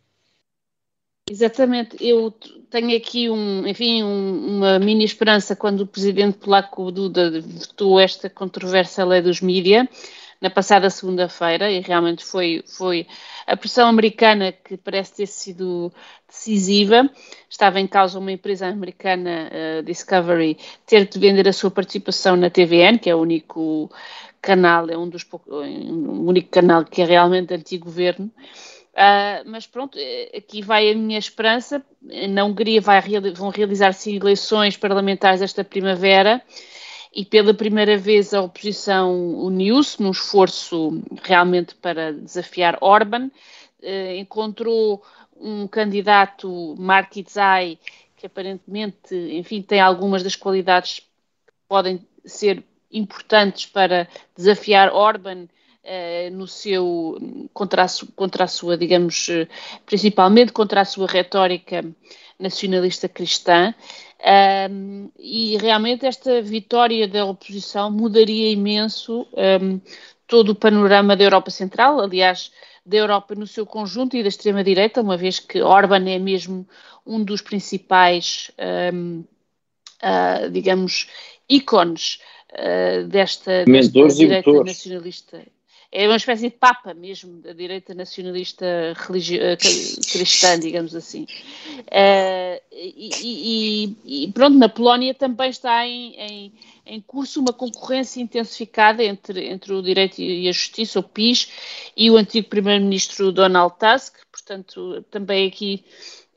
Exatamente, 1.30 1.98
eu 2.00 2.32
tenho 2.70 2.96
aqui 2.96 3.30
um, 3.30 3.68
enfim, 3.68 4.02
um, 4.02 4.58
uma 4.58 4.80
mini 4.80 5.04
esperança 5.04 5.58
quando 5.58 5.82
o 5.82 5.88
presidente 5.88 6.38
polaco 6.38 6.90
Duda 6.90 7.42
votou 7.42 8.00
esta 8.00 8.30
controversa 8.30 9.04
lei 9.04 9.22
dos 9.22 9.42
mídia, 9.42 9.90
na 10.42 10.50
passada 10.50 10.90
segunda-feira 10.90 11.72
e 11.72 11.80
realmente 11.80 12.24
foi, 12.24 12.64
foi 12.66 13.08
a 13.46 13.58
pressão 13.58 13.88
americana 13.88 14.52
que 14.52 14.78
parece 14.78 15.16
ter 15.16 15.28
sido 15.28 15.92
decisiva. 16.28 17.10
Estava 17.50 17.80
em 17.80 17.88
causa 17.88 18.20
uma 18.20 18.32
empresa 18.32 18.68
americana, 18.68 19.50
uh, 19.52 19.84
Discovery, 19.84 20.58
ter 20.86 21.08
de 21.08 21.20
vender 21.20 21.48
a 21.48 21.54
sua 21.54 21.72
participação 21.72 22.36
na 22.36 22.50
TVN, 22.50 23.00
que 23.00 23.10
é 23.10 23.16
o 23.16 23.20
único 23.20 23.90
canal, 24.42 24.90
é 24.90 24.98
um 24.98 25.10
dos 25.10 25.26
um 25.48 26.28
único 26.28 26.50
canal 26.50 26.86
que 26.86 27.02
é 27.02 27.06
realmente 27.06 27.54
anti-governo. 27.54 28.32
Uh, 28.94 29.46
mas 29.46 29.68
pronto, 29.68 29.96
eh, 30.00 30.32
aqui 30.36 30.60
vai 30.64 30.90
a 30.90 30.96
minha 30.96 31.20
esperança. 31.20 31.86
Na 32.30 32.44
Hungria 32.44 32.82
vai, 32.82 33.00
vão 33.36 33.50
realizar-se 33.50 34.16
eleições 34.16 34.76
parlamentares 34.76 35.40
esta 35.40 35.64
primavera 35.64 36.42
e 37.18 37.26
pela 37.26 37.52
primeira 37.52 37.98
vez 37.98 38.32
a 38.32 38.44
oposição 38.44 39.34
uniu-se 39.40 40.00
num 40.00 40.12
esforço 40.12 41.02
realmente 41.24 41.74
para 41.74 42.14
desafiar 42.14 42.78
Orban, 42.80 43.32
eh, 43.82 44.18
encontrou 44.18 45.04
um 45.36 45.68
candidato, 45.68 46.76
Mark 46.78 47.18
Itzai, 47.18 47.80
que 48.16 48.28
aparentemente, 48.28 49.16
enfim, 49.16 49.64
tem 49.64 49.82
algumas 49.82 50.22
das 50.22 50.36
qualidades 50.36 51.00
que 51.00 51.54
podem 51.68 52.06
ser 52.24 52.64
importantes 52.92 53.66
para 53.66 54.08
desafiar 54.36 54.94
Orban 54.94 55.48
no 56.32 56.48
seu 56.48 57.18
contra 57.54 57.84
a, 57.84 57.88
contra 58.16 58.44
a 58.44 58.48
sua, 58.48 58.78
digamos, 58.78 59.30
eh, 59.30 59.48
principalmente 59.86 60.52
contra 60.52 60.82
a 60.82 60.86
sua 60.86 61.08
retórica 61.08 61.84
nacionalista 62.40 63.08
cristã. 63.08 63.74
Um, 64.70 65.12
e 65.18 65.58
realmente 65.58 66.06
esta 66.06 66.42
vitória 66.42 67.08
da 67.08 67.24
oposição 67.24 67.92
mudaria 67.92 68.52
imenso 68.52 69.28
um, 69.62 69.80
todo 70.26 70.50
o 70.50 70.56
panorama 70.56 71.16
da 71.16 71.24
Europa 71.24 71.52
Central, 71.52 72.00
aliás, 72.02 72.52
da 72.84 72.98
Europa 72.98 73.36
no 73.36 73.46
seu 73.46 73.66
conjunto 73.66 74.18
e 74.18 74.24
da 74.24 74.30
extrema-direita, 74.30 75.02
uma 75.02 75.18
vez 75.18 75.40
que 75.40 75.62
Orban 75.62 76.10
é 76.10 76.18
mesmo 76.18 76.68
um 77.06 77.24
dos 77.24 77.42
principais, 77.42 78.50
um, 78.94 79.20
uh, 79.20 79.26
ah, 80.02 80.48
digamos, 80.52 81.08
ícones 81.50 82.20
uh, 82.54 83.08
desta, 83.08 83.66
desta 83.66 84.08
direita 84.08 84.64
nacionalista 84.64 85.44
é 85.92 86.08
uma 86.08 86.18
espécie 86.18 86.50
de 86.50 86.56
papa 86.56 86.94
mesmo 86.94 87.42
da 87.42 87.54
direita 87.54 87.94
nacionalista 87.94 88.66
eh, 88.66 89.58
cristã, 89.58 90.60
digamos 90.60 90.94
assim. 90.94 91.24
Uh, 91.80 92.62
e, 92.72 93.10
e, 94.04 94.26
e, 94.26 94.32
pronto, 94.32 94.58
na 94.58 94.68
Polónia 94.68 95.14
também 95.14 95.50
está 95.50 95.86
em, 95.88 96.14
em, 96.16 96.54
em, 96.86 97.02
curso 97.02 97.40
uma 97.40 97.54
concorrência 97.54 98.22
intensificada 98.22 99.04
entre, 99.04 99.48
entre 99.48 99.74
o 99.74 99.82
direito 99.82 100.22
e 100.22 100.48
a 100.50 100.52
justiça, 100.52 101.00
o 101.00 101.04
PIS, 101.04 101.52
e 101.96 102.12
o 102.12 102.18
antigo 102.18 102.50
primeiro-ministro 102.50 103.32
Donald 103.32 103.76
Tusk, 103.80 104.16
portanto, 104.32 105.04
também 105.10 105.48
aqui 105.48 105.86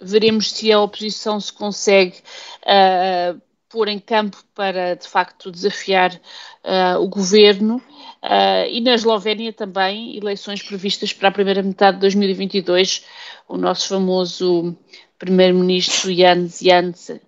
veremos 0.00 0.52
se 0.52 0.72
a 0.72 0.80
oposição 0.80 1.40
se 1.40 1.52
consegue 1.52 2.16
uh, 2.62 3.40
pôr 3.70 3.88
em 3.88 3.98
campo 3.98 4.36
para, 4.54 4.94
de 4.94 5.08
facto, 5.08 5.50
desafiar 5.50 6.12
uh, 6.12 7.00
o 7.00 7.08
governo 7.08 7.80
Uh, 8.22 8.68
e 8.68 8.82
na 8.82 8.94
Eslovénia 8.94 9.50
também, 9.50 10.14
eleições 10.14 10.62
previstas 10.62 11.10
para 11.10 11.28
a 11.28 11.32
primeira 11.32 11.62
metade 11.62 11.96
de 11.96 12.02
2022, 12.02 13.06
o 13.48 13.56
nosso 13.56 13.88
famoso 13.88 14.76
primeiro-ministro 15.18 16.12
Jans 16.12 16.60
Janssen, 16.60 17.18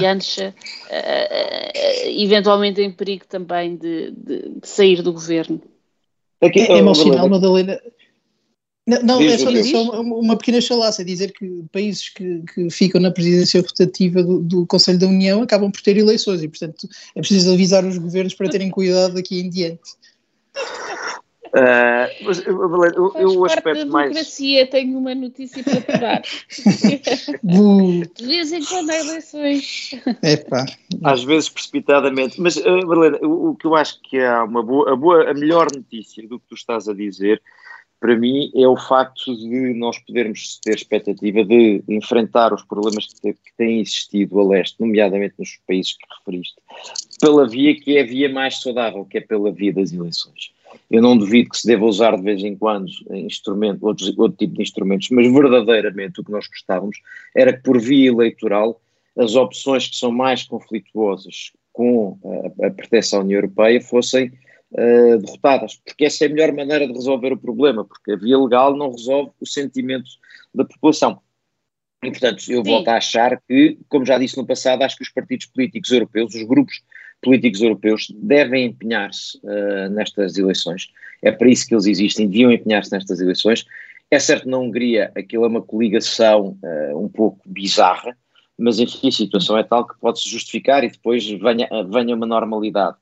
Janssen 0.00 0.48
uh, 0.48 0.52
eventualmente 2.06 2.80
em 2.80 2.90
perigo 2.90 3.26
também 3.26 3.76
de, 3.76 4.10
de, 4.12 4.48
de 4.60 4.68
sair 4.68 5.02
do 5.02 5.12
governo. 5.12 5.60
Aqui, 6.42 6.60
é, 6.60 6.78
é 6.78 6.82
mau 6.82 6.94
sinal, 6.94 7.28
Madalena. 7.28 7.78
Não, 8.88 9.02
não 9.02 9.20
é 9.20 9.36
só, 9.36 9.50
só, 9.62 10.00
uma 10.00 10.34
pequena 10.34 10.62
chalaça, 10.62 11.04
dizer 11.04 11.30
que 11.32 11.62
países 11.70 12.08
que, 12.08 12.42
que 12.54 12.70
ficam 12.70 12.98
na 12.98 13.10
presidência 13.10 13.60
rotativa 13.60 14.22
do, 14.22 14.40
do, 14.40 14.66
Conselho 14.66 14.98
da 14.98 15.06
União 15.06 15.42
acabam 15.42 15.70
por 15.70 15.82
ter 15.82 15.98
eleições 15.98 16.42
e, 16.42 16.48
portanto, 16.48 16.88
é 17.14 17.20
preciso 17.20 17.52
avisar 17.52 17.84
os 17.84 17.98
governos 17.98 18.32
para 18.32 18.48
terem 18.48 18.70
cuidado 18.70 19.12
daqui 19.12 19.40
em 19.40 19.50
diante. 19.50 19.90
Uh, 21.48 22.24
mas, 22.24 22.46
eu, 22.46 23.14
eu, 23.14 23.38
o 23.38 23.44
aspecto 23.44 23.84
da 23.84 23.86
mais. 23.86 24.08
democracia, 24.10 24.66
tenho 24.66 24.98
uma 24.98 25.14
notícia 25.14 25.62
para 25.62 25.80
te 25.80 25.98
dar. 25.98 26.22
De 28.16 28.26
vez 28.26 28.52
em 28.52 28.64
quando 28.64 28.90
há 28.90 28.96
eleições. 28.96 29.90
Epá. 30.22 30.64
Às 31.04 31.24
vezes 31.24 31.50
precipitadamente. 31.50 32.40
Mas, 32.40 32.56
uh, 32.56 32.86
o, 33.22 33.50
o, 33.50 33.54
que 33.54 33.66
eu 33.66 33.74
acho 33.74 34.00
que 34.02 34.16
é 34.16 34.32
uma 34.40 34.62
boa, 34.62 34.92
a, 34.92 34.96
boa, 34.96 35.30
a 35.30 35.34
melhor 35.34 35.68
notícia 35.74 36.26
do 36.26 36.38
que 36.38 36.46
tu 36.48 36.54
estás 36.54 36.88
a 36.88 36.94
dizer, 36.94 37.42
para 38.00 38.16
mim, 38.16 38.50
é 38.54 38.66
o 38.66 38.76
facto 38.76 39.36
de 39.36 39.74
nós 39.74 39.98
podermos 39.98 40.58
ter 40.62 40.76
expectativa 40.76 41.44
de 41.44 41.82
enfrentar 41.88 42.52
os 42.52 42.62
problemas 42.62 43.06
que, 43.06 43.34
têm 43.56 43.80
existido 43.80 44.38
a 44.38 44.46
leste, 44.46 44.80
nomeadamente 44.80 45.34
nos 45.38 45.58
países 45.66 45.92
que 45.94 46.06
referiste, 46.18 46.54
pela 47.20 47.48
via 47.48 47.74
que 47.74 47.96
é 47.96 48.02
a 48.02 48.06
via 48.06 48.28
mais 48.28 48.60
saudável, 48.60 49.04
que 49.04 49.18
é 49.18 49.20
pela 49.20 49.50
via 49.50 49.72
das 49.72 49.92
eleições. 49.92 50.52
Eu 50.90 51.02
não 51.02 51.16
duvido 51.16 51.50
que 51.50 51.58
se 51.58 51.66
deva 51.66 51.84
usar 51.84 52.16
de 52.16 52.22
vez 52.22 52.44
em 52.44 52.56
quando 52.56 52.88
instrumento, 53.10 53.84
outros, 53.84 54.16
outro 54.16 54.38
tipo 54.38 54.54
de 54.54 54.62
instrumentos, 54.62 55.08
mas 55.10 55.32
verdadeiramente 55.32 56.20
o 56.20 56.24
que 56.24 56.30
nós 56.30 56.46
gostávamos 56.46 56.98
era 57.34 57.52
que 57.52 57.62
por 57.62 57.80
via 57.80 58.08
eleitoral 58.08 58.80
as 59.16 59.34
opções 59.34 59.88
que 59.88 59.96
são 59.96 60.12
mais 60.12 60.44
conflituosas 60.44 61.52
com 61.72 62.16
a, 62.24 62.66
a 62.66 63.16
à 63.16 63.20
União 63.20 63.38
Europeia 63.38 63.80
fossem 63.80 64.32
uh, 64.72 65.18
derrotadas, 65.18 65.76
porque 65.84 66.04
essa 66.04 66.24
é 66.24 66.26
a 66.26 66.30
melhor 66.30 66.52
maneira 66.52 66.86
de 66.86 66.92
resolver 66.92 67.32
o 67.32 67.38
problema, 67.38 67.84
porque 67.84 68.12
a 68.12 68.16
via 68.16 68.38
legal 68.38 68.76
não 68.76 68.90
resolve 68.90 69.30
o 69.40 69.46
sentimento 69.46 70.10
da 70.54 70.64
população. 70.64 71.20
E, 72.02 72.10
portanto, 72.10 72.44
eu 72.48 72.64
Sim. 72.64 72.70
volto 72.70 72.88
a 72.88 72.96
achar 72.96 73.40
que, 73.46 73.78
como 73.88 74.04
já 74.04 74.18
disse 74.18 74.36
no 74.36 74.46
passado, 74.46 74.82
acho 74.82 74.96
que 74.96 75.02
os 75.02 75.10
partidos 75.10 75.46
políticos 75.46 75.90
europeus, 75.90 76.34
os 76.34 76.44
grupos 76.44 76.82
políticos 77.20 77.60
europeus 77.60 78.06
devem 78.14 78.66
empenhar-se 78.66 79.38
uh, 79.38 79.90
nestas 79.90 80.38
eleições. 80.38 80.88
É 81.22 81.32
para 81.32 81.48
isso 81.48 81.66
que 81.66 81.74
eles 81.74 81.86
existem, 81.86 82.28
deviam 82.28 82.52
empenhar-se 82.52 82.92
nestas 82.92 83.20
eleições. 83.20 83.66
É 84.10 84.18
certo 84.18 84.44
que 84.44 84.48
na 84.48 84.58
Hungria 84.58 85.10
aquilo 85.16 85.44
é 85.44 85.48
uma 85.48 85.60
coligação 85.60 86.56
uh, 86.62 86.98
um 86.98 87.08
pouco 87.08 87.40
bizarra, 87.44 88.16
mas 88.56 88.78
enfim, 88.78 89.08
a 89.08 89.12
situação 89.12 89.58
é 89.58 89.64
tal 89.64 89.86
que 89.86 89.98
pode-se 90.00 90.28
justificar 90.28 90.84
e 90.84 90.90
depois 90.90 91.28
venha, 91.28 91.68
venha 91.90 92.14
uma 92.14 92.26
normalidade. 92.26 92.96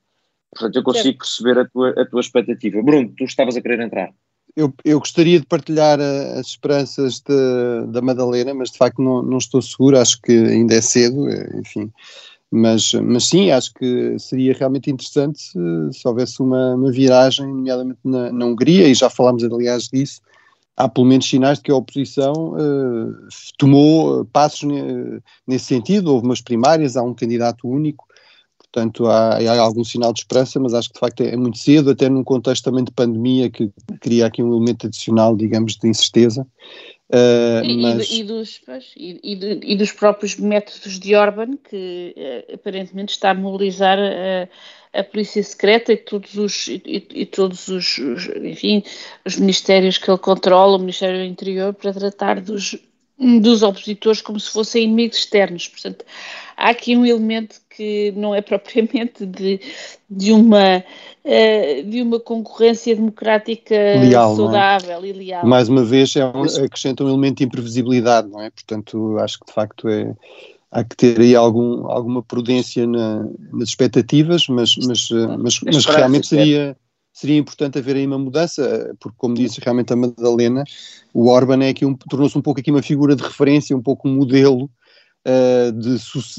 Portanto, 0.51 0.75
eu 0.75 0.83
consigo 0.83 1.17
perceber 1.19 1.59
a 1.59 1.65
tua, 1.67 1.89
a 1.91 2.05
tua 2.05 2.21
expectativa. 2.21 2.81
Bruno, 2.81 3.11
tu 3.17 3.23
estavas 3.23 3.55
a 3.55 3.61
querer 3.61 3.81
entrar. 3.81 4.09
Eu, 4.55 4.73
eu, 4.83 4.99
gostaria 4.99 5.39
de 5.39 5.45
partilhar 5.45 5.99
eh, 5.99 6.39
as 6.39 6.47
esperanças 6.47 7.19
de, 7.19 7.91
da 7.91 8.01
Madalena, 8.01 8.55
mas 8.55 8.71
de 8.71 8.77
facto 8.77 9.01
não, 9.01 9.21
não, 9.21 9.37
estou 9.37 9.61
seguro, 9.61 9.99
acho 9.99 10.19
que 10.19 10.31
ainda 10.31 10.73
é 10.73 10.81
cedo, 10.81 11.29
enfim, 11.59 11.91
mas, 12.49 12.93
mas 12.93 13.25
sim, 13.25 13.51
acho 13.51 13.73
que 13.73 14.17
seria 14.17 14.53
realmente 14.53 14.89
interessante 14.89 15.41
se, 15.41 15.59
se 15.91 16.07
houvesse 16.07 16.41
uma, 16.41 16.75
uma, 16.75 16.91
viragem, 16.91 17.45
nomeadamente 17.45 17.99
na, 18.03 18.31
na, 18.31 18.45
Hungria, 18.45 18.87
e 18.87 18.93
já 18.93 19.09
falámos 19.09 19.43
aliás 19.43 19.89
disso. 19.89 20.21
Há 20.75 20.87
pelo 20.87 21.07
menos 21.07 21.27
sinais 21.27 21.57
de 21.57 21.65
que 21.65 21.71
a 21.71 21.75
oposição 21.75 22.53
uh, 22.53 23.27
tomou 23.57 24.23
passos 24.25 24.69
nesse 25.47 25.65
sentido. 25.65 26.13
Houve 26.13 26.27
umas 26.27 26.39
primárias, 26.39 26.95
há 26.95 27.01
um 27.01 27.15
candidato 27.15 27.67
único, 27.67 28.06
portanto 28.71 29.07
há, 29.07 29.37
há, 29.37 29.59
algum 29.59 29.83
sinal 29.83 30.13
de 30.13 30.19
esperança, 30.19 30.59
mas 30.59 30.73
acho 30.73 30.89
que 30.89 30.95
de 30.95 30.99
facto 30.99 31.21
é, 31.21 31.33
é 31.33 31.37
muito 31.37 31.57
cedo, 31.57 31.91
até 31.91 32.09
num 32.09 32.23
contexto 32.23 32.63
também 32.63 32.83
de 32.83 32.91
pandemia 32.91 33.49
que 33.49 33.71
cria 34.01 34.25
aqui 34.25 34.43
um 34.43 34.51
elemento 34.51 34.87
adicional, 34.87 35.35
digamos, 35.35 35.75
de 35.75 35.87
incerteza. 35.87 36.45
Uh, 37.09 37.63
e, 37.63 37.81
mas... 37.81 38.11
e, 38.11 38.23
dos, 38.23 38.59
pois, 38.65 38.91
e, 38.97 39.19
e, 39.23 39.75
dos, 39.77 39.93
próprios 39.93 40.35
métodos 40.35 40.99
de 40.99 41.15
Orban, 41.15 41.55
que 41.69 42.13
uh, 42.17 42.55
aparentemente 42.55 43.13
está 43.13 43.31
a 43.31 43.33
mobilizar 43.33 43.97
a, 43.97 44.99
a 44.99 45.03
polícia 45.05 45.41
secreta 45.41 45.93
e 45.93 45.97
todos 45.97 46.35
os, 46.35 46.67
e, 46.67 47.25
todos 47.25 47.69
os, 47.69 47.97
os, 47.97 48.27
enfim, 48.43 48.83
os 49.25 49.37
ministérios 49.37 49.97
que 49.97 50.11
ele 50.11 50.17
controla, 50.17 50.75
o 50.75 50.79
Ministério 50.79 51.19
do 51.19 51.31
Interior, 51.31 51.73
para 51.73 51.93
tratar 51.93 52.41
dos, 52.41 52.75
dos 53.17 53.63
opositores 53.63 54.21
como 54.21 54.37
se 54.37 54.51
fossem 54.51 54.83
inimigos 54.83 55.19
externos. 55.19 55.67
Portanto, 55.69 56.03
há 56.57 56.69
aqui 56.69 56.97
um 56.97 57.05
elemento 57.05 57.61
que 57.69 58.11
não 58.17 58.33
é 58.33 58.41
propriamente 58.43 59.25
de, 59.25 59.61
de, 60.09 60.33
uma, 60.33 60.83
uh, 61.23 61.89
de 61.89 62.01
uma 62.01 62.19
concorrência 62.19 62.95
democrática 62.95 63.75
leal, 63.75 64.33
é? 64.33 64.35
saudável 64.35 65.03
é? 65.03 65.07
e 65.07 65.13
leal. 65.13 65.45
Mais 65.45 65.69
uma 65.69 65.85
vez, 65.85 66.15
é 66.15 66.25
um, 66.25 66.43
acrescenta 66.65 67.03
um 67.03 67.09
elemento 67.09 67.37
de 67.37 67.43
imprevisibilidade, 67.45 68.27
não 68.27 68.41
é? 68.41 68.49
Portanto, 68.49 69.17
acho 69.19 69.39
que 69.39 69.45
de 69.45 69.53
facto 69.53 69.87
é, 69.87 70.13
há 70.71 70.83
que 70.83 70.95
ter 70.97 71.21
aí 71.21 71.35
algum, 71.35 71.87
alguma 71.87 72.23
prudência 72.23 72.87
na, 72.87 73.25
nas 73.53 73.69
expectativas, 73.69 74.47
mas, 74.47 74.75
mas, 74.77 75.09
eh, 75.11 75.37
mas, 75.37 75.61
mas 75.61 75.85
realmente 75.85 76.27
seria 76.27 76.75
seria 77.13 77.37
importante 77.37 77.79
haver 77.79 77.95
aí 77.95 78.05
uma 78.05 78.19
mudança, 78.19 78.95
porque 78.99 79.17
como 79.17 79.33
disse 79.33 79.59
realmente 79.59 79.91
a 79.91 79.95
Madalena, 79.95 80.63
o 81.11 81.29
Orban 81.29 81.63
é 81.63 81.69
aqui 81.69 81.83
um, 81.83 81.95
tornou-se 81.95 82.37
um 82.37 82.43
pouco 82.43 82.59
aqui 82.59 82.69
uma 82.69 82.83
figura 82.83 83.15
de 83.15 83.23
referência, 83.23 83.75
um 83.75 83.81
pouco 83.81 84.07
um 84.07 84.17
modelo 84.17 84.69
uh, 85.27 85.71
de, 85.73 85.97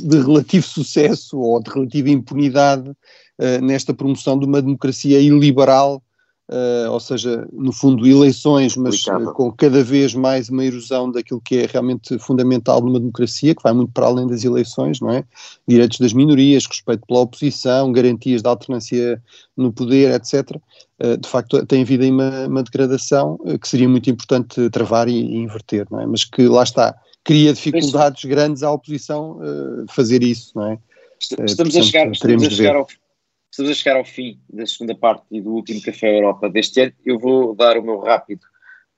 de, 0.09 0.21
relativo 0.21 0.67
sucesso 0.67 1.39
ou 1.39 1.63
de 1.63 1.71
relativa 1.71 2.09
impunidade 2.09 2.89
uh, 2.91 3.61
nesta 3.63 3.93
promoção 3.93 4.39
de 4.39 4.47
uma 4.47 4.63
democracia 4.63 5.21
iliberal 5.21 6.03
Uh, 6.51 6.91
ou 6.91 6.99
seja, 6.99 7.47
no 7.53 7.71
fundo, 7.71 8.07
eleições, 8.07 8.75
mas 8.75 9.05
com 9.35 9.53
cada 9.53 9.85
vez 9.85 10.15
mais 10.15 10.49
uma 10.49 10.65
erosão 10.65 11.13
daquilo 11.13 11.43
que 11.43 11.59
é 11.59 11.67
realmente 11.67 12.19
fundamental 12.19 12.81
numa 12.81 12.99
democracia, 12.99 13.55
que 13.55 13.63
vai 13.63 13.75
muito 13.75 13.93
para 13.93 14.07
além 14.07 14.27
das 14.27 14.45
eleições, 14.45 14.99
não 14.99 15.11
é? 15.11 15.25
Direitos 15.69 15.99
das 15.99 16.15
minorias, 16.15 16.65
respeito 16.65 17.07
pela 17.07 17.21
oposição, 17.21 17.93
garantias 17.93 18.41
de 18.41 18.49
alternância 18.49 19.23
no 19.55 19.71
poder, 19.71 20.15
etc. 20.15 20.57
De 21.21 21.29
facto, 21.29 21.67
tem 21.67 21.83
havido 21.83 22.05
aí 22.05 22.11
uma, 22.11 22.47
uma 22.47 22.63
degradação 22.63 23.39
que 23.61 23.69
seria 23.69 23.87
muito 23.87 24.09
importante 24.09 24.71
travar 24.71 25.07
e, 25.07 25.21
e, 25.21 25.37
inverter, 25.37 25.87
não 25.91 26.01
é? 26.01 26.07
Mas 26.07 26.25
que 26.25 26.49
lá 26.49 26.63
está, 26.63 26.97
cria 27.29 27.53
dificuldades 27.53 28.25
grandes 28.25 28.63
à 28.63 28.73
oposição 28.73 29.39
fazer 29.91 30.23
isso, 30.23 30.53
não 30.57 30.73
é? 30.73 30.79
Estamos, 31.21 31.57
Portanto, 31.57 31.79
a 31.79 31.83
chegar, 31.83 32.11
estamos 32.11 32.47
a 32.47 32.51
chegar 32.51 32.77
ao 32.77 32.87
estamos 33.51 33.71
a 33.71 33.75
chegar 33.75 33.97
ao 33.97 34.05
fim 34.05 34.41
da 34.49 34.65
segunda 34.65 34.95
parte 34.95 35.25
e 35.31 35.41
do 35.41 35.51
último 35.51 35.83
Café 35.83 36.17
Europa 36.17 36.49
deste 36.49 36.81
ano. 36.81 36.93
Eu 37.05 37.19
vou 37.19 37.55
dar 37.55 37.77
o 37.77 37.83
meu 37.83 37.99
rápido 37.99 38.41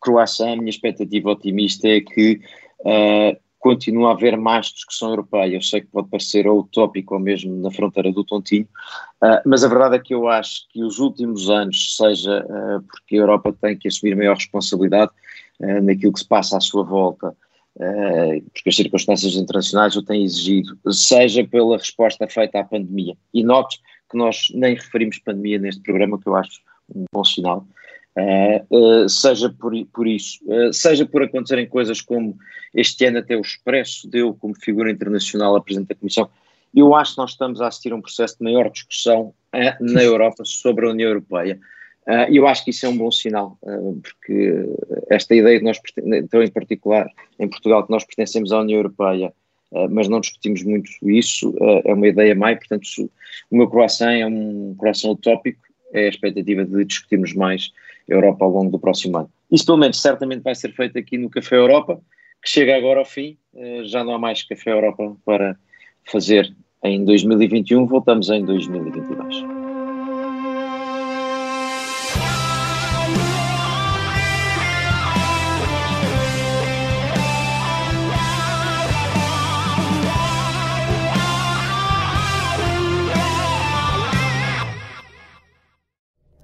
croissant. 0.00 0.52
A 0.52 0.56
minha 0.56 0.70
expectativa 0.70 1.30
otimista 1.30 1.88
é 1.88 2.00
que 2.00 2.40
uh, 2.80 3.36
continue 3.58 4.04
a 4.04 4.10
haver 4.10 4.36
mais 4.36 4.66
discussão 4.66 5.10
europeia. 5.10 5.56
Eu 5.56 5.62
sei 5.62 5.80
que 5.80 5.88
pode 5.88 6.08
parecer 6.08 6.46
utópico 6.46 7.14
ou 7.14 7.20
mesmo 7.20 7.60
na 7.60 7.70
fronteira 7.70 8.12
do 8.12 8.24
tontinho, 8.24 8.68
uh, 9.22 9.40
mas 9.44 9.64
a 9.64 9.68
verdade 9.68 9.96
é 9.96 9.98
que 9.98 10.14
eu 10.14 10.28
acho 10.28 10.68
que 10.68 10.84
os 10.84 11.00
últimos 11.00 11.50
anos, 11.50 11.96
seja 11.96 12.44
uh, 12.44 12.82
porque 12.82 13.16
a 13.16 13.18
Europa 13.18 13.52
tem 13.60 13.76
que 13.76 13.88
assumir 13.88 14.14
maior 14.14 14.36
responsabilidade 14.36 15.10
naquilo 15.82 16.14
que 16.14 16.20
se 16.20 16.26
passa 16.26 16.56
à 16.56 16.60
sua 16.60 16.82
volta, 16.82 17.36
porque 17.76 18.68
as 18.68 18.76
circunstâncias 18.76 19.34
internacionais 19.34 19.96
o 19.96 20.02
têm 20.02 20.24
exigido, 20.24 20.78
seja 20.92 21.44
pela 21.44 21.78
resposta 21.78 22.26
feita 22.28 22.60
à 22.60 22.64
pandemia. 22.64 23.16
E 23.32 23.42
note 23.42 23.78
que 24.10 24.18
nós 24.18 24.48
nem 24.54 24.74
referimos 24.74 25.18
pandemia 25.18 25.58
neste 25.58 25.82
programa, 25.82 26.20
que 26.20 26.28
eu 26.28 26.36
acho 26.36 26.60
um 26.94 27.04
bom 27.12 27.24
sinal, 27.24 27.66
uh, 28.18 28.76
uh, 28.76 29.08
seja 29.08 29.48
por, 29.48 29.72
por 29.92 30.06
isso, 30.06 30.40
seja 30.72 31.06
por 31.06 31.22
acontecerem 31.22 31.68
coisas 31.68 32.00
como 32.00 32.36
este 32.74 33.04
ano 33.04 33.18
até 33.18 33.36
o 33.36 33.40
Expresso 33.40 34.08
deu 34.08 34.34
como 34.34 34.54
figura 34.54 34.90
internacional 34.90 35.56
a 35.56 35.60
Presidente 35.60 35.88
da 35.88 35.94
Comissão, 35.94 36.28
eu 36.74 36.94
acho 36.94 37.14
que 37.14 37.18
nós 37.18 37.30
estamos 37.32 37.60
a 37.60 37.66
assistir 37.66 37.92
a 37.92 37.96
um 37.96 38.00
processo 38.00 38.38
de 38.38 38.44
maior 38.44 38.70
discussão 38.70 39.34
na 39.80 40.02
Europa 40.02 40.44
sobre 40.44 40.86
a 40.86 40.90
União 40.90 41.08
Europeia. 41.08 41.58
E 42.30 42.36
eu 42.36 42.46
acho 42.46 42.64
que 42.64 42.70
isso 42.70 42.86
é 42.86 42.88
um 42.88 42.96
bom 42.96 43.10
sinal, 43.10 43.58
porque 44.02 44.66
esta 45.08 45.34
ideia 45.34 45.58
de 45.58 45.64
nós, 45.64 45.78
então 45.96 46.42
em 46.42 46.50
particular 46.50 47.06
em 47.38 47.48
Portugal, 47.48 47.84
que 47.84 47.90
nós 47.90 48.04
pertencemos 48.04 48.52
à 48.52 48.60
União 48.60 48.78
Europeia, 48.78 49.32
eh, 49.72 49.88
mas 49.88 50.08
não 50.08 50.20
discutimos 50.20 50.62
muito 50.64 50.90
isso, 51.02 51.54
é 51.84 51.92
uma 51.92 52.08
ideia 52.08 52.34
mais, 52.34 52.58
portanto 52.58 53.10
o 53.50 53.56
meu 53.56 53.68
coração 53.68 54.08
é 54.08 54.26
um 54.26 54.74
coração 54.76 55.12
utópico, 55.12 55.60
é 55.92 56.06
a 56.06 56.08
expectativa 56.08 56.64
de 56.64 56.84
discutirmos 56.84 57.34
mais 57.34 57.70
Europa 58.08 58.44
ao 58.44 58.50
longo 58.50 58.70
do 58.70 58.78
próximo 58.78 59.18
ano. 59.18 59.30
Isso 59.50 59.66
pelo 59.66 59.78
menos 59.78 60.00
certamente 60.00 60.42
vai 60.42 60.54
ser 60.54 60.72
feito 60.72 60.98
aqui 60.98 61.16
no 61.16 61.30
Café 61.30 61.56
Europa, 61.56 62.00
que 62.42 62.48
chega 62.48 62.76
agora 62.76 63.00
ao 63.00 63.04
fim, 63.04 63.36
já 63.84 64.02
não 64.02 64.14
há 64.14 64.18
mais 64.18 64.42
Café 64.42 64.72
Europa 64.72 65.16
para 65.24 65.56
fazer 66.04 66.52
em 66.82 67.04
2021, 67.04 67.86
voltamos 67.86 68.30
em 68.30 68.44
2022. 68.44 69.59